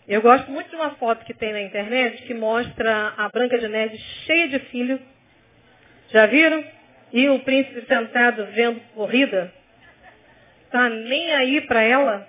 Eu 0.10 0.24
gosto 0.24 0.50
muito 0.50 0.72
de 0.72 0.76
uma 0.76 0.96
foto 0.96 1.24
que 1.24 1.36
tem 1.36 1.54
na 1.54 1.62
internet 1.62 2.24
que 2.24 2.34
mostra 2.34 3.14
a 3.16 3.30
Branca 3.30 3.60
de 3.60 3.68
Neve 3.68 3.96
cheia 4.26 4.48
de 4.48 4.58
filhos. 4.58 5.00
Já 6.12 6.26
viram? 6.26 6.66
E 7.14 7.30
o 7.30 7.38
príncipe 7.42 7.86
sentado 7.86 8.44
vendo 8.48 8.82
corrida. 8.96 9.54
Tá 10.72 10.90
nem 10.90 11.32
aí 11.34 11.62
para 11.62 11.84
ela. 11.84 12.28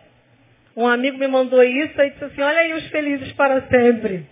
Um 0.77 0.87
amigo 0.87 1.17
me 1.17 1.27
mandou 1.27 1.63
isso 1.63 1.99
e 2.03 2.11
disse 2.11 2.23
assim, 2.23 2.43
olha 2.43 2.59
aí 2.59 2.75
os 2.75 2.87
felizes 2.89 3.33
para 3.33 3.63
sempre. 3.69 4.27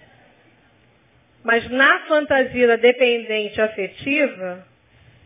Mas 1.42 1.70
na 1.70 2.01
fantasia 2.01 2.68
da 2.68 2.76
dependente 2.76 3.59
afetiva, 3.62 4.66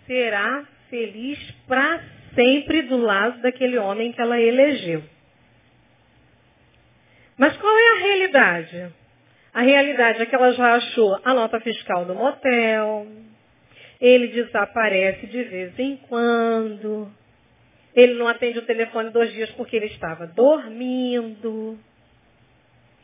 será 0.07 0.63
feliz 0.89 1.41
para 1.67 2.01
sempre 2.37 2.83
do 2.83 2.99
lado 2.99 3.43
daquele 3.43 3.79
homem 3.79 4.13
que 4.13 4.21
ela 4.21 4.41
elegeu. 4.41 5.03
Mas 7.43 7.57
qual 7.57 7.77
é 7.77 7.89
a 7.89 8.01
realidade? 8.03 8.95
A 9.53 9.63
realidade 9.63 10.23
é 10.23 10.27
que 10.27 10.33
ela 10.33 10.53
já 10.53 10.75
achou 10.75 11.21
a 11.25 11.35
nota 11.35 11.59
fiscal 11.59 12.05
do 12.05 12.15
motel, 12.15 13.05
ele 14.01 14.29
desaparece 14.29 15.27
de 15.27 15.43
vez 15.43 15.77
em 15.77 15.97
quando, 16.09 17.13
ele 17.97 18.15
não 18.15 18.29
atende 18.29 18.61
o 18.61 18.65
telefone 18.65 19.11
dois 19.11 19.33
dias 19.33 19.51
porque 19.57 19.75
ele 19.75 19.87
estava 19.87 20.25
dormindo. 20.25 21.77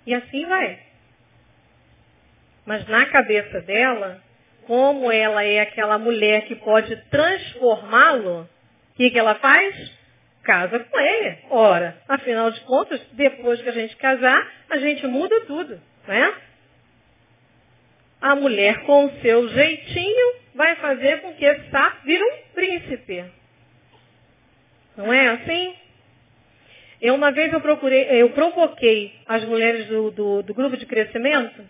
E 0.06 0.14
assim 0.14 0.46
vai. 0.46 0.78
Mas 2.64 2.86
na 2.86 3.06
cabeça 3.06 3.60
dela, 3.62 4.22
como 4.68 5.10
ela 5.10 5.42
é 5.42 5.58
aquela 5.58 5.98
mulher 5.98 6.46
que 6.46 6.54
pode 6.54 6.94
transformá-lo, 7.10 8.42
o 8.42 8.94
que, 8.94 9.10
que 9.10 9.18
ela 9.18 9.34
faz? 9.34 9.97
Casa 10.48 10.78
com 10.78 10.98
ele. 10.98 11.36
Ora, 11.50 11.94
afinal 12.08 12.50
de 12.50 12.60
contas, 12.62 12.98
depois 13.12 13.60
que 13.60 13.68
a 13.68 13.72
gente 13.72 13.94
casar, 13.96 14.50
a 14.70 14.78
gente 14.78 15.06
muda 15.06 15.42
tudo, 15.42 15.78
né? 16.06 16.34
A 18.18 18.34
mulher 18.34 18.82
com 18.84 19.04
o 19.04 19.20
seu 19.20 19.46
jeitinho 19.50 20.34
vai 20.54 20.74
fazer 20.76 21.20
com 21.20 21.34
que 21.34 21.44
esse 21.44 21.70
sapo 21.70 21.98
vire 22.06 22.22
um 22.22 22.54
príncipe. 22.54 23.24
Não 24.96 25.12
é 25.12 25.28
assim? 25.28 25.74
Eu 27.02 27.14
uma 27.14 27.30
vez 27.30 27.52
eu 27.52 27.60
procurei, 27.60 28.22
eu 28.22 28.30
provoquei 28.30 29.14
as 29.26 29.44
mulheres 29.44 29.86
do, 29.86 30.10
do, 30.10 30.42
do 30.42 30.54
grupo 30.54 30.78
de 30.78 30.86
crescimento, 30.86 31.62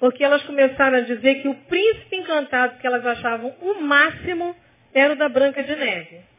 porque 0.00 0.24
elas 0.24 0.42
começaram 0.44 0.96
a 0.96 1.02
dizer 1.02 1.42
que 1.42 1.48
o 1.48 1.54
príncipe 1.54 2.16
encantado 2.16 2.78
que 2.78 2.86
elas 2.86 3.04
achavam 3.04 3.54
o 3.60 3.82
máximo 3.82 4.56
era 4.94 5.12
o 5.12 5.16
da 5.16 5.28
Branca 5.28 5.62
de 5.62 5.76
Neve. 5.76 6.33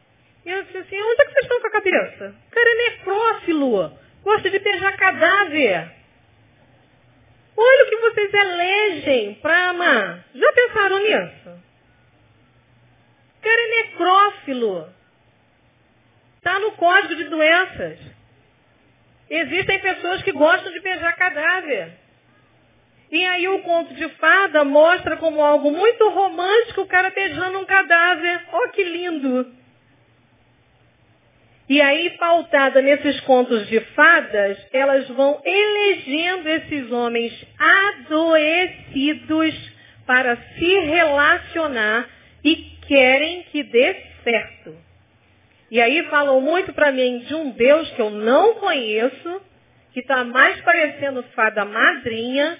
E 0.46 0.50
eu 0.50 0.62
disse 0.62 0.78
assim, 0.78 1.02
onde 1.02 1.22
é 1.22 1.24
que 1.24 1.32
vocês 1.32 1.42
estão 1.42 1.60
com 1.60 1.66
a 1.66 1.72
cabeça? 1.72 2.34
O 2.46 2.50
cara 2.54 2.70
é 2.70 2.90
necrófilo, 2.90 3.98
gosta 4.22 4.48
de 4.48 4.60
beijar 4.60 4.96
cadáver. 4.96 5.90
Olha 7.56 7.84
o 7.84 7.88
que 7.88 7.96
vocês 7.96 8.32
elegem 8.32 9.34
para 9.42 9.70
amar. 9.70 10.24
Já 10.32 10.52
pensaram 10.52 10.98
nisso? 11.00 11.48
O 13.38 13.42
cara 13.42 13.60
é 13.60 13.82
necrófilo. 13.82 14.88
Está 16.36 16.60
no 16.60 16.72
código 16.72 17.16
de 17.16 17.24
doenças. 17.24 17.98
Existem 19.28 19.80
pessoas 19.80 20.22
que 20.22 20.30
gostam 20.30 20.70
de 20.70 20.78
beijar 20.78 21.16
cadáver. 21.16 21.92
E 23.10 23.24
aí 23.24 23.48
o 23.48 23.62
conto 23.62 23.94
de 23.94 24.08
fada 24.10 24.64
mostra 24.64 25.16
como 25.16 25.42
algo 25.42 25.72
muito 25.72 26.08
romântico 26.08 26.82
o 26.82 26.86
cara 26.86 27.10
beijando 27.10 27.58
um 27.58 27.64
cadáver. 27.64 28.42
Oh, 28.52 28.68
que 28.68 28.84
lindo! 28.84 29.65
E 31.68 31.80
aí, 31.82 32.10
pautada 32.10 32.80
nesses 32.80 33.20
contos 33.22 33.66
de 33.66 33.80
fadas, 33.80 34.56
elas 34.72 35.08
vão 35.08 35.40
elegendo 35.44 36.48
esses 36.48 36.92
homens 36.92 37.32
adoecidos 37.58 39.54
para 40.06 40.36
se 40.36 40.78
relacionar 40.80 42.08
e 42.44 42.54
querem 42.86 43.42
que 43.50 43.64
dê 43.64 43.96
certo. 44.22 44.76
E 45.68 45.80
aí 45.80 46.04
falam 46.04 46.40
muito 46.40 46.72
para 46.72 46.92
mim 46.92 47.18
de 47.26 47.34
um 47.34 47.50
Deus 47.50 47.90
que 47.90 48.00
eu 48.00 48.10
não 48.10 48.54
conheço, 48.54 49.42
que 49.92 49.98
está 49.98 50.22
mais 50.22 50.60
parecendo 50.60 51.24
fada 51.34 51.64
madrinha, 51.64 52.58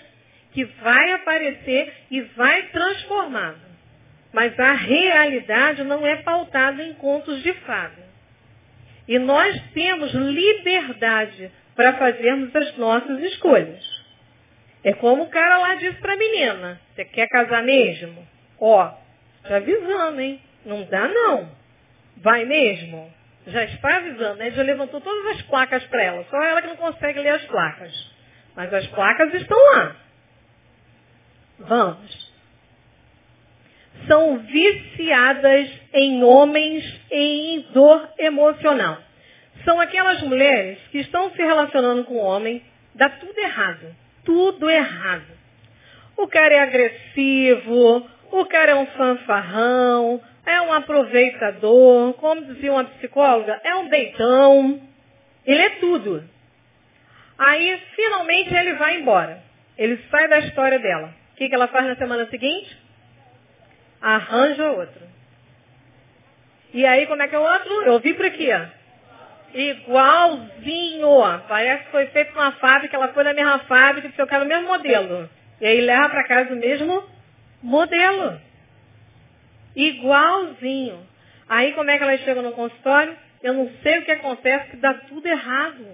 que 0.52 0.64
vai 0.64 1.12
aparecer 1.12 1.92
e 2.10 2.22
vai 2.22 2.62
transformar. 2.70 3.54
Mas 4.32 4.58
a 4.58 4.72
realidade 4.72 5.84
não 5.84 6.04
é 6.04 6.16
pautada 6.16 6.82
em 6.82 6.94
contos 6.94 7.40
de 7.44 7.52
fada. 7.52 8.05
E 9.08 9.18
nós 9.18 9.60
temos 9.72 10.12
liberdade 10.12 11.50
para 11.74 11.94
fazermos 11.94 12.54
as 12.54 12.76
nossas 12.76 13.20
escolhas. 13.20 13.84
É 14.82 14.92
como 14.94 15.24
o 15.24 15.28
cara 15.28 15.58
lá 15.58 15.74
disse 15.74 15.98
para 16.00 16.14
a 16.14 16.16
menina, 16.16 16.80
você 16.94 17.04
quer 17.04 17.28
casar 17.28 17.62
mesmo? 17.62 18.26
Ó, 18.60 18.88
te 19.44 19.52
avisando, 19.52 20.20
hein? 20.20 20.40
Não 20.64 20.84
dá 20.84 21.06
não. 21.08 21.50
Vai 22.18 22.44
mesmo? 22.44 23.12
Já 23.46 23.64
está 23.64 23.96
avisando, 23.98 24.36
né? 24.36 24.50
Já 24.50 24.62
levantou 24.62 25.00
todas 25.00 25.36
as 25.36 25.42
placas 25.42 25.84
para 25.84 26.02
ela. 26.02 26.24
Só 26.30 26.42
ela 26.42 26.62
que 26.62 26.68
não 26.68 26.76
consegue 26.76 27.20
ler 27.20 27.30
as 27.30 27.44
placas. 27.44 28.12
Mas 28.56 28.72
as 28.72 28.86
placas 28.88 29.32
estão 29.34 29.58
lá. 29.72 29.96
Vamos. 31.60 32.25
São 34.06 34.38
viciadas 34.38 35.68
em 35.92 36.22
homens 36.22 36.84
em 37.10 37.66
dor 37.72 38.08
emocional. 38.18 38.98
São 39.64 39.80
aquelas 39.80 40.22
mulheres 40.22 40.78
que 40.92 40.98
estão 40.98 41.30
se 41.30 41.38
relacionando 41.42 42.04
com 42.04 42.14
o 42.14 42.24
homem, 42.24 42.62
dá 42.94 43.08
tudo 43.08 43.38
errado. 43.38 43.94
Tudo 44.24 44.70
errado. 44.70 45.36
O 46.16 46.26
cara 46.28 46.54
é 46.54 46.60
agressivo, 46.60 48.08
o 48.30 48.44
cara 48.46 48.72
é 48.72 48.74
um 48.74 48.86
fanfarrão, 48.86 50.20
é 50.46 50.60
um 50.62 50.72
aproveitador, 50.72 52.14
como 52.14 52.44
dizia 52.44 52.72
uma 52.72 52.84
psicóloga, 52.84 53.60
é 53.64 53.74
um 53.74 53.88
deitão. 53.88 54.80
Ele 55.44 55.62
é 55.62 55.70
tudo. 55.70 56.24
Aí, 57.38 57.78
finalmente, 57.94 58.54
ele 58.54 58.74
vai 58.74 59.00
embora. 59.00 59.42
Ele 59.76 60.00
sai 60.10 60.28
da 60.28 60.38
história 60.38 60.78
dela. 60.78 61.12
O 61.32 61.36
que, 61.36 61.52
ela 61.52 61.68
faz 61.68 61.86
na 61.86 61.96
semana 61.96 62.26
seguinte? 62.30 62.76
Arranja 64.00 64.70
outro. 64.72 65.06
E 66.72 66.84
aí, 66.84 67.06
como 67.06 67.22
é 67.22 67.28
que 67.28 67.34
é 67.34 67.38
o 67.38 67.42
outro? 67.42 67.82
Eu 67.82 67.98
vi 68.00 68.14
por 68.14 68.26
aqui, 68.26 68.48
ó. 68.52 68.66
Igualzinho. 69.54 71.08
Parece 71.48 71.84
que 71.84 71.90
foi 71.90 72.06
feito 72.08 72.34
numa 72.34 72.52
fábrica, 72.52 72.96
ela 72.96 73.08
foi 73.08 73.24
da 73.24 73.32
mesma 73.32 73.60
fábrica, 73.60 74.08
que 74.10 74.20
eu 74.20 74.26
quero 74.26 74.44
o 74.44 74.48
mesmo 74.48 74.68
modelo. 74.68 75.28
E 75.60 75.66
aí 75.66 75.80
leva 75.80 76.08
para 76.10 76.24
casa 76.24 76.52
o 76.52 76.56
mesmo 76.56 77.02
modelo. 77.62 78.38
Igualzinho. 79.74 81.06
Aí 81.48 81.72
como 81.72 81.90
é 81.90 81.96
que 81.96 82.04
elas 82.04 82.20
chegam 82.20 82.42
no 82.42 82.52
consultório? 82.52 83.16
Eu 83.42 83.54
não 83.54 83.70
sei 83.82 83.98
o 83.98 84.04
que 84.04 84.10
acontece, 84.10 84.70
que 84.70 84.76
dá 84.76 84.92
tudo 84.94 85.26
errado. 85.26 85.86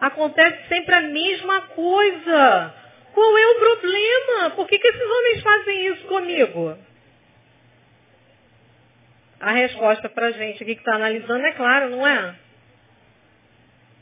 Acontece 0.00 0.68
sempre 0.68 0.94
a 0.94 1.02
mesma 1.02 1.60
coisa. 1.62 2.74
Qual 3.12 3.38
é 3.38 3.46
o 3.46 3.54
problema? 3.58 4.50
Por 4.50 4.66
que, 4.66 4.78
que 4.78 4.88
esses 4.88 5.02
homens 5.02 5.42
fazem 5.42 5.86
isso 5.86 6.06
comigo? 6.06 6.78
A 9.40 9.52
resposta 9.52 10.08
para 10.08 10.28
a 10.28 10.32
gente 10.32 10.62
aqui 10.62 10.74
que 10.74 10.80
está 10.80 10.94
analisando 10.94 11.44
é 11.44 11.52
clara, 11.52 11.88
não 11.88 12.06
é? 12.06 12.34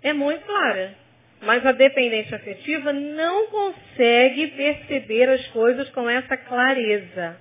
É 0.02 0.12
muito 0.12 0.44
clara. 0.44 0.94
Mas 1.42 1.64
a 1.66 1.72
dependência 1.72 2.36
afetiva 2.36 2.92
não 2.92 3.48
consegue 3.48 4.48
perceber 4.48 5.28
as 5.28 5.46
coisas 5.48 5.90
com 5.90 6.08
essa 6.08 6.36
clareza 6.36 7.36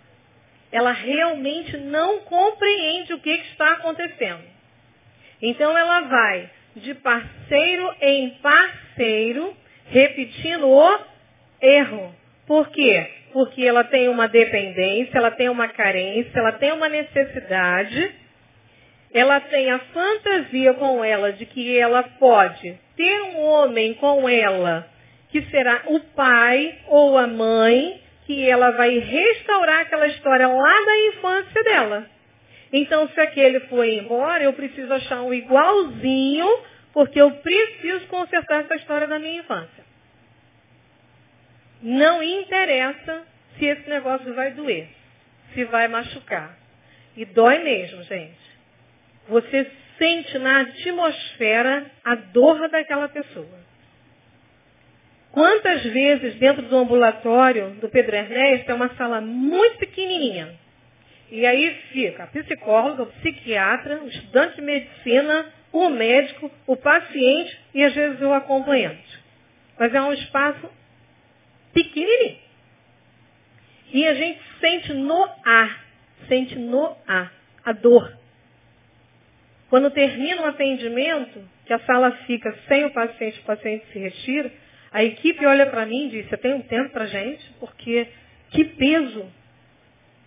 ela 0.74 0.92
realmente 0.92 1.78
não 1.78 2.22
compreende 2.22 3.14
o 3.14 3.20
que, 3.20 3.30
está 3.30 3.74
acontecendo. 3.74 4.44
Então 5.40 5.78
ela 5.78 6.02
vai 6.02 6.50
de 6.76 6.96
parceiro 6.96 7.96
em 8.02 8.32
parceiro, 8.42 9.56
repetindo 9.86 10.68
o 10.68 11.00
erro. 11.62 12.16
Por 12.54 12.70
quê? 12.70 13.10
Porque 13.32 13.66
ela 13.66 13.84
tem 13.84 14.08
uma 14.10 14.28
dependência, 14.28 15.18
ela 15.18 15.32
tem 15.32 15.50
uma 15.50 15.70
carência, 15.70 16.38
ela 16.38 16.52
tem 16.52 16.72
uma 16.72 16.88
necessidade, 16.88 18.14
ela 19.12 19.40
tem 19.40 19.72
a 19.72 19.80
fantasia 19.80 20.76
com 20.76 21.04
ela 21.04 21.34
de 21.34 21.48
que 21.48 21.76
ela 21.76 22.04
pode 22.04 22.80
ter 22.96 23.22
um 23.24 23.40
homem 23.40 23.96
com 23.96 24.30
ela 24.30 24.88
que 25.30 25.42
será 25.50 25.82
o 25.88 26.00
pai 26.16 26.78
ou 26.90 27.18
a 27.18 27.26
mãe 27.26 28.00
que 28.28 28.48
ela 28.48 28.70
vai 28.70 29.00
restaurar 29.00 29.80
aquela 29.80 30.06
história 30.06 30.48
lá 30.48 30.86
da 30.86 31.08
infância 31.08 31.64
dela. 31.64 32.06
Então, 32.72 33.10
se 33.10 33.20
aquele 33.20 33.62
foi 33.62 33.96
embora, 33.96 34.44
eu 34.44 34.54
preciso 34.54 34.94
achar 34.94 35.24
um 35.24 35.34
igualzinho, 35.34 36.48
porque 36.94 37.20
eu 37.20 37.32
preciso 37.32 38.06
consertar 38.10 38.66
essa 38.66 38.76
história 38.76 39.08
da 39.08 39.18
minha 39.18 39.40
infância. 39.40 39.83
Não 41.84 42.24
interessa 42.24 43.24
se 43.58 43.66
esse 43.66 43.90
negócio 43.90 44.34
vai 44.34 44.52
doer, 44.52 44.88
se 45.54 45.66
vai 45.66 45.90
machucar. 45.90 46.58
E 47.18 47.26
dói 47.26 47.60
mesmo, 47.60 48.02
gente. 48.04 48.40
Você 49.28 49.70
sente 49.98 50.40
na 50.40 50.62
atmosfera 50.62 51.86
a 52.06 52.16
dor 52.16 52.70
daquela 52.70 53.10
pessoa. 53.10 53.64
Quantas 55.34 55.84
vezes 55.84 56.36
dentro 56.36 56.62
do 56.64 56.78
ambulatório 56.78 57.72
do 57.82 57.90
Pedro 57.90 58.16
Ernesto 58.16 58.72
é 58.72 58.74
uma 58.74 58.96
sala 58.96 59.20
muito 59.20 59.78
pequenininha. 59.80 60.54
E 61.30 61.46
aí 61.46 61.74
fica 61.92 62.24
a 62.24 62.28
psicóloga, 62.28 63.04
o 63.04 63.08
psiquiatra, 63.08 64.04
o 64.04 64.08
estudante 64.08 64.56
de 64.56 64.62
medicina, 64.62 65.48
o 65.72 65.90
médico, 65.90 66.50
o 66.66 66.78
paciente 66.78 67.60
e 67.74 67.84
às 67.84 67.94
vezes 67.94 68.22
o 68.22 68.32
acompanhante. 68.32 69.20
Mas 69.78 69.94
é 69.94 70.02
um 70.02 70.14
espaço 70.14 70.70
pequenininho. 71.74 72.38
E 73.92 74.08
a 74.08 74.14
gente 74.14 74.42
sente 74.60 74.94
no 74.94 75.30
ar, 75.46 75.86
sente 76.28 76.58
no 76.58 76.96
ar 77.08 77.32
a 77.64 77.72
dor. 77.72 78.18
Quando 79.70 79.90
termina 79.92 80.42
o 80.44 80.46
atendimento, 80.46 81.44
que 81.66 81.74
a 81.74 81.80
sala 81.80 82.12
fica 82.28 82.56
sem 82.68 82.86
o 82.86 82.92
paciente, 82.92 83.40
o 83.40 83.44
paciente 83.44 83.86
se 83.92 84.00
retira, 84.00 84.52
a 84.92 85.04
equipe 85.04 85.46
olha 85.46 85.66
para 85.66 85.86
mim 85.86 86.08
e 86.08 86.10
diz, 86.10 86.30
você 86.30 86.38
tem 86.38 86.54
um 86.54 86.62
tempo 86.62 86.92
para 86.92 87.08
gente? 87.08 87.44
Porque 87.60 88.08
que 88.52 88.64
peso. 88.64 89.26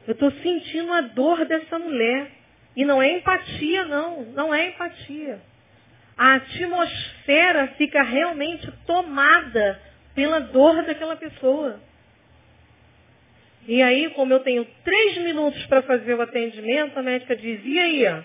Eu 0.06 0.12
estou 0.12 0.30
sentindo 0.30 0.92
a 0.92 1.00
dor 1.02 1.44
dessa 1.46 1.78
mulher. 1.78 2.30
E 2.74 2.84
não 2.84 3.00
é 3.00 3.12
empatia, 3.12 3.84
não. 3.84 4.22
Não 4.32 4.52
é 4.52 4.68
empatia. 4.68 5.40
A 6.16 6.34
atmosfera 6.34 7.68
fica 7.78 8.02
realmente 8.02 8.70
tomada 8.86 9.80
pela 10.16 10.40
dor 10.40 10.82
daquela 10.82 11.14
pessoa. 11.14 11.78
E 13.68 13.82
aí, 13.82 14.10
como 14.10 14.32
eu 14.32 14.40
tenho 14.40 14.64
três 14.82 15.18
minutos 15.18 15.64
para 15.66 15.82
fazer 15.82 16.14
o 16.14 16.22
atendimento, 16.22 16.98
a 16.98 17.02
médica 17.02 17.36
diz, 17.36 17.60
e 17.64 17.78
aí, 17.78 18.06
ó, 18.06 18.22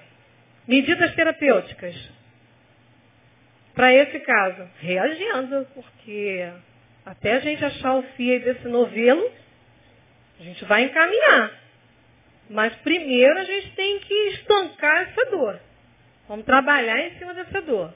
medidas 0.68 1.14
terapêuticas 1.14 1.96
para 3.76 3.94
esse 3.94 4.20
caso? 4.20 4.70
Reagindo, 4.80 5.68
porque 5.74 6.50
até 7.06 7.34
a 7.34 7.40
gente 7.40 7.64
achar 7.66 7.96
o 7.96 8.04
fio 8.16 8.40
desse 8.42 8.68
novelo, 8.68 9.32
a 10.40 10.44
gente 10.44 10.64
vai 10.66 10.84
encaminhar. 10.84 11.52
Mas 12.50 12.76
primeiro 12.78 13.40
a 13.40 13.44
gente 13.44 13.72
tem 13.76 14.00
que 14.00 14.14
estancar 14.30 15.02
essa 15.04 15.32
dor. 15.32 15.60
Vamos 16.28 16.46
trabalhar 16.46 17.00
em 17.00 17.18
cima 17.18 17.34
dessa 17.34 17.62
dor. 17.62 17.94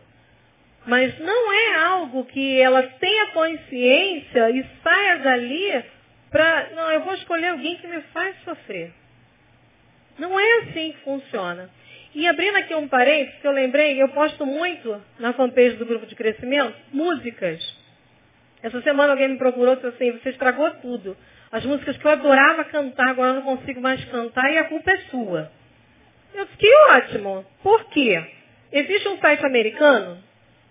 Mas 0.85 1.17
não 1.19 1.53
é 1.53 1.75
algo 1.85 2.25
que 2.25 2.59
ela 2.61 2.83
tenha 2.83 3.27
consciência 3.27 4.51
e 4.51 4.65
saia 4.83 5.17
dali 5.17 5.83
para. 6.29 6.69
Não, 6.75 6.91
eu 6.91 7.01
vou 7.01 7.13
escolher 7.15 7.47
alguém 7.47 7.75
que 7.77 7.87
me 7.87 8.01
faz 8.13 8.35
sofrer. 8.43 8.91
Não 10.19 10.39
é 10.39 10.59
assim 10.59 10.91
que 10.91 10.99
funciona. 10.99 11.69
E 12.13 12.27
abrindo 12.27 12.55
aqui 12.57 12.73
um 12.73 12.87
parênteses, 12.87 13.41
que 13.41 13.47
eu 13.47 13.51
lembrei, 13.51 14.01
eu 14.01 14.07
posto 14.09 14.45
muito 14.45 15.01
na 15.19 15.33
fanpage 15.33 15.75
do 15.75 15.85
grupo 15.85 16.05
de 16.05 16.15
crescimento, 16.15 16.73
músicas. 16.93 17.61
Essa 18.63 18.81
semana 18.81 19.11
alguém 19.11 19.27
me 19.27 19.37
procurou 19.37 19.73
e 19.73 19.75
disse 19.75 19.87
assim, 19.87 20.11
você 20.11 20.29
estragou 20.29 20.71
tudo. 20.75 21.17
As 21.51 21.65
músicas 21.65 21.97
que 21.97 22.05
eu 22.05 22.11
adorava 22.11 22.63
cantar, 22.65 23.09
agora 23.09 23.31
eu 23.31 23.35
não 23.35 23.57
consigo 23.57 23.81
mais 23.81 24.03
cantar 24.05 24.49
e 24.51 24.57
a 24.57 24.63
culpa 24.65 24.91
é 24.91 24.97
sua. 25.09 25.51
Eu 26.33 26.45
disse, 26.45 26.57
que 26.57 26.75
ótimo. 26.91 27.45
Por 27.61 27.83
quê? 27.89 28.23
Existe 28.71 29.07
um 29.09 29.17
site 29.17 29.45
americano 29.45 30.23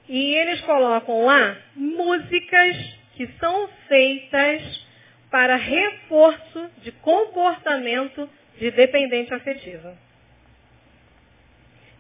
e 0.09 0.35
eles 0.35 0.61
colocam 0.63 1.25
lá 1.25 1.57
músicas 1.75 2.77
que 3.15 3.27
são 3.39 3.69
feitas 3.89 4.85
para 5.31 5.57
reforço 5.57 6.71
de 6.83 6.93
comportamento 6.93 8.29
de 8.59 8.71
dependente 8.71 9.33
afetiva. 9.33 9.97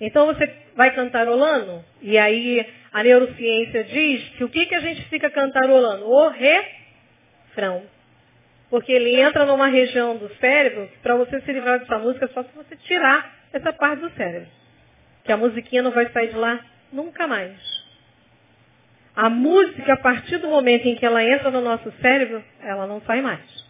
Então 0.00 0.26
você 0.26 0.52
vai 0.76 0.94
cantarolando, 0.94 1.84
e 2.02 2.18
aí 2.18 2.66
a 2.92 3.02
neurociência 3.02 3.84
diz 3.84 4.28
que 4.36 4.44
o 4.44 4.48
que, 4.48 4.66
que 4.66 4.74
a 4.74 4.80
gente 4.80 5.02
fica 5.08 5.30
cantarolando? 5.30 6.06
O 6.06 6.28
refrão. 6.28 7.82
Porque 8.70 8.92
ele 8.92 9.20
entra 9.20 9.44
numa 9.46 9.68
região 9.68 10.16
do 10.16 10.28
cérebro 10.36 10.90
para 11.02 11.16
você 11.16 11.40
se 11.40 11.52
livrar 11.52 11.78
dessa 11.78 11.98
música 11.98 12.24
é 12.24 12.28
só 12.28 12.42
se 12.42 12.54
você 12.54 12.76
tirar 12.76 13.34
essa 13.52 13.72
parte 13.72 14.00
do 14.00 14.10
cérebro. 14.10 14.48
que 15.24 15.32
a 15.32 15.36
musiquinha 15.36 15.82
não 15.82 15.90
vai 15.90 16.08
sair 16.10 16.28
de 16.28 16.36
lá 16.36 16.60
nunca 16.92 17.26
mais. 17.26 17.73
A 19.16 19.30
música, 19.30 19.92
a 19.92 19.96
partir 19.96 20.38
do 20.38 20.48
momento 20.48 20.86
em 20.86 20.96
que 20.96 21.06
ela 21.06 21.22
entra 21.22 21.50
no 21.50 21.60
nosso 21.60 21.92
cérebro, 22.00 22.42
ela 22.60 22.86
não 22.86 23.00
sai 23.02 23.20
mais. 23.20 23.64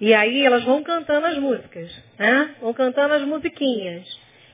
E 0.00 0.14
aí 0.14 0.44
elas 0.44 0.62
vão 0.62 0.82
cantando 0.82 1.26
as 1.26 1.38
músicas, 1.38 1.90
né? 2.18 2.54
Vão 2.60 2.72
cantando 2.72 3.14
as 3.14 3.22
musiquinhas, 3.22 4.06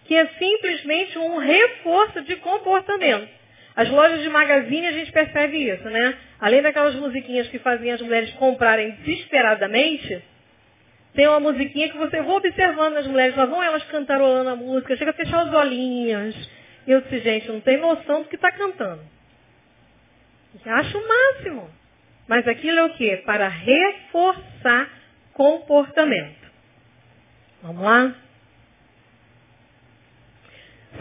que 0.06 0.14
é 0.14 0.26
simplesmente 0.38 1.18
um 1.18 1.36
reforço 1.36 2.22
de 2.22 2.36
comportamento. 2.36 3.28
As 3.74 3.88
lojas 3.90 4.22
de 4.22 4.28
magazine 4.28 4.86
a 4.86 4.92
gente 4.92 5.10
percebe 5.12 5.68
isso, 5.68 5.88
né? 5.90 6.16
Além 6.40 6.62
daquelas 6.62 6.94
musiquinhas 6.94 7.48
que 7.48 7.58
faziam 7.58 7.94
as 7.94 8.00
mulheres 8.00 8.30
comprarem 8.34 8.92
desesperadamente, 9.02 10.22
tem 11.14 11.28
uma 11.28 11.40
musiquinha 11.40 11.90
que 11.90 11.96
você 11.98 12.22
vai 12.22 12.36
observando 12.36 12.96
as 12.96 13.06
mulheres, 13.06 13.36
lá 13.36 13.44
vão 13.44 13.62
elas 13.62 13.82
cantarolando 13.84 14.48
a 14.48 14.56
música, 14.56 14.96
chega 14.96 15.10
a 15.10 15.14
fechar 15.14 15.44
os 15.46 15.52
olhinhos. 15.52 16.34
E 16.86 16.90
eu 16.90 17.00
disse, 17.02 17.18
gente, 17.20 17.48
não 17.48 17.60
tem 17.60 17.76
noção 17.76 18.22
do 18.22 18.28
que 18.28 18.36
está 18.36 18.50
cantando. 18.50 19.02
Acho 20.64 20.98
o 20.98 21.08
máximo. 21.08 21.70
Mas 22.28 22.46
aquilo 22.46 22.78
é 22.78 22.84
o 22.84 22.94
quê? 22.94 23.22
Para 23.24 23.48
reforçar 23.48 24.88
comportamento. 25.32 26.50
Vamos 27.62 27.82
lá? 27.82 28.14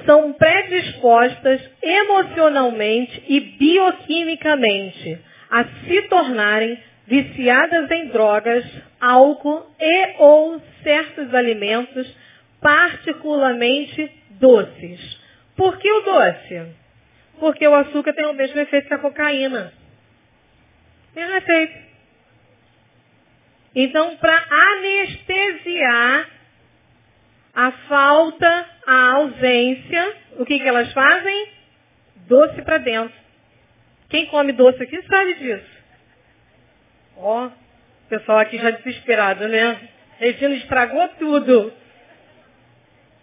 São 0.06 0.34
predispostas 0.34 1.62
emocionalmente 1.82 3.24
e 3.28 3.40
bioquimicamente 3.40 5.20
a 5.50 5.66
se 5.66 6.02
tornarem 6.04 6.82
viciadas 7.06 7.92
em 7.92 8.08
drogas, 8.08 8.66
álcool 9.00 9.70
e 9.80 10.16
ou 10.18 10.62
certos 10.82 11.34
alimentos, 11.34 12.08
particularmente 12.62 14.10
doces. 14.40 15.20
Por 15.56 15.78
que 15.78 15.92
o 15.92 16.02
doce? 16.02 16.81
Porque 17.42 17.68
o 17.68 17.74
açúcar 17.74 18.14
tem 18.14 18.28
o 18.28 18.34
mesmo 18.34 18.60
efeito 18.60 18.88
que 18.88 18.94
a 18.94 19.00
cocaína. 19.00 19.74
Mesmo 21.16 21.36
efeito. 21.38 21.76
Então, 23.74 24.16
para 24.18 24.46
anestesiar 24.76 26.30
a 27.56 27.72
falta, 27.72 28.70
a 28.86 29.12
ausência, 29.14 30.18
o 30.38 30.46
que, 30.46 30.60
que 30.60 30.68
elas 30.68 30.94
fazem? 30.94 31.48
Doce 32.28 32.62
para 32.62 32.78
dentro. 32.78 33.20
Quem 34.08 34.28
come 34.28 34.52
doce 34.52 34.84
aqui 34.84 35.02
sabe 35.08 35.34
disso. 35.34 35.72
Ó, 37.18 37.48
o 37.48 37.52
pessoal 38.08 38.38
aqui 38.38 38.60
já 38.60 38.70
desesperado, 38.70 39.48
né? 39.48 39.90
Regina 40.20 40.54
estragou 40.58 41.08
tudo. 41.18 41.74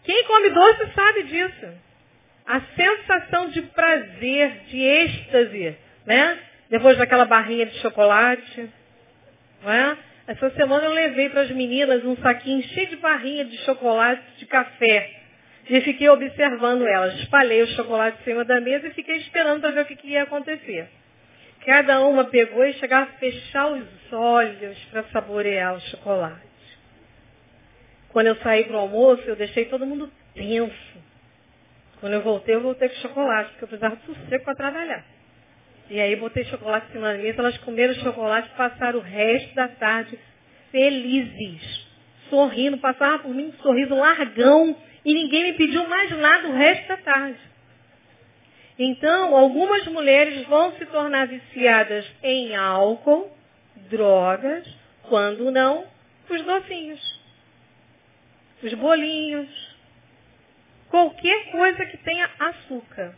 Quem 0.02 0.24
come 0.24 0.50
doce 0.50 0.92
sabe 0.92 1.22
disso. 1.22 1.87
A 2.48 2.62
sensação 2.74 3.50
de 3.50 3.60
prazer, 3.60 4.62
de 4.68 4.80
êxtase, 4.80 5.76
né? 6.06 6.38
Depois 6.70 6.96
daquela 6.96 7.26
barrinha 7.26 7.66
de 7.66 7.74
chocolate. 7.80 8.70
Não 9.62 9.70
é? 9.70 9.98
Essa 10.26 10.48
semana 10.52 10.86
eu 10.86 10.92
levei 10.92 11.28
para 11.28 11.42
as 11.42 11.50
meninas 11.50 12.02
um 12.06 12.16
saquinho 12.16 12.62
cheio 12.62 12.86
de 12.88 12.96
barrinha 12.96 13.44
de 13.44 13.58
chocolate 13.58 14.22
de 14.38 14.46
café. 14.46 15.10
E 15.68 15.78
fiquei 15.82 16.08
observando 16.08 16.86
elas. 16.86 17.20
Espalhei 17.20 17.62
o 17.62 17.66
chocolate 17.68 18.18
em 18.22 18.24
cima 18.24 18.46
da 18.46 18.58
mesa 18.62 18.86
e 18.86 18.94
fiquei 18.94 19.16
esperando 19.16 19.60
para 19.60 19.70
ver 19.70 19.82
o 19.82 19.84
que, 19.84 19.96
que 19.96 20.08
ia 20.08 20.22
acontecer. 20.22 20.88
Cada 21.66 22.00
uma 22.00 22.24
pegou 22.24 22.64
e 22.64 22.72
chegava 22.74 23.10
a 23.10 23.18
fechar 23.18 23.72
os 23.72 23.86
olhos 24.10 24.78
para 24.90 25.02
saborear 25.12 25.74
o 25.74 25.80
chocolate. 25.80 26.48
Quando 28.08 28.28
eu 28.28 28.36
saí 28.36 28.64
para 28.64 28.76
o 28.76 28.80
almoço, 28.80 29.22
eu 29.26 29.36
deixei 29.36 29.66
todo 29.66 29.84
mundo 29.84 30.10
tenso. 30.34 31.07
Quando 32.00 32.12
eu 32.12 32.22
voltei, 32.22 32.54
eu 32.54 32.60
voltei 32.60 32.88
com 32.88 32.94
chocolate, 32.96 33.50
porque 33.50 33.64
eu 33.64 33.68
precisava 33.68 33.96
de 33.96 34.06
sossego 34.06 34.44
para 34.44 34.54
trabalhar. 34.54 35.04
E 35.90 35.98
aí 36.00 36.14
botei 36.16 36.44
chocolate 36.44 36.92
cima 36.92 37.12
da 37.12 37.18
mesa, 37.18 37.40
elas 37.40 37.58
comeram 37.58 37.94
chocolate 37.94 38.48
e 38.52 38.56
passaram 38.56 38.98
o 38.98 39.02
resto 39.02 39.54
da 39.54 39.68
tarde 39.68 40.18
felizes. 40.70 41.86
Sorrindo, 42.28 42.76
passavam 42.78 43.20
por 43.20 43.34
mim 43.34 43.46
um 43.48 43.62
sorriso 43.62 43.94
largão 43.94 44.76
e 45.04 45.14
ninguém 45.14 45.44
me 45.44 45.52
pediu 45.54 45.88
mais 45.88 46.10
nada 46.10 46.48
o 46.48 46.52
resto 46.52 46.88
da 46.88 46.98
tarde. 46.98 47.38
Então, 48.78 49.34
algumas 49.34 49.86
mulheres 49.86 50.46
vão 50.46 50.72
se 50.72 50.84
tornar 50.86 51.26
viciadas 51.26 52.06
em 52.22 52.54
álcool, 52.54 53.30
drogas, 53.90 54.68
quando 55.04 55.50
não, 55.50 55.84
os 56.28 56.42
docinhos, 56.42 57.20
os 58.62 58.74
bolinhos, 58.74 59.67
qualquer 60.90 61.50
coisa 61.50 61.86
que 61.86 61.96
tenha 61.98 62.28
açúcar. 62.38 63.14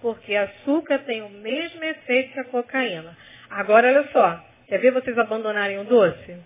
Porque 0.00 0.34
açúcar 0.34 0.98
tem 1.00 1.22
o 1.22 1.28
mesmo 1.30 1.82
efeito 1.82 2.32
que 2.32 2.40
a 2.40 2.44
cocaína. 2.44 3.16
Agora, 3.50 3.88
olha 3.88 4.08
só, 4.12 4.44
quer 4.68 4.78
ver 4.78 4.92
vocês 4.92 5.16
abandonarem 5.18 5.78
o 5.78 5.84
doce? 5.84 6.36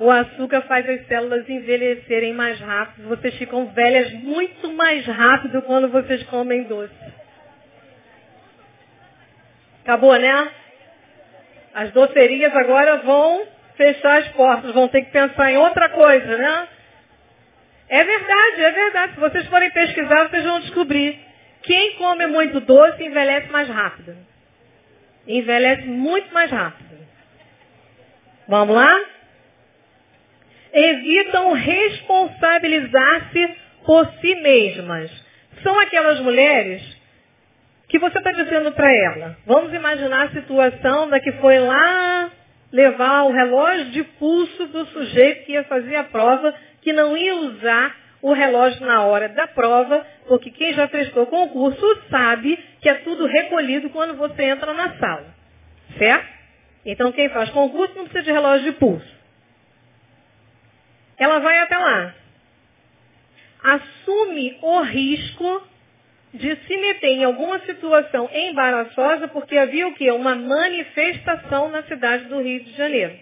O 0.00 0.10
açúcar 0.10 0.62
faz 0.62 0.88
as 0.88 1.06
células 1.06 1.48
envelhecerem 1.48 2.32
mais 2.32 2.58
rápido. 2.58 3.08
Vocês 3.08 3.34
ficam 3.36 3.66
velhas 3.66 4.12
muito 4.14 4.72
mais 4.72 5.06
rápido 5.06 5.62
quando 5.62 5.88
vocês 5.88 6.22
comem 6.24 6.64
doce. 6.64 7.12
Acabou, 9.82 10.16
né? 10.16 10.50
As 11.74 11.90
docerias 11.92 12.54
agora 12.54 12.98
vão 12.98 13.46
fechar 13.76 14.18
as 14.18 14.28
portas, 14.28 14.72
vão 14.72 14.88
ter 14.88 15.02
que 15.02 15.10
pensar 15.10 15.50
em 15.50 15.56
outra 15.56 15.88
coisa, 15.90 16.36
né? 16.36 16.68
É 17.92 18.04
verdade, 18.04 18.64
é 18.64 18.70
verdade. 18.70 19.14
Se 19.14 19.20
vocês 19.20 19.46
forem 19.48 19.70
pesquisar, 19.70 20.28
vocês 20.28 20.44
vão 20.44 20.60
descobrir. 20.60 21.18
Quem 21.62 21.96
come 21.96 22.26
muito 22.26 22.60
doce 22.60 23.04
envelhece 23.04 23.50
mais 23.52 23.68
rápido. 23.68 24.16
Envelhece 25.26 25.86
muito 25.86 26.32
mais 26.34 26.50
rápido. 26.50 26.90
Vamos 28.48 28.74
lá? 28.74 29.12
evitam 30.72 31.52
responsabilizar-se 31.52 33.54
por 33.84 34.08
si 34.20 34.34
mesmas. 34.36 35.10
São 35.62 35.78
aquelas 35.78 36.18
mulheres 36.20 36.82
que 37.88 37.98
você 37.98 38.16
está 38.18 38.32
dizendo 38.32 38.72
para 38.72 38.90
ela. 38.90 39.36
Vamos 39.46 39.74
imaginar 39.74 40.28
a 40.28 40.30
situação 40.30 41.10
da 41.10 41.20
que 41.20 41.32
foi 41.32 41.58
lá 41.58 42.30
levar 42.72 43.24
o 43.24 43.32
relógio 43.32 43.84
de 43.86 44.02
pulso 44.02 44.66
do 44.68 44.86
sujeito 44.86 45.44
que 45.44 45.52
ia 45.52 45.64
fazer 45.64 45.96
a 45.96 46.04
prova, 46.04 46.54
que 46.82 46.92
não 46.92 47.16
ia 47.16 47.34
usar 47.34 47.96
o 48.20 48.32
relógio 48.32 48.84
na 48.86 49.02
hora 49.04 49.28
da 49.30 49.46
prova, 49.48 50.06
porque 50.28 50.50
quem 50.50 50.74
já 50.74 50.86
prestou 50.86 51.26
concurso 51.26 51.84
sabe 52.10 52.58
que 52.80 52.88
é 52.88 52.94
tudo 52.96 53.26
recolhido 53.26 53.90
quando 53.90 54.14
você 54.16 54.44
entra 54.44 54.72
na 54.74 54.96
sala. 54.98 55.34
Certo? 55.98 56.28
Então 56.84 57.10
quem 57.12 57.28
faz 57.30 57.50
concurso 57.50 57.94
não 57.96 58.04
precisa 58.04 58.24
de 58.24 58.32
relógio 58.32 58.72
de 58.72 58.78
pulso 58.78 59.22
ela 61.22 61.38
vai 61.38 61.58
até 61.58 61.78
lá. 61.78 62.14
Assume 63.62 64.58
o 64.60 64.80
risco 64.80 65.62
de 66.34 66.56
se 66.56 66.76
meter 66.76 67.10
em 67.10 67.24
alguma 67.24 67.60
situação 67.60 68.28
embaraçosa 68.32 69.28
porque 69.28 69.56
havia 69.56 69.86
o 69.86 69.94
quê? 69.94 70.10
Uma 70.10 70.34
manifestação 70.34 71.68
na 71.68 71.82
cidade 71.84 72.24
do 72.24 72.40
Rio 72.40 72.64
de 72.64 72.72
Janeiro. 72.72 73.16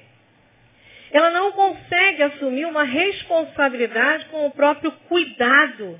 Ela 1.12 1.30
não 1.30 1.52
consegue 1.52 2.22
assumir 2.22 2.66
uma 2.66 2.84
responsabilidade 2.84 4.26
com 4.26 4.46
o 4.46 4.50
próprio 4.50 4.92
cuidado. 5.08 5.98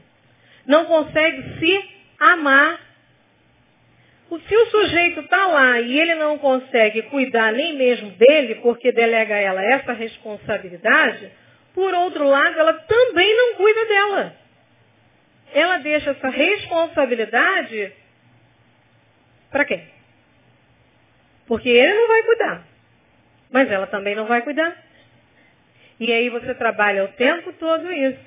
Não 0.66 0.84
consegue 0.84 1.58
se 1.58 1.90
amar. 2.18 2.80
Se 4.46 4.56
o 4.56 4.66
sujeito 4.66 5.20
está 5.20 5.46
lá 5.46 5.80
e 5.80 5.98
ele 5.98 6.14
não 6.14 6.38
consegue 6.38 7.02
cuidar 7.02 7.52
nem 7.52 7.76
mesmo 7.76 8.10
dele, 8.12 8.56
porque 8.56 8.92
delega 8.92 9.34
a 9.34 9.38
ela 9.38 9.64
essa 9.64 9.92
responsabilidade, 9.92 11.32
por 11.74 11.92
outro 11.92 12.28
lado, 12.28 12.58
ela 12.58 12.74
também 12.74 13.36
não 13.36 13.54
cuida 13.56 13.86
dela. 13.86 14.36
Ela 15.52 15.78
deixa 15.78 16.10
essa 16.10 16.28
responsabilidade 16.28 17.92
para 19.50 19.64
quem? 19.64 19.84
Porque 21.46 21.68
ele 21.68 21.92
não 21.92 22.06
vai 22.06 22.22
cuidar. 22.22 22.66
Mas 23.50 23.70
ela 23.70 23.86
também 23.88 24.14
não 24.14 24.26
vai 24.26 24.42
cuidar. 24.42 24.89
E 26.00 26.10
aí 26.10 26.30
você 26.30 26.54
trabalha 26.54 27.04
o 27.04 27.08
tempo 27.08 27.52
todo 27.52 27.92
isso. 27.92 28.24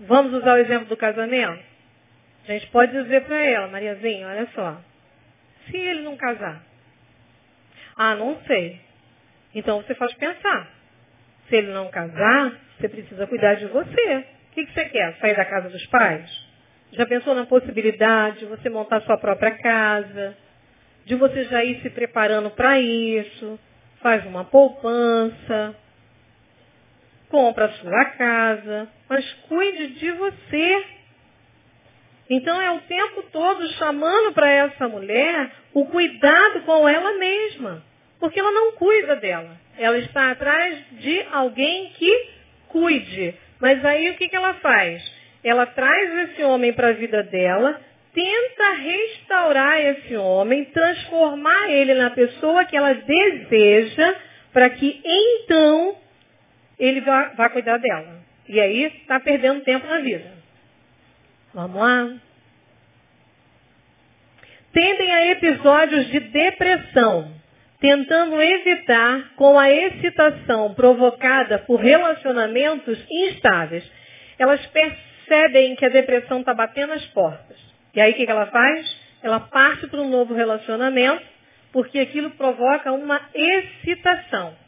Vamos 0.00 0.34
usar 0.34 0.54
o 0.54 0.58
exemplo 0.58 0.88
do 0.88 0.96
casamento? 0.96 1.62
A 2.48 2.52
gente 2.52 2.66
pode 2.68 2.92
dizer 2.92 3.24
para 3.24 3.40
ela, 3.40 3.68
Mariazinha, 3.68 4.26
olha 4.26 4.48
só. 4.54 4.80
Se 5.70 5.76
ele 5.76 6.02
não 6.02 6.16
casar. 6.16 6.60
Ah, 7.96 8.16
não 8.16 8.36
sei. 8.46 8.80
Então 9.54 9.80
você 9.80 9.94
faz 9.94 10.12
pensar. 10.14 10.68
Se 11.48 11.56
ele 11.56 11.72
não 11.72 11.88
casar, 11.90 12.52
você 12.76 12.88
precisa 12.88 13.26
cuidar 13.26 13.54
de 13.54 13.66
você. 13.66 14.16
O 14.50 14.54
que, 14.54 14.66
que 14.66 14.72
você 14.72 14.84
quer? 14.86 15.16
Sair 15.18 15.36
da 15.36 15.44
casa 15.44 15.68
dos 15.68 15.86
pais? 15.86 16.28
Já 16.92 17.06
pensou 17.06 17.34
na 17.34 17.46
possibilidade 17.46 18.40
de 18.40 18.46
você 18.46 18.68
montar 18.68 19.00
sua 19.02 19.16
própria 19.16 19.52
casa? 19.52 20.36
De 21.04 21.14
você 21.14 21.44
já 21.44 21.64
ir 21.64 21.80
se 21.82 21.90
preparando 21.90 22.50
para 22.50 22.80
isso? 22.80 23.58
Faz 24.00 24.26
uma 24.26 24.44
poupança. 24.44 25.76
Compra 27.28 27.66
a 27.66 27.72
sua 27.72 28.04
casa, 28.16 28.88
mas 29.08 29.32
cuide 29.48 29.88
de 29.88 30.10
você. 30.12 30.84
Então 32.28 32.60
é 32.60 32.70
o 32.72 32.80
tempo 32.80 33.22
todo 33.32 33.68
chamando 33.74 34.32
para 34.32 34.50
essa 34.50 34.88
mulher 34.88 35.50
o 35.72 35.86
cuidado 35.86 36.62
com 36.62 36.88
ela 36.88 37.18
mesma. 37.18 37.82
Porque 38.18 38.40
ela 38.40 38.50
não 38.50 38.72
cuida 38.72 39.16
dela. 39.16 39.56
Ela 39.78 39.98
está 39.98 40.30
atrás 40.30 40.78
de 40.92 41.26
alguém 41.32 41.90
que 41.90 42.28
cuide. 42.68 43.34
Mas 43.60 43.84
aí 43.84 44.10
o 44.10 44.14
que, 44.14 44.28
que 44.28 44.36
ela 44.36 44.54
faz? 44.54 45.02
Ela 45.44 45.66
traz 45.66 46.30
esse 46.30 46.42
homem 46.42 46.72
para 46.72 46.88
a 46.88 46.92
vida 46.92 47.22
dela, 47.22 47.80
tenta 48.12 48.70
restaurar 48.72 49.80
esse 49.80 50.16
homem, 50.16 50.64
transformar 50.64 51.70
ele 51.70 51.94
na 51.94 52.10
pessoa 52.10 52.64
que 52.64 52.76
ela 52.76 52.94
deseja, 52.94 54.14
para 54.52 54.70
que 54.70 55.00
então 55.04 55.96
ele 56.78 57.00
vá, 57.00 57.32
vá 57.36 57.48
cuidar 57.50 57.78
dela. 57.78 58.20
E 58.48 58.60
aí 58.60 58.84
está 58.84 59.18
perdendo 59.20 59.62
tempo 59.62 59.86
na 59.86 59.98
vida. 59.98 60.30
Vamos 61.52 61.80
lá? 61.80 62.16
Tendem 64.72 65.10
a 65.10 65.26
episódios 65.32 66.06
de 66.08 66.20
depressão, 66.20 67.32
tentando 67.80 68.40
evitar 68.42 69.32
com 69.34 69.58
a 69.58 69.70
excitação 69.70 70.74
provocada 70.74 71.58
por 71.60 71.80
relacionamentos 71.80 72.98
instáveis. 73.10 73.90
Elas 74.38 74.64
percebem 74.66 75.74
que 75.76 75.86
a 75.86 75.88
depressão 75.88 76.40
está 76.40 76.52
batendo 76.52 76.92
as 76.92 77.04
portas. 77.06 77.56
E 77.94 78.00
aí 78.00 78.12
o 78.12 78.14
que 78.14 78.30
ela 78.30 78.46
faz? 78.46 79.00
Ela 79.22 79.40
parte 79.40 79.86
para 79.86 80.02
um 80.02 80.10
novo 80.10 80.34
relacionamento, 80.34 81.24
porque 81.72 81.98
aquilo 81.98 82.30
provoca 82.32 82.92
uma 82.92 83.20
excitação. 83.34 84.65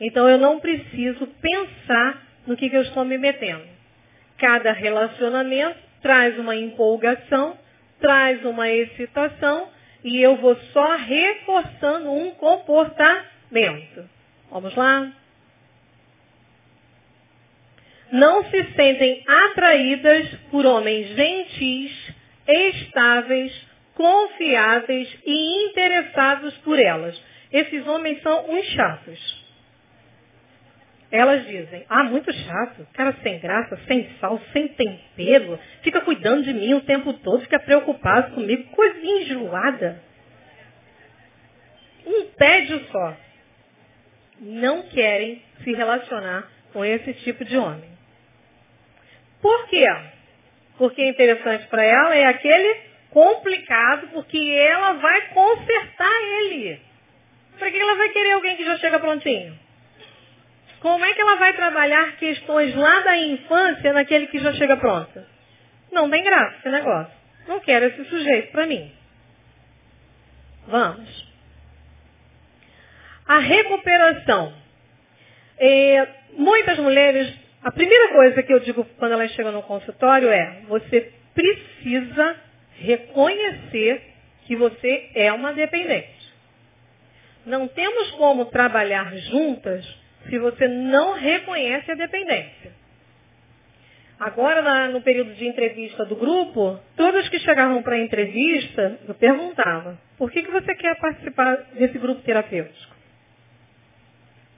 Então 0.00 0.28
eu 0.28 0.38
não 0.38 0.60
preciso 0.60 1.26
pensar 1.40 2.22
no 2.46 2.56
que, 2.56 2.70
que 2.70 2.76
eu 2.76 2.82
estou 2.82 3.04
me 3.04 3.18
metendo. 3.18 3.66
Cada 4.38 4.72
relacionamento 4.72 5.78
traz 6.00 6.38
uma 6.38 6.54
empolgação, 6.56 7.58
traz 8.00 8.44
uma 8.44 8.70
excitação 8.70 9.68
e 10.04 10.20
eu 10.20 10.36
vou 10.36 10.56
só 10.72 10.96
reforçando 10.96 12.12
um 12.12 12.30
comportamento. 12.32 14.08
Vamos 14.50 14.74
lá? 14.76 15.12
Não 18.10 18.44
se 18.44 18.64
sentem 18.74 19.22
atraídas 19.26 20.28
por 20.50 20.64
homens 20.64 21.08
gentis, 21.14 22.14
estáveis, 22.46 23.52
confiáveis 23.94 25.08
e 25.26 25.66
interessados 25.66 26.54
por 26.58 26.78
elas. 26.78 27.20
Esses 27.52 27.86
homens 27.86 28.22
são 28.22 28.48
uns 28.48 28.64
chatos. 28.68 29.37
Elas 31.10 31.46
dizem, 31.46 31.86
ah, 31.88 32.04
muito 32.04 32.30
chato, 32.32 32.86
cara 32.92 33.14
sem 33.22 33.38
graça, 33.38 33.78
sem 33.86 34.10
sal, 34.20 34.38
sem 34.52 34.68
tempero, 34.68 35.58
fica 35.82 36.02
cuidando 36.02 36.42
de 36.42 36.52
mim 36.52 36.74
o 36.74 36.82
tempo 36.82 37.14
todo, 37.14 37.40
fica 37.40 37.58
preocupado 37.58 38.34
comigo, 38.34 38.70
coisa 38.72 38.98
enjoada. 39.00 40.02
Um 42.06 42.26
tédio 42.36 42.84
só. 42.90 43.16
Não 44.40 44.82
querem 44.82 45.42
se 45.64 45.72
relacionar 45.72 46.46
com 46.72 46.84
esse 46.84 47.14
tipo 47.14 47.44
de 47.44 47.56
homem. 47.56 47.90
Por 49.40 49.68
quê? 49.68 49.86
Porque 50.76 51.00
é 51.00 51.08
interessante 51.08 51.66
para 51.68 51.84
ela 51.84 52.14
é 52.14 52.26
aquele 52.26 52.80
complicado, 53.10 54.08
porque 54.08 54.38
ela 54.38 54.92
vai 54.92 55.28
consertar 55.28 56.22
ele. 56.42 56.80
Para 57.58 57.70
que 57.70 57.78
ela 57.78 57.96
vai 57.96 58.10
querer 58.10 58.32
alguém 58.32 58.56
que 58.56 58.64
já 58.64 58.76
chega 58.78 59.00
prontinho? 59.00 59.58
Como 60.80 61.04
é 61.04 61.12
que 61.12 61.20
ela 61.20 61.36
vai 61.36 61.52
trabalhar 61.54 62.16
questões 62.16 62.74
lá 62.74 63.00
da 63.00 63.16
infância 63.16 63.92
naquele 63.92 64.28
que 64.28 64.38
já 64.38 64.52
chega 64.52 64.76
pronto? 64.76 65.24
Não 65.90 66.08
tem 66.08 66.22
graça 66.22 66.58
esse 66.58 66.68
negócio. 66.68 67.12
Não 67.48 67.60
quero 67.60 67.86
esse 67.86 68.04
sujeito 68.04 68.52
para 68.52 68.66
mim. 68.66 68.92
Vamos. 70.68 71.28
A 73.26 73.38
recuperação. 73.38 74.52
É, 75.58 76.08
muitas 76.34 76.78
mulheres, 76.78 77.34
a 77.62 77.72
primeira 77.72 78.12
coisa 78.12 78.42
que 78.42 78.52
eu 78.52 78.60
digo 78.60 78.84
quando 78.98 79.12
elas 79.12 79.32
chegam 79.32 79.50
no 79.50 79.62
consultório 79.62 80.30
é, 80.30 80.62
você 80.68 81.12
precisa 81.34 82.36
reconhecer 82.76 84.02
que 84.46 84.54
você 84.54 85.10
é 85.14 85.32
uma 85.32 85.52
dependente. 85.52 86.32
Não 87.44 87.66
temos 87.66 88.10
como 88.12 88.44
trabalhar 88.46 89.14
juntas 89.16 89.84
se 90.28 90.38
você 90.38 90.66
não 90.68 91.14
reconhece 91.14 91.90
a 91.90 91.94
dependência. 91.94 92.72
Agora, 94.18 94.62
na, 94.62 94.88
no 94.88 95.00
período 95.00 95.32
de 95.34 95.46
entrevista 95.46 96.04
do 96.04 96.16
grupo, 96.16 96.78
todas 96.96 97.28
que 97.28 97.38
chegavam 97.38 97.82
para 97.82 97.94
a 97.94 98.00
entrevista, 98.00 98.98
eu 99.06 99.14
perguntava, 99.14 99.96
por 100.16 100.30
que, 100.30 100.42
que 100.42 100.50
você 100.50 100.74
quer 100.74 100.98
participar 100.98 101.56
desse 101.74 101.98
grupo 101.98 102.20
terapêutico? 102.22 102.96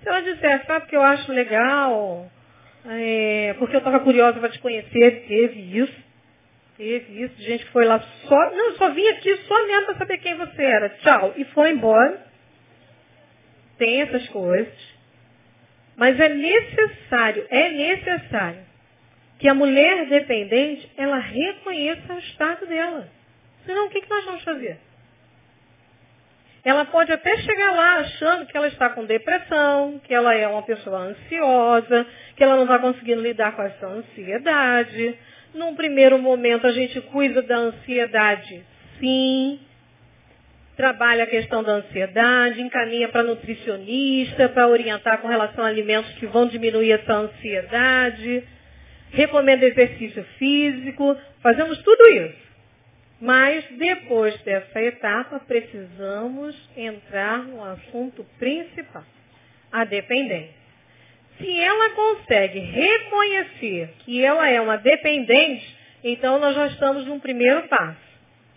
Se 0.02 0.08
ela 0.08 0.22
dissesse, 0.22 0.66
sabe 0.66 0.80
porque 0.80 0.96
eu 0.96 1.02
acho 1.02 1.30
legal, 1.30 2.30
é, 2.86 3.54
porque 3.58 3.76
eu 3.76 3.80
estava 3.80 4.00
curiosa 4.00 4.40
para 4.40 4.48
te 4.48 4.58
conhecer, 4.60 5.26
teve 5.28 5.78
isso. 5.78 6.10
Teve 6.78 7.24
isso, 7.24 7.34
gente 7.42 7.66
que 7.66 7.72
foi 7.72 7.84
lá 7.84 8.00
só. 8.00 8.50
Não, 8.52 8.72
só 8.76 8.88
vim 8.88 9.06
aqui 9.08 9.36
só 9.46 9.66
mesmo 9.66 9.84
para 9.84 9.98
saber 9.98 10.16
quem 10.16 10.34
você 10.36 10.62
era. 10.62 10.88
Tchau. 10.88 11.34
E 11.36 11.44
foi 11.44 11.72
embora. 11.72 12.24
Tem 13.76 14.00
essas 14.00 14.26
coisas. 14.30 14.72
Mas 16.00 16.18
é 16.18 16.30
necessário, 16.30 17.46
é 17.50 17.68
necessário 17.68 18.62
que 19.38 19.46
a 19.46 19.52
mulher 19.52 20.06
dependente, 20.06 20.90
ela 20.96 21.18
reconheça 21.18 22.14
o 22.14 22.18
estado 22.20 22.64
dela. 22.64 23.06
Senão, 23.66 23.86
o 23.86 23.90
que, 23.90 24.00
que 24.00 24.08
nós 24.08 24.24
vamos 24.24 24.42
fazer? 24.42 24.78
Ela 26.64 26.86
pode 26.86 27.12
até 27.12 27.36
chegar 27.36 27.72
lá 27.72 27.96
achando 27.96 28.46
que 28.46 28.56
ela 28.56 28.68
está 28.68 28.88
com 28.88 29.04
depressão, 29.04 30.00
que 30.02 30.14
ela 30.14 30.34
é 30.34 30.48
uma 30.48 30.62
pessoa 30.62 31.00
ansiosa, 31.00 32.06
que 32.34 32.42
ela 32.42 32.56
não 32.56 32.62
está 32.62 32.78
conseguindo 32.78 33.20
lidar 33.20 33.54
com 33.54 33.62
essa 33.62 33.86
ansiedade. 33.86 35.18
Num 35.52 35.74
primeiro 35.74 36.18
momento, 36.18 36.66
a 36.66 36.72
gente 36.72 36.98
cuida 37.02 37.42
da 37.42 37.56
ansiedade, 37.56 38.64
sim, 38.98 39.60
trabalha 40.80 41.24
a 41.24 41.26
questão 41.26 41.62
da 41.62 41.72
ansiedade, 41.72 42.62
encaminha 42.62 43.06
para 43.10 43.22
nutricionista, 43.22 44.48
para 44.48 44.66
orientar 44.66 45.20
com 45.20 45.28
relação 45.28 45.62
a 45.62 45.68
alimentos 45.68 46.10
que 46.14 46.26
vão 46.26 46.48
diminuir 46.48 46.92
essa 46.92 47.12
ansiedade, 47.12 48.42
recomenda 49.10 49.66
exercício 49.66 50.24
físico, 50.38 51.14
fazemos 51.42 51.76
tudo 51.82 52.02
isso. 52.08 52.50
Mas 53.20 53.62
depois 53.76 54.40
dessa 54.40 54.80
etapa, 54.80 55.38
precisamos 55.40 56.56
entrar 56.74 57.42
no 57.42 57.62
assunto 57.62 58.24
principal, 58.38 59.04
a 59.70 59.84
dependência. 59.84 60.60
Se 61.36 61.60
ela 61.60 61.90
consegue 61.90 62.58
reconhecer 62.58 63.90
que 63.98 64.24
ela 64.24 64.48
é 64.48 64.58
uma 64.58 64.78
dependente, 64.78 65.76
então 66.02 66.38
nós 66.38 66.56
já 66.56 66.68
estamos 66.68 67.04
num 67.04 67.20
primeiro 67.20 67.68
passo. 67.68 68.00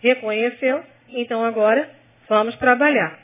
Reconheceu? 0.00 0.82
Então 1.10 1.44
agora 1.44 2.02
Vamos 2.28 2.56
trabalhar. 2.56 3.18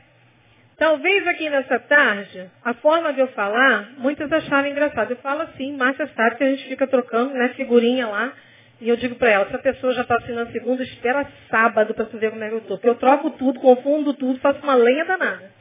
Talvez 0.77 1.27
aqui 1.27 1.51
nessa 1.51 1.79
tarde, 1.79 2.51
a 2.65 2.73
forma 2.75 3.13
de 3.13 3.21
eu 3.21 3.29
falar, 3.29 3.91
muitas 3.99 4.33
acharam 4.33 4.69
engraçado. 4.69 5.11
Eu 5.11 5.17
falo 5.19 5.43
assim, 5.43 5.77
Márcia 5.77 6.09
sabe 6.17 6.37
que 6.37 6.45
a 6.45 6.51
gente 6.51 6.69
fica 6.69 6.87
trocando 6.87 7.35
né, 7.35 7.51
figurinha 7.51 8.07
lá. 8.07 8.33
E 8.81 8.89
eu 8.89 8.97
digo 8.97 9.15
para 9.17 9.29
ela, 9.29 9.47
se 9.47 9.55
a 9.55 9.59
pessoa 9.59 9.93
já 9.93 10.01
está 10.01 10.17
assinando 10.17 10.53
segunda, 10.53 10.83
espera 10.83 11.29
sábado 11.51 11.93
para 11.93 12.07
você 12.07 12.17
ver 12.17 12.31
como 12.31 12.43
é 12.43 12.49
que 12.49 12.55
eu 12.55 12.59
estou. 12.61 12.79
Porque 12.79 12.89
eu 12.89 12.95
troco 12.95 13.31
tudo, 13.33 13.61
confundo 13.61 14.15
tudo, 14.15 14.41
faço 14.41 14.63
uma 14.63 14.75
lenha 14.75 15.05
danada. 15.05 15.53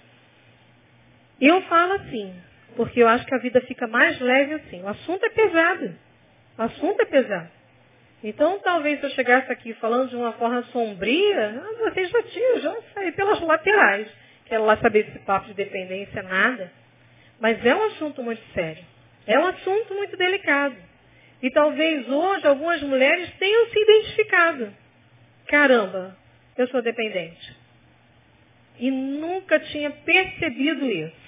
Eu 1.41 1.61
falo 1.63 1.93
assim, 1.95 2.33
porque 2.77 3.03
eu 3.03 3.07
acho 3.09 3.25
que 3.25 3.35
a 3.35 3.39
vida 3.39 3.59
fica 3.61 3.87
mais 3.87 4.17
leve 4.21 4.53
assim. 4.53 4.81
O 4.83 4.87
assunto 4.87 5.25
é 5.25 5.29
pesado. 5.29 5.95
O 6.57 6.61
assunto 6.61 7.01
é 7.01 7.05
pesado. 7.05 7.59
Então, 8.24 8.59
talvez 8.59 8.99
se 8.99 9.05
eu 9.05 9.09
chegasse 9.11 9.51
aqui 9.51 9.74
falando 9.76 10.09
de 10.09 10.15
uma 10.15 10.34
forma 10.34 10.61
sombria, 10.72 11.63
vocês 11.80 12.09
já 12.09 12.24
tinham, 12.24 12.59
já 12.59 12.76
saí 12.93 13.11
pelas 13.13 13.39
laterais. 13.39 14.07
Quero 14.45 14.65
lá 14.65 14.76
saber 14.78 15.03
desse 15.03 15.20
papo 15.20 15.47
de 15.47 15.53
dependência, 15.53 16.22
nada. 16.24 16.72
Mas 17.39 17.65
é 17.65 17.74
um 17.74 17.84
assunto 17.84 18.22
muito 18.22 18.41
sério. 18.53 18.84
É 19.26 19.39
um 19.39 19.45
assunto 19.45 19.93
muito 19.93 20.17
delicado. 20.17 20.76
E 21.41 21.49
talvez 21.51 22.09
hoje 22.09 22.47
algumas 22.47 22.82
mulheres 22.82 23.32
tenham 23.38 23.67
se 23.67 23.80
identificado. 23.80 24.74
Caramba, 25.47 26.17
eu 26.57 26.67
sou 26.67 26.82
dependente. 26.82 27.55
E 28.80 28.91
nunca 28.91 29.59
tinha 29.59 29.91
percebido 29.91 30.86
isso. 30.86 31.18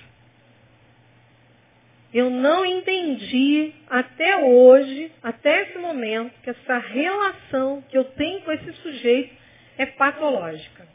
Eu 2.14 2.30
não 2.30 2.66
entendi 2.66 3.74
até 3.89 4.36
hoje, 4.38 5.12
até 5.24 5.62
esse 5.64 5.78
momento, 5.78 6.34
que 6.41 6.49
essa 6.49 6.78
relação 6.78 7.82
que 7.89 7.97
eu 7.97 8.03
tenho 8.03 8.41
com 8.41 8.51
esse 8.51 8.74
sujeito 8.74 9.34
é 9.78 9.86
patológica. 9.86 10.86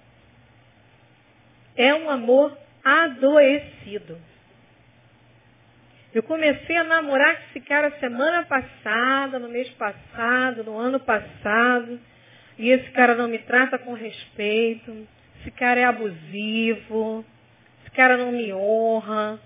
É 1.75 1.95
um 1.95 2.11
amor 2.11 2.57
adoecido. 2.85 4.19
Eu 6.15 6.23
comecei 6.23 6.77
a 6.77 6.85
namorar 6.85 7.37
com 7.37 7.43
esse 7.51 7.61
cara 7.61 7.99
semana 7.99 8.45
passada, 8.45 9.39
no 9.39 9.49
mês 9.49 9.69
passado, 9.71 10.65
no 10.65 10.79
ano 10.79 11.01
passado. 11.01 12.01
E 12.59 12.71
esse 12.71 12.91
cara 12.93 13.15
não 13.15 13.29
me 13.29 13.39
trata 13.39 13.79
com 13.79 13.93
respeito. 13.93 15.07
Esse 15.41 15.51
cara 15.51 15.81
é 15.81 15.85
abusivo. 15.85 17.25
Esse 17.83 17.91
cara 17.91 18.17
não 18.17 18.33
me 18.33 18.53
honra. 18.53 19.39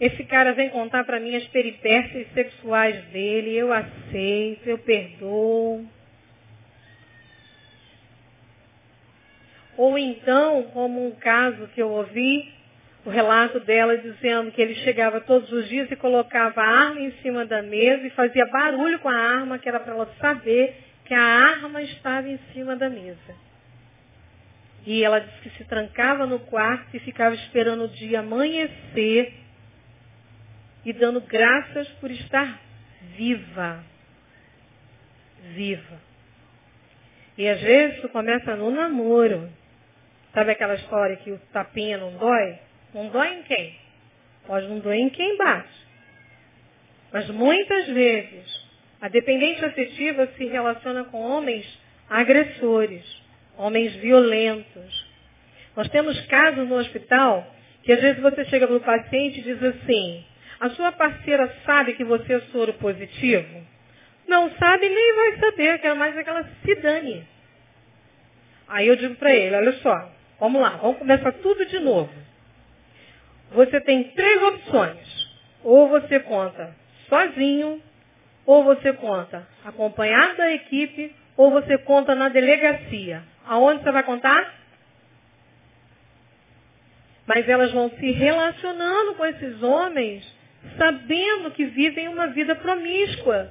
Esse 0.00 0.22
cara 0.24 0.52
vem 0.52 0.70
contar 0.70 1.04
para 1.04 1.18
mim 1.18 1.34
as 1.34 1.46
peripécias 1.48 2.26
sexuais 2.32 3.04
dele. 3.06 3.56
Eu 3.56 3.72
aceito, 3.72 4.66
eu 4.66 4.78
perdoo. 4.78 5.84
Ou 9.76 9.98
então, 9.98 10.64
como 10.72 11.06
um 11.06 11.12
caso 11.12 11.68
que 11.68 11.82
eu 11.82 11.90
ouvi, 11.90 12.52
o 13.04 13.10
relato 13.10 13.60
dela 13.60 13.96
dizendo 13.96 14.52
que 14.52 14.60
ele 14.60 14.74
chegava 14.76 15.20
todos 15.20 15.50
os 15.52 15.68
dias 15.68 15.90
e 15.90 15.96
colocava 15.96 16.60
a 16.60 16.66
arma 16.66 17.00
em 17.00 17.12
cima 17.22 17.46
da 17.46 17.62
mesa 17.62 18.06
e 18.06 18.10
fazia 18.10 18.46
barulho 18.46 18.98
com 19.00 19.08
a 19.08 19.16
arma, 19.16 19.58
que 19.58 19.68
era 19.68 19.80
para 19.80 19.94
ela 19.94 20.08
saber 20.20 20.76
que 21.04 21.14
a 21.14 21.22
arma 21.22 21.80
estava 21.82 22.28
em 22.28 22.38
cima 22.52 22.76
da 22.76 22.88
mesa. 22.88 23.34
E 24.86 25.02
ela 25.02 25.20
disse 25.20 25.40
que 25.40 25.50
se 25.50 25.64
trancava 25.64 26.26
no 26.26 26.38
quarto 26.40 26.96
e 26.96 27.00
ficava 27.00 27.34
esperando 27.34 27.84
o 27.84 27.88
dia 27.88 28.20
amanhecer 28.20 29.32
e 30.84 30.92
dando 30.92 31.20
graças 31.20 31.88
por 32.00 32.10
estar 32.10 32.60
viva. 33.16 33.84
Viva. 35.54 36.00
E 37.36 37.48
às 37.48 37.60
vezes 37.60 38.00
tu 38.00 38.08
começa 38.08 38.56
no 38.56 38.70
namoro. 38.70 39.48
Sabe 40.34 40.52
aquela 40.52 40.74
história 40.74 41.16
que 41.16 41.30
o 41.30 41.38
tapinha 41.52 41.98
não 41.98 42.16
dói? 42.16 42.58
Não 42.94 43.08
dói 43.08 43.34
em 43.34 43.42
quem? 43.42 43.76
Pode 44.46 44.66
não 44.66 44.78
doer 44.78 44.98
em 44.98 45.10
quem 45.10 45.36
bate. 45.36 45.86
Mas 47.12 47.28
muitas 47.30 47.86
vezes 47.88 48.68
a 49.00 49.08
dependente 49.08 49.64
afetiva 49.64 50.26
se 50.36 50.46
relaciona 50.46 51.04
com 51.04 51.20
homens 51.20 51.66
agressores, 52.08 53.04
homens 53.56 53.94
violentos. 53.96 55.06
Nós 55.76 55.88
temos 55.90 56.20
casos 56.26 56.68
no 56.68 56.76
hospital 56.76 57.54
que 57.82 57.92
às 57.92 58.00
vezes 58.00 58.20
você 58.20 58.44
chega 58.46 58.66
para 58.66 58.76
o 58.76 58.80
paciente 58.80 59.40
e 59.40 59.42
diz 59.42 59.62
assim, 59.62 60.24
a 60.60 60.70
sua 60.70 60.92
parceira 60.92 61.52
sabe 61.64 61.94
que 61.94 62.04
você 62.04 62.34
é 62.34 62.40
soro 62.52 62.72
positivo? 62.74 63.66
Não 64.26 64.50
sabe 64.56 64.88
nem 64.88 65.14
vai 65.14 65.38
saber, 65.38 65.78
quero 65.80 65.96
mais 65.96 66.16
é 66.16 66.22
que 66.22 66.30
ela 66.30 66.48
se 66.64 66.74
dane. 66.76 67.26
Aí 68.68 68.86
eu 68.86 68.96
digo 68.96 69.14
para 69.14 69.32
ele, 69.32 69.56
olha 69.56 69.72
só, 69.74 70.10
Vamos 70.38 70.62
lá, 70.62 70.70
vamos 70.76 70.98
começar 70.98 71.32
tudo 71.32 71.66
de 71.66 71.80
novo. 71.80 72.10
Você 73.52 73.80
tem 73.80 74.04
três 74.04 74.42
opções. 74.42 75.28
Ou 75.64 75.88
você 75.88 76.20
conta 76.20 76.74
sozinho, 77.08 77.82
ou 78.46 78.62
você 78.62 78.92
conta 78.92 79.46
acompanhado 79.64 80.36
da 80.36 80.52
equipe, 80.52 81.14
ou 81.36 81.50
você 81.50 81.76
conta 81.78 82.14
na 82.14 82.28
delegacia. 82.28 83.22
Aonde 83.46 83.82
você 83.82 83.90
vai 83.90 84.04
contar? 84.04 84.54
Mas 87.26 87.48
elas 87.48 87.72
vão 87.72 87.90
se 87.90 88.10
relacionando 88.12 89.14
com 89.16 89.26
esses 89.26 89.62
homens, 89.62 90.24
sabendo 90.76 91.50
que 91.52 91.64
vivem 91.66 92.08
uma 92.08 92.28
vida 92.28 92.54
promíscua. 92.54 93.50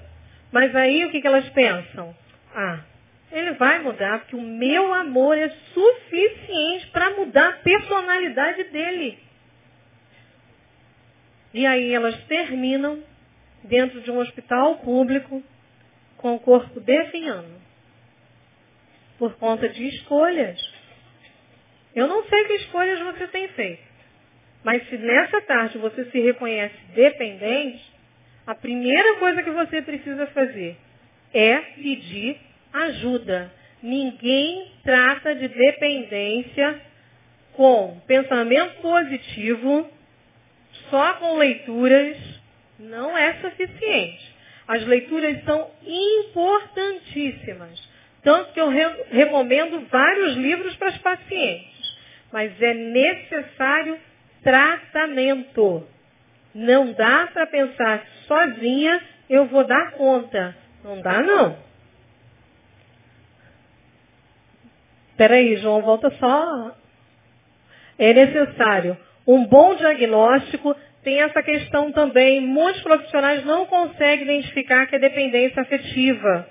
Mas 0.51 0.76
aí 0.76 1.05
o 1.05 1.11
que, 1.11 1.22
que 1.22 1.28
elas 1.28 1.47
pensam? 1.49 2.15
Ah, 2.53 2.80
ele 3.32 3.51
vai 3.53 3.80
mudar, 3.80 4.20
porque 4.20 4.36
o 4.36 4.41
meu 4.41 4.93
amor 4.93 5.38
é 5.38 5.49
suficiente 5.74 6.88
para 6.88 7.11
mudar 7.11 7.49
a 7.49 7.57
personalidade 7.57 8.63
dele. 8.65 9.20
E 11.53 11.65
aí 11.65 11.93
elas 11.93 12.18
terminam 12.26 13.03
dentro 13.63 14.01
de 14.01 14.11
um 14.11 14.20
hospital 14.20 14.78
público 14.78 15.43
com 16.18 16.36
o 16.36 16.39
corpo 16.39 16.80
definhando. 16.80 17.57
Por 19.18 19.34
conta 19.36 19.68
de 19.68 19.88
escolhas. 19.88 20.59
Eu 21.95 22.07
não 22.07 22.24
sei 22.26 22.45
que 22.45 22.53
escolhas 22.53 22.99
você 22.99 23.28
tem 23.28 23.47
feito. 23.49 23.86
Mas 24.63 24.87
se 24.89 24.97
nessa 24.97 25.41
tarde 25.41 25.77
você 25.77 26.05
se 26.05 26.19
reconhece 26.19 26.75
dependente, 26.93 27.83
a 28.45 28.55
primeira 28.55 29.15
coisa 29.15 29.43
que 29.43 29.51
você 29.51 29.81
precisa 29.81 30.27
fazer 30.27 30.77
é 31.33 31.57
pedir 31.57 32.37
ajuda. 32.73 33.51
Ninguém 33.81 34.71
trata 34.83 35.35
de 35.35 35.47
dependência 35.47 36.81
com 37.53 37.99
pensamento 38.07 38.81
positivo, 38.81 39.89
só 40.89 41.13
com 41.15 41.37
leituras, 41.37 42.17
não 42.79 43.17
é 43.17 43.33
suficiente. 43.41 44.35
As 44.67 44.85
leituras 44.85 45.43
são 45.43 45.69
importantíssimas. 45.85 47.81
Tanto 48.23 48.51
que 48.53 48.59
eu 48.59 48.69
re 48.69 48.83
recomendo 49.09 49.87
vários 49.89 50.35
livros 50.35 50.75
para 50.75 50.89
os 50.89 50.97
pacientes. 50.97 51.97
Mas 52.31 52.61
é 52.61 52.73
necessário 52.73 53.97
tratamento. 54.43 55.88
Não 56.53 56.93
dá 56.93 57.27
para 57.33 57.45
pensar 57.47 58.03
sozinha, 58.27 59.01
eu 59.29 59.45
vou 59.45 59.65
dar 59.65 59.91
conta. 59.91 60.55
Não 60.83 61.01
dá 61.01 61.21
não. 61.21 61.57
Peraí, 65.17 65.57
João, 65.57 65.81
volta 65.81 66.09
só. 66.11 66.75
É 67.97 68.13
necessário 68.13 68.97
um 69.27 69.45
bom 69.45 69.75
diagnóstico. 69.75 70.75
Tem 71.03 71.21
essa 71.21 71.41
questão 71.41 71.91
também. 71.91 72.41
Muitos 72.41 72.81
profissionais 72.81 73.43
não 73.45 73.65
conseguem 73.65 74.23
identificar 74.23 74.85
que 74.88 74.95
é 74.95 74.99
dependência 74.99 75.61
afetiva. 75.61 76.47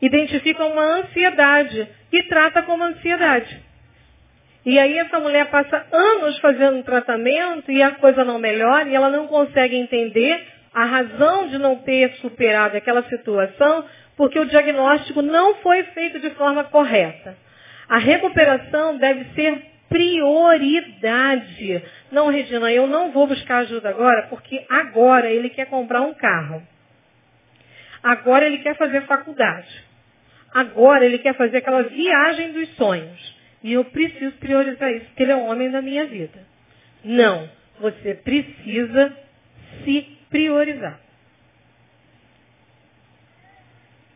Identificam 0.00 0.72
uma 0.72 0.82
ansiedade 1.00 1.88
e 2.12 2.22
trata 2.24 2.62
como 2.62 2.82
ansiedade. 2.82 3.62
E 4.64 4.78
aí 4.78 4.98
essa 4.98 5.20
mulher 5.20 5.50
passa 5.50 5.86
anos 5.92 6.38
fazendo 6.38 6.82
tratamento 6.82 7.70
e 7.70 7.82
a 7.82 7.92
coisa 7.92 8.24
não 8.24 8.38
melhora 8.38 8.88
e 8.88 8.94
ela 8.94 9.10
não 9.10 9.26
consegue 9.26 9.76
entender 9.76 10.46
a 10.72 10.84
razão 10.84 11.48
de 11.48 11.58
não 11.58 11.76
ter 11.76 12.14
superado 12.16 12.76
aquela 12.76 13.02
situação 13.04 13.84
porque 14.16 14.38
o 14.38 14.46
diagnóstico 14.46 15.20
não 15.22 15.56
foi 15.56 15.82
feito 15.84 16.18
de 16.18 16.30
forma 16.30 16.64
correta. 16.64 17.36
A 17.88 17.98
recuperação 17.98 18.96
deve 18.96 19.24
ser 19.34 19.74
prioridade. 19.88 21.82
Não, 22.10 22.28
Regina, 22.28 22.72
eu 22.72 22.86
não 22.86 23.10
vou 23.10 23.26
buscar 23.26 23.58
ajuda 23.58 23.90
agora, 23.90 24.28
porque 24.28 24.64
agora 24.68 25.30
ele 25.30 25.50
quer 25.50 25.66
comprar 25.66 26.00
um 26.00 26.14
carro. 26.14 26.62
Agora 28.02 28.46
ele 28.46 28.58
quer 28.58 28.76
fazer 28.76 29.02
faculdade. 29.02 29.84
Agora 30.52 31.04
ele 31.04 31.18
quer 31.18 31.34
fazer 31.34 31.58
aquela 31.58 31.82
viagem 31.82 32.52
dos 32.52 32.68
sonhos. 32.76 33.33
E 33.64 33.72
eu 33.72 33.84
preciso 33.86 34.36
priorizar 34.36 34.92
isso, 34.92 35.06
porque 35.06 35.22
ele 35.22 35.32
é 35.32 35.36
o 35.36 35.46
homem 35.46 35.70
da 35.70 35.80
minha 35.80 36.04
vida. 36.04 36.38
Não. 37.02 37.48
Você 37.80 38.14
precisa 38.14 39.16
se 39.82 40.02
priorizar. 40.28 41.00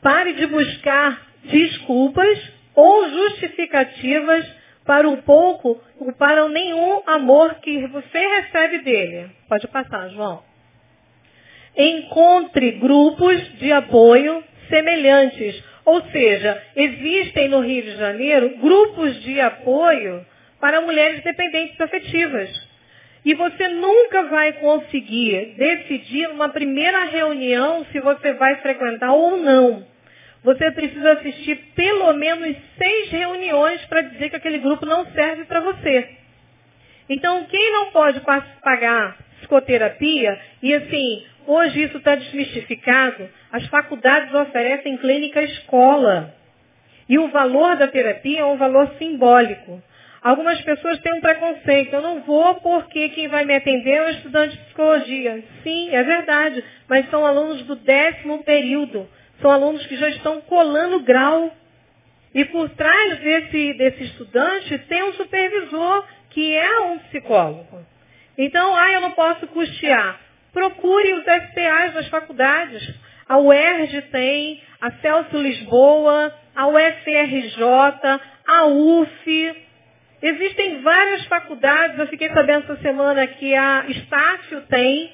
Pare 0.03 0.35
de 0.35 0.47
buscar 0.47 1.27
desculpas 1.45 2.53
ou 2.75 3.11
justificativas 3.11 4.47
para 4.85 5.09
o 5.09 5.23
pouco 5.23 5.83
ou 5.99 6.13
para 6.13 6.45
o 6.45 6.51
nenhum 6.51 7.03
amor 7.07 7.55
que 7.57 7.87
você 7.87 8.19
recebe 8.19 8.81
dele. 8.81 9.31
Pode 9.49 9.67
passar, 9.69 10.11
João. 10.11 10.43
Encontre 11.75 12.73
grupos 12.73 13.59
de 13.59 13.73
apoio 13.73 14.45
semelhantes. 14.69 15.65
Ou 15.89 16.03
seja, 16.13 16.63
existem 16.77 17.49
no 17.49 17.61
Rio 17.61 17.83
de 17.83 17.97
Janeiro 17.97 18.59
grupos 18.59 19.23
de 19.23 19.41
apoio 19.41 20.23
para 20.61 20.83
mulheres 20.83 21.25
dependentes 21.25 21.81
afetivas. 21.81 22.51
E 23.25 23.33
você 23.33 23.69
nunca 23.69 24.25
vai 24.25 24.53
conseguir 24.53 25.55
decidir 25.57 26.29
numa 26.29 26.51
primeira 26.51 27.05
reunião 27.05 27.87
se 27.91 28.01
você 28.01 28.35
vai 28.35 28.57
frequentar 28.57 29.13
ou 29.13 29.39
não. 29.39 29.83
Você 30.45 30.71
precisa 30.73 31.13
assistir 31.13 31.57
pelo 31.75 32.13
menos 32.13 32.55
seis 32.77 33.11
reuniões 33.11 33.83
para 33.87 34.03
dizer 34.03 34.29
que 34.29 34.37
aquele 34.37 34.59
grupo 34.59 34.85
não 34.85 35.07
serve 35.13 35.47
para 35.47 35.61
você. 35.61 36.07
Então, 37.09 37.47
quem 37.47 37.73
não 37.73 37.93
pode 37.93 38.21
pagar 38.63 39.17
psicoterapia, 39.39 40.39
e 40.63 40.75
assim, 40.75 41.25
hoje 41.49 41.83
isso 41.83 41.99
está 41.99 42.15
desmistificado, 42.15 43.29
as 43.51 43.67
faculdades 43.67 44.33
oferecem 44.35 44.97
clínica 44.99 45.43
escola. 45.43 46.35
E 47.09 47.19
o 47.19 47.29
valor 47.29 47.77
da 47.77 47.89
terapia 47.89 48.41
é 48.41 48.45
um 48.45 48.59
valor 48.59 48.93
simbólico. 48.99 49.83
Algumas 50.23 50.61
pessoas 50.61 50.99
têm 51.01 51.15
um 51.15 51.21
preconceito. 51.21 51.95
Eu 51.95 52.03
não 52.03 52.21
vou 52.21 52.57
porque 52.57 53.09
quem 53.11 53.29
vai 53.29 53.45
me 53.45 53.55
atender 53.55 53.95
é 53.95 54.07
um 54.07 54.11
estudante 54.11 54.57
de 54.57 54.65
psicologia. 54.65 55.43
Sim, 55.63 55.89
é 55.91 56.03
verdade. 56.03 56.63
Mas 56.89 57.09
são 57.09 57.25
alunos 57.25 57.63
do 57.63 57.77
décimo 57.77 58.43
período. 58.45 59.09
São 59.41 59.51
alunos 59.51 59.87
que 59.87 59.97
já 59.97 60.09
estão 60.11 60.41
colando 60.43 61.01
grau. 61.01 61.51
E 62.35 62.45
por 62.45 62.69
trás 62.71 63.19
desse, 63.21 63.73
desse 63.75 64.05
estudante 64.05 64.77
tem 64.81 65.03
um 65.05 65.15
supervisor, 65.15 66.05
que 66.31 66.55
é 66.55 66.81
um 66.81 66.99
psicólogo. 66.99 67.87
Então, 68.37 68.77
ah, 68.77 68.93
eu 68.93 69.01
não 69.01 69.13
posso 69.13 69.47
custear. 69.49 70.28
Procure 70.53 71.13
os 71.15 71.25
SPAs 71.25 71.95
das 71.95 72.09
faculdades. 72.09 72.95
A 73.29 73.39
UERJ 73.39 74.03
tem, 74.11 74.63
a 74.81 74.91
Celso 74.93 75.37
Lisboa, 75.37 76.35
a 76.55 76.67
UFRJ, 76.67 78.21
a 78.47 78.67
UF. 78.67 79.57
Existem 80.21 80.83
várias 80.83 81.25
faculdades, 81.27 81.99
eu 81.99 82.07
fiquei 82.09 82.29
sabendo 82.31 82.65
essa 82.65 82.83
semana 82.83 83.27
que 83.27 83.55
a 83.55 83.85
Estácio 83.89 84.63
tem. 84.63 85.13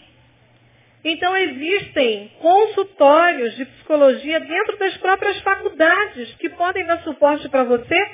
Então 1.05 1.37
existem 1.37 2.31
consultórios 2.41 3.55
de 3.57 3.67
psicologia 3.67 4.41
dentro 4.41 4.79
das 4.79 4.97
próprias 4.97 5.39
faculdades 5.41 6.35
que 6.37 6.49
podem 6.49 6.87
dar 6.87 7.03
suporte 7.03 7.47
para 7.51 7.65
você? 7.65 8.11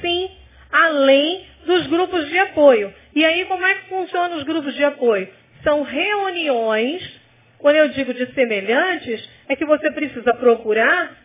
Sim, 0.00 0.30
além 0.70 1.44
dos 1.66 1.88
grupos 1.88 2.28
de 2.28 2.38
apoio. 2.38 2.94
E 3.14 3.24
aí 3.24 3.44
como 3.46 3.66
é 3.66 3.74
que 3.74 3.88
funcionam 3.88 4.36
os 4.36 4.44
grupos 4.44 4.72
de 4.74 4.84
apoio? 4.84 5.28
São 5.62 5.82
reuniões, 5.82 7.20
quando 7.58 7.76
eu 7.76 7.88
digo 7.88 8.14
de 8.14 8.32
semelhantes, 8.34 9.28
é 9.48 9.56
que 9.56 9.64
você 9.64 9.90
precisa 9.90 10.34
procurar 10.34 11.16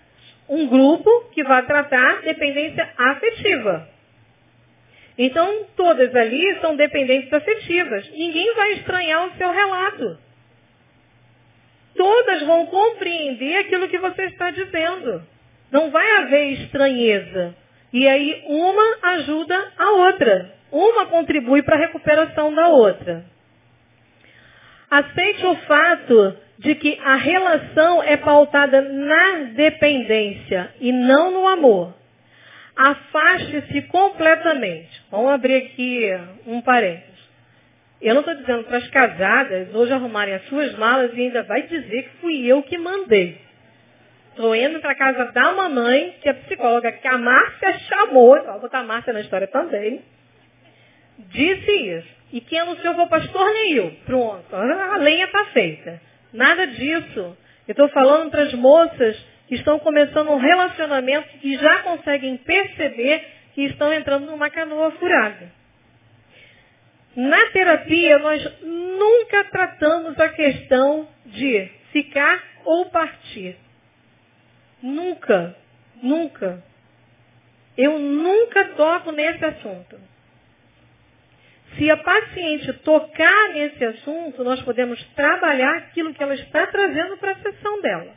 um 0.50 0.68
grupo 0.68 1.10
que 1.34 1.44
vai 1.44 1.66
tratar 1.66 2.22
dependência 2.22 2.90
afetiva. 2.98 3.90
Então, 5.18 5.68
todas 5.76 6.16
ali 6.16 6.60
são 6.60 6.76
dependentes 6.76 7.32
afetivas. 7.32 8.10
Ninguém 8.12 8.54
vai 8.56 8.74
estranhar 8.74 9.28
o 9.28 9.38
seu 9.38 9.52
relato. 9.52 10.18
Todas 11.96 12.42
vão 12.44 12.66
compreender 12.66 13.58
aquilo 13.58 13.88
que 13.88 14.00
você 14.00 14.24
está 14.24 14.50
dizendo. 14.50 15.22
Não 15.72 15.92
vai 15.92 16.10
haver 16.18 16.54
estranheza. 16.54 17.56
E 17.92 18.08
aí, 18.08 18.44
uma 18.48 18.98
ajuda 19.14 19.72
a 19.78 19.92
outra. 19.92 20.56
Uma 20.72 21.06
contribui 21.06 21.62
para 21.62 21.76
a 21.76 21.80
recuperação 21.80 22.54
da 22.54 22.68
outra. 22.70 23.24
Aceite 24.94 25.44
o 25.48 25.56
fato 25.56 26.38
de 26.60 26.76
que 26.76 27.00
a 27.04 27.16
relação 27.16 28.04
é 28.04 28.16
pautada 28.16 28.80
na 28.80 29.50
dependência 29.56 30.70
e 30.80 30.92
não 30.92 31.32
no 31.32 31.48
amor. 31.48 31.96
Afaste-se 32.76 33.82
completamente. 33.88 35.02
Vamos 35.10 35.32
abrir 35.32 35.56
aqui 35.56 36.12
um 36.46 36.62
parênteses. 36.62 37.10
Eu 38.04 38.14
não 38.14 38.22
estou 38.22 38.36
dizendo 38.36 38.66
para 38.66 38.78
as 38.78 38.88
casadas 38.90 39.74
hoje 39.74 39.92
arrumarem 39.92 40.36
as 40.36 40.46
suas 40.46 40.76
malas 40.76 41.12
e 41.16 41.22
ainda 41.22 41.42
vai 41.42 41.64
dizer 41.64 42.04
que 42.04 42.18
fui 42.22 42.46
eu 42.46 42.62
que 42.62 42.78
mandei. 42.78 43.42
Estou 44.30 44.56
indo 44.56 44.80
para 44.80 44.92
a 44.92 44.96
casa 44.96 45.32
da 45.32 45.54
mamãe, 45.54 46.18
que 46.22 46.30
é 46.30 46.34
psicóloga, 46.34 46.92
que 46.92 47.08
a 47.08 47.18
Márcia 47.18 47.80
chamou, 47.80 48.40
vou 48.44 48.60
botar 48.60 48.82
a 48.82 48.84
Márcia 48.84 49.12
na 49.12 49.22
história 49.22 49.48
também, 49.48 50.04
disse 51.18 51.72
isso. 51.72 52.08
E 52.32 52.42
quem 52.42 52.60
anunciou 52.60 52.96
foi 52.96 53.04
o 53.04 53.10
pastor 53.10 53.54
Neil. 53.54 53.96
Pronto, 54.06 54.56
a 54.56 54.98
lenha 54.98 55.26
está 55.26 55.46
feita. 55.46 56.02
Nada 56.34 56.66
disso. 56.68 57.38
Eu 57.68 57.72
estou 57.72 57.88
falando 57.90 58.32
para 58.32 58.44
as 58.44 58.54
moças 58.54 59.16
que 59.48 59.56
estão 59.56 59.78
começando 59.80 60.30
um 60.30 60.38
relacionamento 60.38 61.38
que 61.40 61.56
já 61.58 61.84
conseguem 61.84 62.38
perceber 62.38 63.24
que 63.54 63.66
estão 63.66 63.94
entrando 63.94 64.26
numa 64.26 64.50
canoa 64.50 64.92
furada. 64.92 65.52
Na 67.16 67.46
terapia, 67.52 68.18
nós 68.18 68.62
nunca 68.64 69.44
tratamos 69.46 70.20
a 70.20 70.30
questão 70.30 71.08
de 71.28 71.70
ficar 71.92 72.44
ou 72.66 72.88
partir. 72.88 73.56
Nunca, 74.82 75.56
nunca. 76.02 76.64
Eu 77.78 78.00
nunca 78.00 78.70
toco 78.70 79.12
nesse 79.12 79.46
assunto. 79.46 80.00
Se 81.78 81.90
a 81.90 81.98
paciente 81.98 82.72
tocar 82.84 83.54
nesse 83.54 83.84
assunto, 83.84 84.44
nós 84.44 84.62
podemos 84.62 85.02
trabalhar 85.16 85.78
aquilo 85.78 86.14
que 86.14 86.22
ela 86.22 86.36
está 86.36 86.68
trazendo 86.68 87.18
para 87.18 87.32
a 87.32 87.40
sessão 87.40 87.82
dela. 87.82 88.14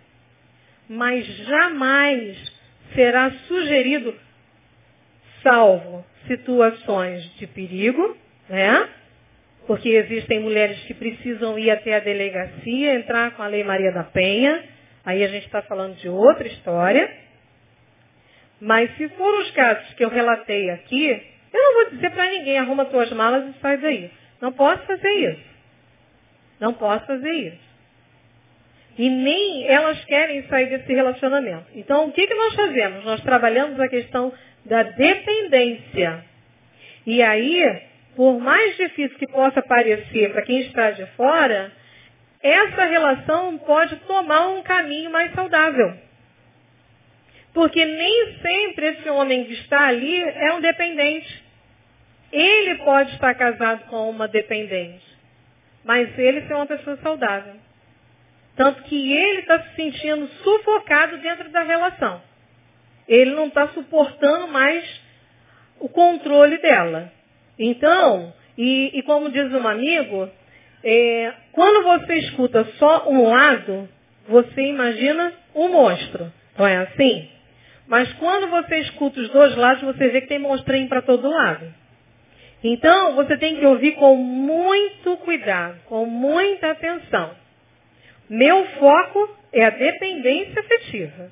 Mas 0.89 1.27
jamais 1.27 2.53
será 2.95 3.31
sugerido, 3.49 4.15
salvo 5.43 6.05
situações 6.27 7.23
de 7.37 7.47
perigo, 7.47 8.17
né? 8.49 8.89
Porque 9.67 9.89
existem 9.89 10.41
mulheres 10.41 10.79
que 10.85 10.95
precisam 10.95 11.59
ir 11.59 11.71
até 11.71 11.97
a 11.97 12.01
delegacia, 12.01 12.95
entrar 12.95 13.33
com 13.33 13.43
a 13.43 13.49
Lei 13.49 13.65
Maria 13.65 13.91
da 13.91 14.05
Penha. 14.05 14.65
Aí 15.05 15.25
a 15.25 15.29
gente 15.29 15.47
está 15.47 15.63
falando 15.63 15.97
de 15.97 16.09
outra 16.09 16.47
história. 16.47 17.11
Mas 18.61 18.95
se 18.97 19.09
for 19.11 19.41
os 19.41 19.51
casos 19.53 19.95
que 19.95 20.05
eu 20.05 20.09
relatei 20.09 20.71
aqui, 20.71 21.36
eu 21.57 21.63
não 21.63 21.75
vou 21.75 21.91
dizer 21.91 22.11
para 22.11 22.31
ninguém, 22.31 22.59
arruma 22.59 22.87
suas 22.87 23.11
malas 23.13 23.47
e 23.49 23.61
sai 23.61 23.79
daí. 23.79 24.11
Não 24.41 24.53
posso 24.53 24.83
fazer 24.85 25.11
isso. 25.11 25.57
Não 26.61 26.73
posso 26.75 27.07
fazer 27.07 27.33
isso. 27.33 27.67
E 28.99 29.11
nem 29.11 29.67
elas 29.69 30.03
querem 30.05 30.47
sair 30.49 30.71
desse 30.71 30.93
relacionamento. 30.93 31.67
Então, 31.75 32.07
o 32.07 32.13
que, 32.13 32.27
que 32.27 32.35
nós 32.35 32.55
fazemos? 32.55 33.05
Nós 33.05 33.21
trabalhamos 33.23 33.79
a 33.79 33.89
questão 33.89 34.33
da 34.65 34.83
dependência. 34.83 36.25
E 37.07 37.23
aí, 37.23 37.83
por 38.17 38.41
mais 38.41 38.77
difícil 38.77 39.19
que 39.19 39.29
possa 39.29 39.63
parecer 39.63 40.33
para 40.33 40.43
quem 40.43 40.61
está 40.61 40.91
de 40.93 41.05
fora, 41.09 41.71
essa 42.43 42.85
relação 42.85 43.59
pode 43.59 43.97
tomar 44.07 44.49
um 44.49 44.63
caminho 44.63 45.11
mais 45.11 45.33
saudável. 45.35 45.95
Porque 47.53 47.85
nem 47.85 48.39
sempre 48.41 48.87
esse 48.89 49.09
homem 49.11 49.45
que 49.45 49.55
está 49.55 49.89
ali 49.89 50.21
é 50.21 50.55
um 50.55 50.61
dependente. 50.61 51.46
Ele 52.33 52.77
pode 52.77 53.13
estar 53.13 53.35
casado 53.35 53.85
com 53.89 54.11
uma 54.11 54.27
dependente, 54.27 55.05
mas 55.85 56.19
ele 56.19 56.47
ser 56.47 56.55
uma 56.55 56.67
pessoa 56.67 56.97
saudável. 56.99 57.55
Tanto 58.57 58.83
que 58.85 59.13
ele 59.13 59.41
está 59.41 59.63
se 59.63 59.77
sentindo 59.77 60.27
sufocado 60.43 61.19
dentro 61.19 61.51
da 61.51 61.63
relação. 61.63 62.23
Ele 63.07 63.33
não 63.33 63.47
está 63.47 63.69
suportando 63.69 64.49
mais 64.49 64.85
o 65.79 65.89
controle 65.89 66.59
dela. 66.59 67.13
Então, 67.59 68.33
e, 68.57 68.99
e 68.99 69.03
como 69.03 69.31
diz 69.31 69.53
um 69.53 69.69
amigo, 69.69 70.29
é, 70.83 71.35
quando 71.53 71.85
você 71.85 72.15
escuta 72.15 72.65
só 72.79 73.09
um 73.09 73.29
lado, 73.29 73.89
você 74.27 74.63
imagina 74.63 75.33
um 75.55 75.69
monstro. 75.69 76.33
Não 76.59 76.67
é 76.67 76.79
assim? 76.79 77.29
Mas 77.87 78.13
quando 78.15 78.49
você 78.49 78.79
escuta 78.79 79.21
os 79.21 79.29
dois 79.29 79.55
lados, 79.57 79.83
você 79.83 80.09
vê 80.09 80.23
que 80.23 80.29
tem 80.29 80.39
monstrinho 80.39 80.89
para 80.89 81.03
todo 81.03 81.31
lado. 81.31 81.73
Então, 82.63 83.15
você 83.15 83.37
tem 83.37 83.57
que 83.57 83.67
ouvir 83.67 83.93
com 83.93 84.17
muito 84.17 85.17
cuidado, 85.19 85.79
com 85.87 86.07
muita 86.07 86.71
atenção. 86.71 87.31
Meu 88.29 88.65
foco 88.79 89.37
é 89.53 89.65
a 89.65 89.71
dependência 89.71 90.61
afetiva. 90.61 91.31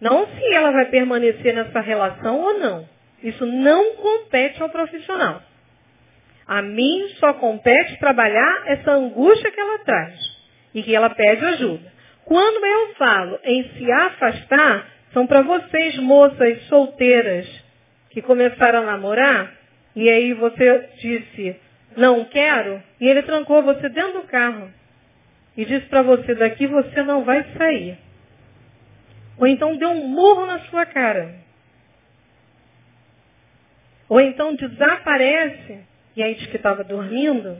Não 0.00 0.26
se 0.26 0.52
ela 0.52 0.70
vai 0.70 0.86
permanecer 0.86 1.54
nessa 1.54 1.80
relação 1.80 2.40
ou 2.40 2.58
não. 2.58 2.88
Isso 3.22 3.44
não 3.44 3.96
compete 3.96 4.62
ao 4.62 4.68
profissional. 4.68 5.42
A 6.46 6.62
mim 6.62 7.08
só 7.18 7.34
compete 7.34 7.98
trabalhar 7.98 8.62
essa 8.66 8.92
angústia 8.92 9.50
que 9.50 9.60
ela 9.60 9.78
traz 9.80 10.18
e 10.74 10.82
que 10.82 10.94
ela 10.94 11.10
pede 11.10 11.44
ajuda. 11.44 11.92
Quando 12.24 12.64
eu 12.64 12.94
falo 12.94 13.40
em 13.42 13.68
se 13.70 13.90
afastar, 13.90 14.86
são 15.12 15.26
para 15.26 15.42
vocês, 15.42 15.98
moças 15.98 16.62
solteiras, 16.68 17.46
que 18.10 18.22
começaram 18.22 18.80
a 18.80 18.92
namorar, 18.92 19.57
e 20.00 20.08
aí 20.08 20.32
você 20.32 20.90
disse, 21.00 21.56
não 21.96 22.24
quero, 22.26 22.80
e 23.00 23.08
ele 23.08 23.20
trancou 23.24 23.64
você 23.64 23.88
dentro 23.88 24.20
do 24.20 24.28
carro. 24.28 24.72
E 25.56 25.64
disse 25.64 25.86
para 25.86 26.02
você, 26.02 26.36
daqui 26.36 26.68
você 26.68 27.02
não 27.02 27.24
vai 27.24 27.42
sair. 27.56 27.98
Ou 29.36 29.48
então 29.48 29.76
deu 29.76 29.88
um 29.88 30.06
murro 30.06 30.46
na 30.46 30.60
sua 30.66 30.86
cara. 30.86 31.34
Ou 34.08 34.20
então 34.20 34.54
desaparece, 34.54 35.80
e 36.14 36.22
aí 36.22 36.36
diz 36.36 36.46
que 36.46 36.58
estava 36.58 36.84
dormindo, 36.84 37.58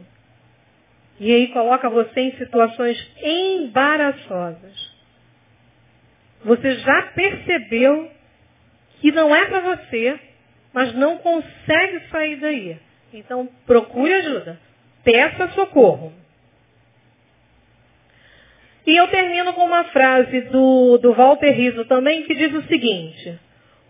e 1.19 1.35
aí 1.35 1.49
coloca 1.49 1.91
você 1.91 2.21
em 2.21 2.37
situações 2.37 2.97
embaraçosas. 3.21 4.95
Você 6.45 6.77
já 6.77 7.03
percebeu 7.17 8.13
que 9.01 9.11
não 9.11 9.35
é 9.35 9.45
para 9.47 9.75
você, 9.75 10.28
mas 10.73 10.95
não 10.95 11.19
consegue 11.19 12.01
sair 12.11 12.37
daí. 12.37 12.77
Então, 13.13 13.49
procure 13.67 14.13
ajuda. 14.13 14.59
Peça 15.05 15.49
socorro. 15.49 16.13
E 18.87 18.97
eu 18.97 19.07
termino 19.09 19.53
com 19.53 19.65
uma 19.65 19.85
frase 19.85 20.41
do, 20.43 20.99
do 20.99 21.13
Walter 21.13 21.51
Rizzo 21.51 21.85
também, 21.85 22.23
que 22.23 22.35
diz 22.35 22.55
o 22.55 22.67
seguinte. 22.69 23.39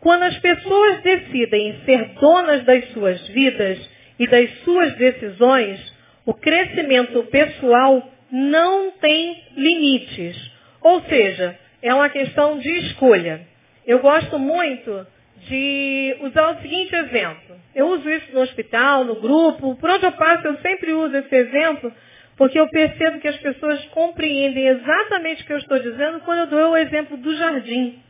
Quando 0.01 0.25
as 0.25 0.39
pessoas 0.39 1.01
decidem 1.03 1.81
ser 1.85 2.15
donas 2.21 2.65
das 2.65 2.89
suas 2.93 3.27
vidas 3.29 3.79
e 4.19 4.27
das 4.27 4.51
suas 4.65 4.95
decisões, 4.97 5.95
o 6.25 6.35
crescimento 6.35 7.23
pessoal 7.25 8.09
não 8.31 8.93
tem 8.93 9.43
limites. 9.57 10.37
Ou 10.81 11.01
seja, 11.03 11.59
é 11.83 11.95
uma 11.95 12.09
questão 12.09 12.59
de 12.59 12.71
escolha. 12.81 13.41
Eu 13.87 14.01
gosto 14.01 14.39
muito 14.39 15.07
de 15.47 16.17
usar 16.21 16.51
o 16.51 16.61
seguinte 16.61 16.95
exemplo. 16.95 17.57
Eu 17.75 17.89
uso 17.89 18.09
isso 18.09 18.33
no 18.33 18.41
hospital, 18.41 19.05
no 19.05 19.17
grupo, 19.17 19.77
por 19.77 19.91
onde 19.91 20.05
eu 20.05 20.13
passo 20.13 20.47
eu 20.47 20.57
sempre 20.59 20.93
uso 20.93 21.17
esse 21.17 21.35
exemplo, 21.35 21.93
porque 22.37 22.59
eu 22.59 22.69
percebo 22.69 23.21
que 23.21 23.29
as 23.29 23.37
pessoas 23.37 23.85
compreendem 23.87 24.67
exatamente 24.69 25.43
o 25.43 25.47
que 25.47 25.53
eu 25.53 25.59
estou 25.59 25.79
dizendo 25.79 26.21
quando 26.21 26.41
eu 26.41 26.47
dou 26.47 26.73
o 26.73 26.77
exemplo 26.77 27.17
do 27.17 27.35
jardim. 27.37 28.03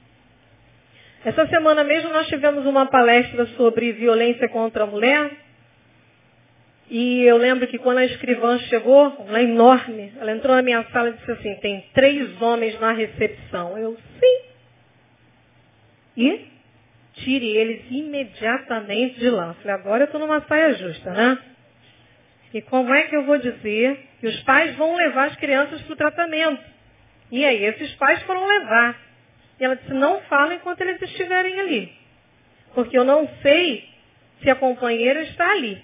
Essa 1.25 1.47
semana 1.49 1.83
mesmo 1.83 2.13
nós 2.13 2.29
tivemos 2.29 2.65
uma 2.65 2.87
palestra 2.87 3.45
sobre 3.57 3.93
violência 3.93 4.49
contra 4.49 4.85
a 4.85 4.87
mulher. 4.87 5.31
E 6.91 7.23
eu 7.25 7.37
lembro 7.37 7.67
que 7.67 7.77
quando 7.77 7.99
a 7.99 8.05
escrivã 8.07 8.59
chegou, 8.61 9.27
ela 9.29 9.41
é 9.41 9.43
enorme, 9.43 10.13
ela 10.19 10.33
entrou 10.33 10.57
na 10.57 10.63
minha 10.63 10.83
sala 10.85 11.11
e 11.11 11.13
disse 11.13 11.31
assim, 11.31 11.55
tem 11.57 11.85
três 11.93 12.41
homens 12.41 12.81
na 12.81 12.93
recepção. 12.93 13.77
Eu, 13.77 13.97
sim. 14.19 14.41
E 16.17 16.58
tire 17.25 17.57
eles 17.57 17.85
imediatamente 17.91 19.19
de 19.19 19.31
lá. 19.31 19.55
Falei, 19.55 19.75
agora 19.75 20.03
eu 20.03 20.07
estou 20.07 20.21
numa 20.21 20.41
saia 20.43 20.75
justa, 20.75 21.11
né? 21.11 21.39
E 22.53 22.63
como 22.63 22.93
é 22.95 23.03
que 23.05 23.17
eu 23.17 23.25
vou 23.25 23.39
dizer 23.39 24.01
que 24.21 24.27
os 24.27 24.43
pais 24.43 24.75
vão 24.77 24.97
levar 24.97 25.29
as 25.29 25.37
crianças 25.37 25.83
para 25.83 25.93
o 25.93 25.97
tratamento? 25.97 26.63
E 27.31 27.45
aí, 27.45 27.65
esses 27.65 27.95
pais 27.97 28.23
foram 28.23 28.47
levar. 28.47 28.99
E 29.61 29.65
ela 29.65 29.77
disse, 29.77 29.93
não 29.93 30.21
fala 30.23 30.55
enquanto 30.55 30.81
eles 30.81 31.01
estiverem 31.03 31.61
ali. 31.61 31.93
Porque 32.75 32.97
eu 32.97 33.05
não 33.05 33.29
sei 33.43 33.89
se 34.43 34.51
a 34.51 34.55
companheira 34.55 35.23
está 35.23 35.51
ali. 35.51 35.83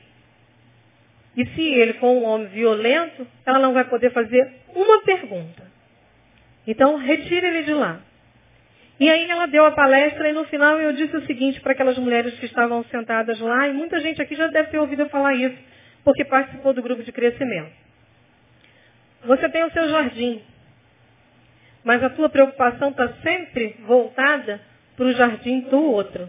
E 1.37 1.45
se 1.47 1.63
ele 1.63 1.95
for 1.95 2.11
um 2.11 2.25
homem 2.25 2.47
violento, 2.49 3.27
ela 3.45 3.59
não 3.59 3.75
vai 3.75 3.85
poder 3.85 4.11
fazer 4.13 4.53
uma 4.75 5.03
pergunta. 5.03 5.65
Então, 6.67 6.97
retire 6.97 7.47
ele 7.47 7.63
de 7.65 7.75
lá. 7.75 8.01
E 8.99 9.11
aí 9.11 9.29
ela 9.29 9.47
deu 9.47 9.65
a 9.65 9.73
palestra 9.73 10.29
e 10.29 10.33
no 10.33 10.45
final 10.45 10.81
eu 10.81 10.93
disse 10.93 11.17
o 11.17 11.27
seguinte 11.27 11.61
para 11.61 11.73
aquelas 11.73 11.99
mulheres 11.99 12.39
que 12.39 12.47
estavam 12.47 12.85
sentadas 12.85 13.41
lá, 13.41 13.69
e 13.69 13.73
muita 13.73 14.01
gente 14.01 14.23
aqui 14.23 14.37
já 14.37 14.47
deve 14.47 14.71
ter 14.71 14.79
ouvido 14.79 15.03
eu 15.03 15.09
falar 15.09 15.35
isso, 15.35 15.57
porque 16.05 16.25
participou 16.25 16.73
do 16.73 16.83
grupo 16.83 17.03
de 17.03 17.11
crescimento. 17.11 17.73
Você 19.25 19.49
tem 19.49 19.65
o 19.65 19.73
seu 19.73 19.89
jardim, 19.89 20.43
mas 21.83 22.03
a 22.05 22.11
tua 22.11 22.29
preocupação 22.29 22.91
está 22.91 23.09
sempre 23.23 23.77
voltada 23.81 24.61
para 24.97 25.07
o 25.07 25.13
jardim 25.13 25.61
do 25.63 25.83
outro. 25.83 26.29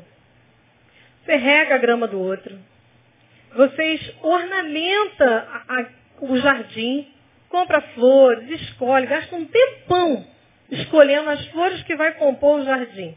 Você 1.24 1.36
rega 1.36 1.76
a 1.76 1.80
grama 1.80 2.08
do 2.08 2.20
outro. 2.20 2.58
Vocês 3.56 4.16
ornamenta 4.22 5.48
a, 5.50 5.82
a, 5.82 5.86
o 6.22 6.38
jardim, 6.38 7.08
compra 7.48 7.80
flores, 7.94 8.50
escolhe, 8.50 9.06
gasta 9.06 9.36
um 9.36 9.46
tempão 9.46 10.35
escolhendo 10.70 11.30
as 11.30 11.46
flores 11.48 11.84
que 11.84 11.96
vai 11.96 12.14
compor 12.14 12.60
o 12.60 12.66
jardim. 12.66 13.16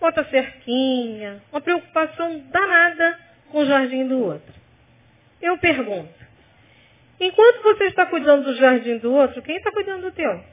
Bota 0.00 0.24
cerquinha, 0.24 1.40
uma 1.50 1.60
preocupação 1.60 2.38
danada 2.50 3.18
com 3.50 3.58
o 3.58 3.66
jardim 3.66 4.06
do 4.06 4.24
outro. 4.24 4.54
Eu 5.40 5.58
pergunto, 5.58 6.14
enquanto 7.20 7.62
você 7.62 7.84
está 7.84 8.06
cuidando 8.06 8.44
do 8.44 8.56
jardim 8.56 8.98
do 8.98 9.12
outro, 9.12 9.42
quem 9.42 9.56
está 9.56 9.70
cuidando 9.70 10.02
do 10.02 10.12
teu? 10.12 10.44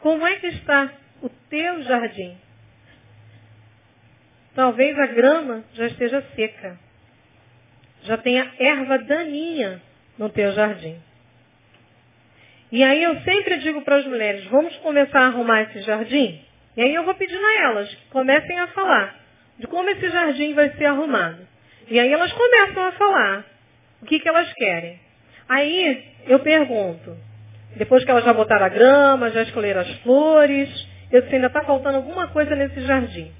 Como 0.00 0.26
é 0.26 0.36
que 0.36 0.46
está 0.48 0.92
o 1.22 1.28
teu 1.28 1.82
jardim? 1.82 2.36
Talvez 4.54 4.98
a 4.98 5.06
grama 5.06 5.64
já 5.74 5.86
esteja 5.86 6.20
seca. 6.34 6.78
Já 8.02 8.16
tenha 8.16 8.52
erva 8.58 8.98
daninha 8.98 9.82
no 10.16 10.28
teu 10.28 10.52
jardim. 10.52 11.00
E 12.70 12.82
aí 12.84 13.02
eu 13.02 13.20
sempre 13.22 13.58
digo 13.58 13.82
para 13.82 13.96
as 13.96 14.06
mulheres, 14.06 14.44
vamos 14.46 14.76
começar 14.78 15.20
a 15.20 15.26
arrumar 15.26 15.62
esse 15.62 15.80
jardim? 15.82 16.40
E 16.76 16.82
aí 16.82 16.94
eu 16.94 17.04
vou 17.04 17.14
pedindo 17.14 17.44
a 17.44 17.62
elas 17.62 17.88
que 17.88 18.08
comecem 18.10 18.58
a 18.58 18.66
falar 18.68 19.18
de 19.58 19.66
como 19.66 19.88
esse 19.90 20.08
jardim 20.10 20.54
vai 20.54 20.70
ser 20.76 20.84
arrumado. 20.84 21.38
E 21.90 21.98
aí 21.98 22.12
elas 22.12 22.32
começam 22.32 22.84
a 22.84 22.92
falar 22.92 23.44
o 24.02 24.06
que, 24.06 24.20
que 24.20 24.28
elas 24.28 24.52
querem. 24.52 25.00
Aí 25.48 26.04
eu 26.26 26.38
pergunto, 26.40 27.16
depois 27.76 28.04
que 28.04 28.10
elas 28.10 28.24
já 28.24 28.34
botaram 28.34 28.66
a 28.66 28.68
grama, 28.68 29.30
já 29.30 29.42
escolheram 29.42 29.80
as 29.80 29.90
flores, 30.00 30.68
eu 31.10 31.22
sei, 31.22 31.36
ainda 31.36 31.46
está 31.46 31.62
faltando 31.64 31.96
alguma 31.96 32.28
coisa 32.28 32.54
nesse 32.54 32.82
jardim. 32.82 33.32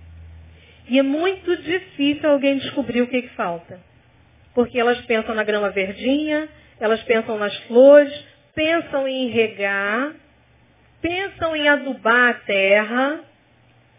E 0.89 0.99
é 0.99 1.03
muito 1.03 1.55
difícil 1.59 2.31
alguém 2.31 2.57
descobrir 2.57 3.03
o 3.03 3.07
que, 3.07 3.23
que 3.23 3.35
falta. 3.35 3.79
Porque 4.55 4.81
elas 4.81 4.99
pensam 5.03 5.35
na 5.35 5.45
grama 5.45 5.71
verdinha, 5.71 6.49
elas 6.81 7.03
pensam 7.03 7.37
nas 7.39 7.55
flores, 7.65 8.13
pensam 8.59 9.07
em 9.07 9.29
regar, 9.29 10.17
pensam 11.01 11.55
em 11.55 11.69
adubar 11.69 12.31
a 12.31 12.35
terra, 12.35 13.21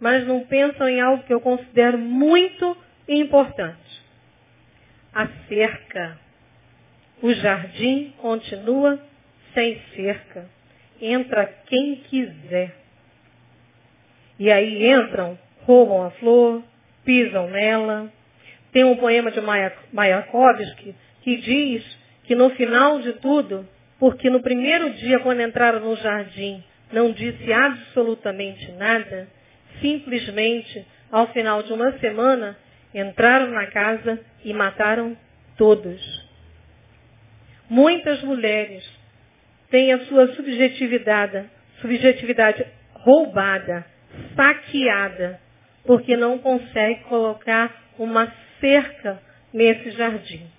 mas 0.02 0.28
não 0.28 0.42
pensam 0.42 0.90
em 0.90 1.00
algo 1.00 1.24
que 1.24 1.34
eu 1.34 1.40
considero 1.40 1.98
muito 1.98 2.76
importante. 3.08 4.04
A 5.14 5.30
cerca. 5.48 6.20
O 7.22 7.34
jardim 7.34 8.14
continua 8.18 9.02
sem 9.54 9.82
cerca. 9.96 10.50
Entra 11.02 11.46
quem 11.68 11.96
quiser. 12.10 12.76
E 14.38 14.52
aí 14.52 14.92
entram, 14.92 15.40
roubam 15.62 16.04
a 16.04 16.12
flor, 16.12 16.62
pisam 17.06 17.50
nela. 17.50 18.12
Tem 18.74 18.84
um 18.84 18.98
poema 18.98 19.32
de 19.32 19.40
Mayakovsky 19.94 20.94
que 21.22 21.38
diz 21.38 21.98
que 22.26 22.36
no 22.36 22.50
final 22.52 23.00
de 23.00 23.14
tudo, 23.14 23.66
porque 24.00 24.30
no 24.30 24.42
primeiro 24.42 24.92
dia, 24.92 25.20
quando 25.20 25.42
entraram 25.42 25.82
no 25.82 25.96
jardim, 25.98 26.64
não 26.92 27.12
disse 27.12 27.52
absolutamente 27.52 28.72
nada, 28.72 29.28
simplesmente, 29.82 30.86
ao 31.12 31.28
final 31.28 31.62
de 31.62 31.74
uma 31.74 31.92
semana, 32.00 32.58
entraram 32.94 33.52
na 33.52 33.68
casa 33.68 34.20
e 34.44 34.54
mataram 34.54 35.18
todos. 35.58 36.28
Muitas 37.70 38.24
mulheres 38.24 38.90
tem 39.70 39.92
a 39.92 40.00
sua 40.06 40.28
subjetividade, 40.34 41.46
subjetividade 41.82 42.66
roubada, 42.94 43.86
saqueada, 44.36 45.40
porque 45.86 46.16
não 46.16 46.40
consegue 46.40 47.04
colocar 47.04 47.76
uma 47.98 48.34
cerca 48.60 49.22
nesse 49.54 49.92
jardim. 49.92 50.50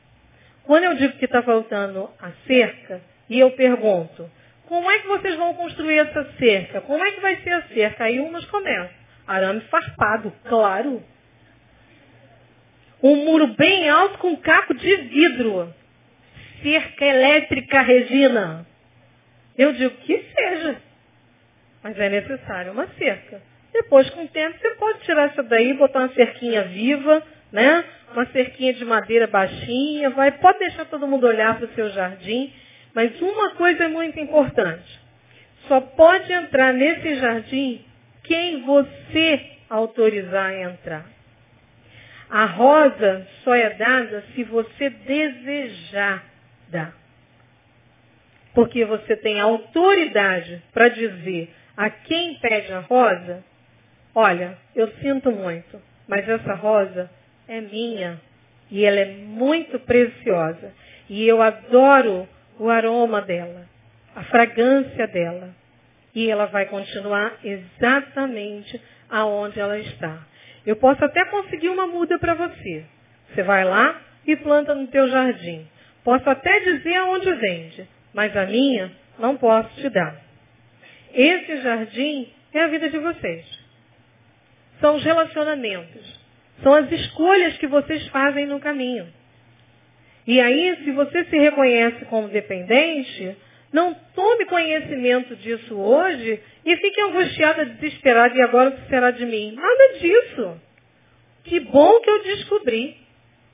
Quando 0.65 0.85
eu 0.85 0.95
digo 0.95 1.15
que 1.15 1.25
está 1.25 1.43
faltando 1.43 2.09
a 2.21 2.31
cerca, 2.47 3.01
e 3.31 3.39
eu 3.39 3.53
pergunto, 3.53 4.29
como 4.67 4.91
é 4.91 4.99
que 4.99 5.07
vocês 5.07 5.37
vão 5.37 5.55
construir 5.55 5.99
essa 5.99 6.25
cerca? 6.39 6.81
Como 6.81 7.03
é 7.03 7.13
que 7.13 7.21
vai 7.21 7.37
ser 7.37 7.53
a 7.53 7.63
cerca? 7.63 8.05
Aí 8.05 8.21
umas 8.21 8.45
começam. 8.47 8.91
Arame 9.27 9.61
farpado, 9.63 10.33
claro. 10.45 11.03
Um 13.03 13.25
muro 13.25 13.47
bem 13.55 13.89
alto 13.89 14.19
com 14.19 14.37
caco 14.37 14.75
de 14.75 14.97
vidro. 14.97 15.73
Cerca 16.63 17.05
elétrica, 17.05 17.81
Regina. 17.81 18.67
Eu 19.57 19.73
digo 19.73 19.95
que 19.99 20.25
seja. 20.37 20.77
Mas 21.83 21.99
é 21.99 22.09
necessário 22.09 22.73
uma 22.73 22.87
cerca. 22.99 23.41
Depois, 23.73 24.11
com 24.11 24.25
o 24.25 24.29
tempo, 24.29 24.59
você 24.59 24.71
pode 24.75 25.01
tirar 25.01 25.31
essa 25.31 25.43
daí, 25.43 25.73
botar 25.75 26.01
uma 26.01 26.15
cerquinha 26.15 26.63
viva, 26.65 27.23
né? 27.53 27.85
Uma 28.13 28.27
cerquinha 28.27 28.75
de 28.75 28.85
madeira 28.85 29.27
baixinha, 29.27 30.11
vai, 30.11 30.33
pode 30.33 30.59
deixar 30.59 30.85
todo 30.87 31.07
mundo 31.07 31.27
olhar 31.27 31.57
para 31.57 31.67
o 31.67 31.75
seu 31.75 31.89
jardim. 31.91 32.53
Mas 32.95 33.21
uma 33.21 33.55
coisa 33.55 33.85
é 33.85 33.89
muito 33.89 34.19
importante. 34.19 35.01
Só 35.69 35.81
pode 35.81 36.33
entrar 36.33 36.73
nesse 36.73 37.17
jardim 37.17 37.85
quem 38.25 38.63
você 38.63 39.51
autorizar 39.69 40.47
a 40.47 40.63
entrar. 40.63 41.07
A 42.29 42.45
rosa 42.45 43.27
só 43.43 43.55
é 43.55 43.71
dada 43.71 44.25
se 44.35 44.45
você 44.45 44.91
desejar 44.91 46.25
dar. 46.69 46.95
Porque 48.55 48.85
você 48.85 49.17
tem 49.17 49.41
autoridade 49.41 50.63
para 50.73 50.89
dizer 50.89 51.53
a 51.77 51.89
quem 51.89 52.35
pede 52.35 52.73
a 52.73 52.81
rosa, 52.81 53.45
olha, 54.15 54.57
eu 54.75 54.89
sinto 55.01 55.31
muito, 55.33 55.81
mas 56.07 56.29
essa 56.29 56.55
rosa 56.55 57.11
é 57.49 57.61
minha 57.61 58.21
e 58.71 58.85
ela 58.85 59.01
é 59.01 59.07
muito 59.07 59.79
preciosa. 59.81 60.73
E 61.09 61.27
eu 61.27 61.43
adoro 61.43 62.29
o 62.61 62.71
aroma 62.71 63.21
dela, 63.23 63.67
a 64.15 64.23
fragrância 64.25 65.09
dela. 65.09 65.53
E 66.15 66.31
ela 66.31 66.47
vai 66.47 66.67
continuar 66.67 67.39
exatamente 67.43 68.81
aonde 69.09 69.59
ela 69.59 69.79
está. 69.79 70.19
Eu 70.67 70.77
posso 70.77 71.05
até 71.05 71.25
conseguir 71.25 71.71
uma 71.71 71.87
muda 71.87 72.19
para 72.19 72.35
você. 72.35 72.85
Você 73.29 73.43
vai 73.43 73.65
lá 73.65 74.01
e 74.27 74.37
planta 74.37 74.75
no 74.75 74.87
teu 74.89 75.09
jardim. 75.09 75.67
Posso 76.05 76.29
até 76.29 76.61
dizer 76.61 76.97
aonde 76.97 77.33
vende 77.35 77.89
mas 78.13 78.37
a 78.37 78.47
minha 78.47 78.93
não 79.19 79.37
posso 79.37 79.69
te 79.77 79.89
dar. 79.89 80.17
Esse 81.13 81.63
jardim 81.63 82.29
é 82.53 82.61
a 82.63 82.67
vida 82.69 82.89
de 82.89 82.99
vocês. 82.99 83.47
São 84.81 84.97
os 84.97 85.05
relacionamentos. 85.05 86.21
São 86.63 86.75
as 86.75 86.91
escolhas 86.91 87.57
que 87.59 87.67
vocês 87.67 88.07
fazem 88.09 88.47
no 88.47 88.61
caminho. 88.61 89.07
E 90.27 90.41
aí, 90.41 90.77
se 90.85 90.91
você 90.93 91.25
se 91.25 91.39
reconhece 91.39 92.05
como 92.07 92.29
dependente, 92.29 93.37
não 93.73 93.95
tome 94.15 94.45
conhecimento 94.47 95.37
disso 95.37 95.77
hoje 95.77 96.41
e 96.65 96.77
fique 96.77 97.01
angustiada, 97.01 97.65
desesperada, 97.67 98.37
e 98.37 98.43
agora 98.43 98.71
o 98.71 98.73
que 98.73 98.89
será 98.89 99.11
de 99.11 99.25
mim? 99.25 99.53
Nada 99.53 99.99
disso. 100.01 100.61
Que 101.45 101.61
bom 101.61 102.01
que 102.01 102.11
eu 102.11 102.23
descobri. 102.23 102.97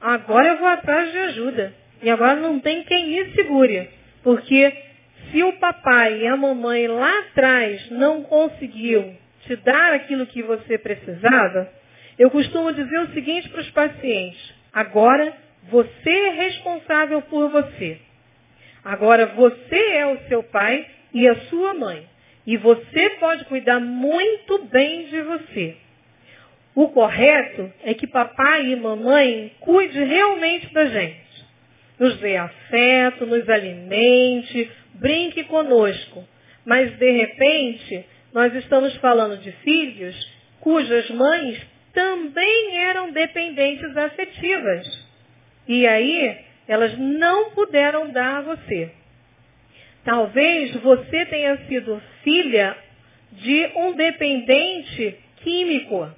Agora 0.00 0.48
eu 0.48 0.58
vou 0.58 0.68
atrás 0.68 1.12
de 1.12 1.18
ajuda. 1.18 1.74
E 2.02 2.10
agora 2.10 2.36
não 2.36 2.58
tem 2.60 2.82
quem 2.84 3.06
me 3.06 3.32
segure. 3.32 3.88
Porque 4.22 4.72
se 5.30 5.42
o 5.42 5.52
papai 5.54 6.20
e 6.20 6.26
a 6.26 6.36
mamãe 6.36 6.86
lá 6.86 7.18
atrás 7.20 7.90
não 7.90 8.22
conseguiu 8.22 9.14
te 9.42 9.56
dar 9.56 9.92
aquilo 9.92 10.26
que 10.26 10.42
você 10.42 10.78
precisava, 10.78 11.70
eu 12.18 12.30
costumo 12.30 12.72
dizer 12.72 12.98
o 13.00 13.12
seguinte 13.12 13.48
para 13.48 13.60
os 13.60 13.70
pacientes. 13.70 14.54
Agora 14.72 15.32
você 15.70 16.10
é 16.10 16.30
responsável 16.30 17.22
por 17.22 17.50
você. 17.50 17.98
Agora 18.84 19.26
você 19.26 19.76
é 19.94 20.06
o 20.06 20.18
seu 20.28 20.42
pai 20.42 20.86
e 21.12 21.28
a 21.28 21.34
sua 21.46 21.74
mãe. 21.74 22.06
E 22.46 22.56
você 22.56 23.10
pode 23.18 23.44
cuidar 23.46 23.80
muito 23.80 24.64
bem 24.66 25.06
de 25.06 25.20
você. 25.22 25.76
O 26.74 26.88
correto 26.90 27.72
é 27.82 27.94
que 27.94 28.06
papai 28.06 28.66
e 28.66 28.76
mamãe 28.76 29.52
cuide 29.60 30.04
realmente 30.04 30.72
da 30.72 30.86
gente. 30.86 31.26
Nos 31.98 32.18
dê 32.18 32.36
afeto, 32.36 33.26
nos 33.26 33.48
alimente, 33.48 34.70
brinque 34.94 35.44
conosco. 35.44 36.24
Mas 36.64 36.96
de 36.98 37.10
repente, 37.10 38.04
nós 38.32 38.54
estamos 38.54 38.94
falando 38.96 39.38
de 39.38 39.50
filhos 39.50 40.36
cujas 40.60 41.08
mães 41.10 41.60
também 41.92 42.76
eram 42.76 43.10
dependentes 43.10 43.96
afetivas. 43.96 45.05
E 45.68 45.86
aí, 45.86 46.38
elas 46.68 46.96
não 46.98 47.50
puderam 47.50 48.10
dar 48.10 48.38
a 48.38 48.42
você. 48.42 48.90
Talvez 50.04 50.74
você 50.76 51.26
tenha 51.26 51.56
sido 51.66 52.00
filha 52.22 52.76
de 53.32 53.70
um 53.74 53.92
dependente 53.94 55.18
químico. 55.42 56.08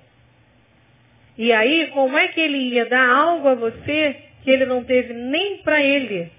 E 1.37 1.53
aí, 1.53 1.87
como 1.89 2.17
é 2.19 2.29
que 2.29 2.41
ele 2.41 2.59
ia 2.59 2.87
dar 2.87 3.09
algo 3.09 3.49
a 3.49 3.55
você 3.55 4.17
que 4.43 4.51
ele 4.51 4.67
não 4.67 4.85
teve 4.85 5.13
nem 5.15 5.59
para 5.59 5.83
ele? 5.83 6.31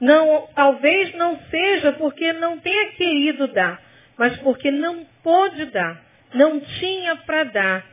Não, 0.00 0.48
talvez 0.54 1.14
não 1.14 1.38
seja 1.50 1.92
porque 1.92 2.32
não 2.34 2.58
tenha 2.58 2.90
querido 2.92 3.48
dar, 3.48 3.80
mas 4.18 4.36
porque 4.38 4.70
não 4.70 5.06
pôde 5.22 5.66
dar, 5.66 6.02
não 6.34 6.60
tinha 6.60 7.16
para 7.16 7.44
dar. 7.44 7.86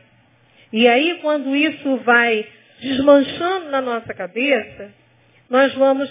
E 0.72 0.86
aí, 0.86 1.18
quando 1.22 1.54
isso 1.56 1.96
vai 1.98 2.46
desmanchando 2.80 3.70
na 3.70 3.80
nossa 3.80 4.12
cabeça, 4.14 4.92
nós 5.48 5.74
vamos 5.74 6.10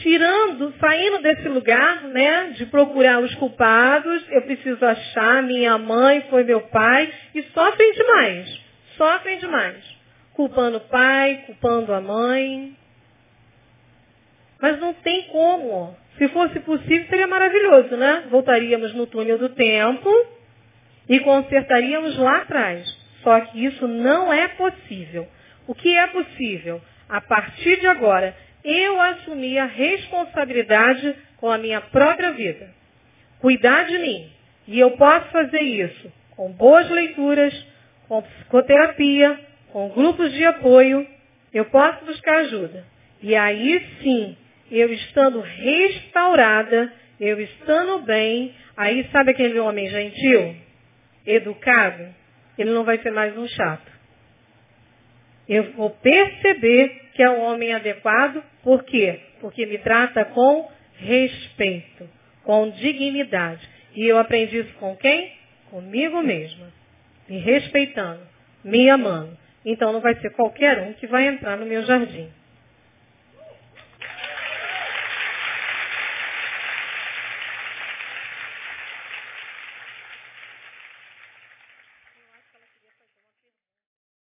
tirando, 0.00 0.72
saindo 0.78 1.22
desse 1.22 1.48
lugar, 1.48 2.02
né, 2.04 2.50
de 2.56 2.66
procurar 2.66 3.20
os 3.20 3.34
culpados, 3.34 4.24
eu 4.30 4.42
preciso 4.42 4.84
achar, 4.84 5.42
minha 5.42 5.76
mãe 5.76 6.24
foi 6.30 6.44
meu 6.44 6.60
pai, 6.62 7.12
e 7.34 7.42
sofrem 7.42 7.92
demais, 7.92 8.60
sofrem 8.96 9.38
demais. 9.38 9.98
Culpando 10.34 10.76
o 10.76 10.82
pai, 10.82 11.42
culpando 11.46 11.92
a 11.92 12.00
mãe. 12.00 12.76
Mas 14.62 14.78
não 14.78 14.94
tem 14.94 15.22
como. 15.24 15.96
Se 16.16 16.28
fosse 16.28 16.60
possível, 16.60 17.06
seria 17.08 17.26
maravilhoso, 17.26 17.96
né? 17.96 18.24
Voltaríamos 18.30 18.94
no 18.94 19.06
túnel 19.06 19.36
do 19.36 19.48
tempo 19.48 20.08
e 21.08 21.18
consertaríamos 21.20 22.16
lá 22.18 22.38
atrás. 22.38 22.97
Só 23.22 23.40
que 23.40 23.64
isso 23.64 23.86
não 23.86 24.32
é 24.32 24.48
possível. 24.48 25.26
O 25.66 25.74
que 25.74 25.96
é 25.96 26.06
possível? 26.08 26.80
A 27.08 27.20
partir 27.20 27.80
de 27.80 27.86
agora, 27.86 28.34
eu 28.64 29.00
assumir 29.00 29.58
a 29.58 29.66
responsabilidade 29.66 31.14
com 31.38 31.50
a 31.50 31.58
minha 31.58 31.80
própria 31.80 32.32
vida. 32.32 32.70
Cuidar 33.40 33.84
de 33.84 33.98
mim. 33.98 34.30
E 34.66 34.78
eu 34.78 34.92
posso 34.92 35.26
fazer 35.30 35.60
isso 35.60 36.12
com 36.36 36.52
boas 36.52 36.88
leituras, 36.90 37.54
com 38.06 38.22
psicoterapia, 38.22 39.40
com 39.72 39.88
grupos 39.88 40.32
de 40.32 40.44
apoio. 40.44 41.06
Eu 41.52 41.64
posso 41.66 42.04
buscar 42.04 42.38
ajuda. 42.40 42.84
E 43.22 43.34
aí 43.34 43.84
sim, 44.02 44.36
eu 44.70 44.92
estando 44.92 45.40
restaurada, 45.40 46.92
eu 47.18 47.40
estando 47.40 48.02
bem, 48.02 48.54
aí 48.76 49.08
sabe 49.10 49.32
aquele 49.32 49.58
homem 49.58 49.88
gentil, 49.88 50.56
educado? 51.26 52.17
Ele 52.58 52.70
não 52.70 52.84
vai 52.84 52.98
ser 52.98 53.12
mais 53.12 53.36
um 53.38 53.46
chato. 53.46 53.90
Eu 55.48 55.72
vou 55.72 55.90
perceber 55.90 57.10
que 57.14 57.22
é 57.22 57.30
um 57.30 57.40
homem 57.40 57.72
adequado, 57.72 58.42
por 58.62 58.82
quê? 58.84 59.20
Porque 59.40 59.64
me 59.64 59.78
trata 59.78 60.24
com 60.26 60.70
respeito, 60.96 62.08
com 62.42 62.68
dignidade. 62.70 63.66
E 63.94 64.04
eu 64.06 64.18
aprendi 64.18 64.58
isso 64.58 64.74
com 64.74 64.96
quem? 64.96 65.32
Comigo 65.70 66.20
mesma. 66.22 66.66
Me 67.28 67.38
respeitando, 67.38 68.20
me 68.64 68.90
amando. 68.90 69.36
Então 69.64 69.92
não 69.92 70.00
vai 70.00 70.14
ser 70.16 70.30
qualquer 70.30 70.80
um 70.80 70.92
que 70.94 71.06
vai 71.06 71.26
entrar 71.28 71.56
no 71.56 71.66
meu 71.66 71.82
jardim. 71.82 72.28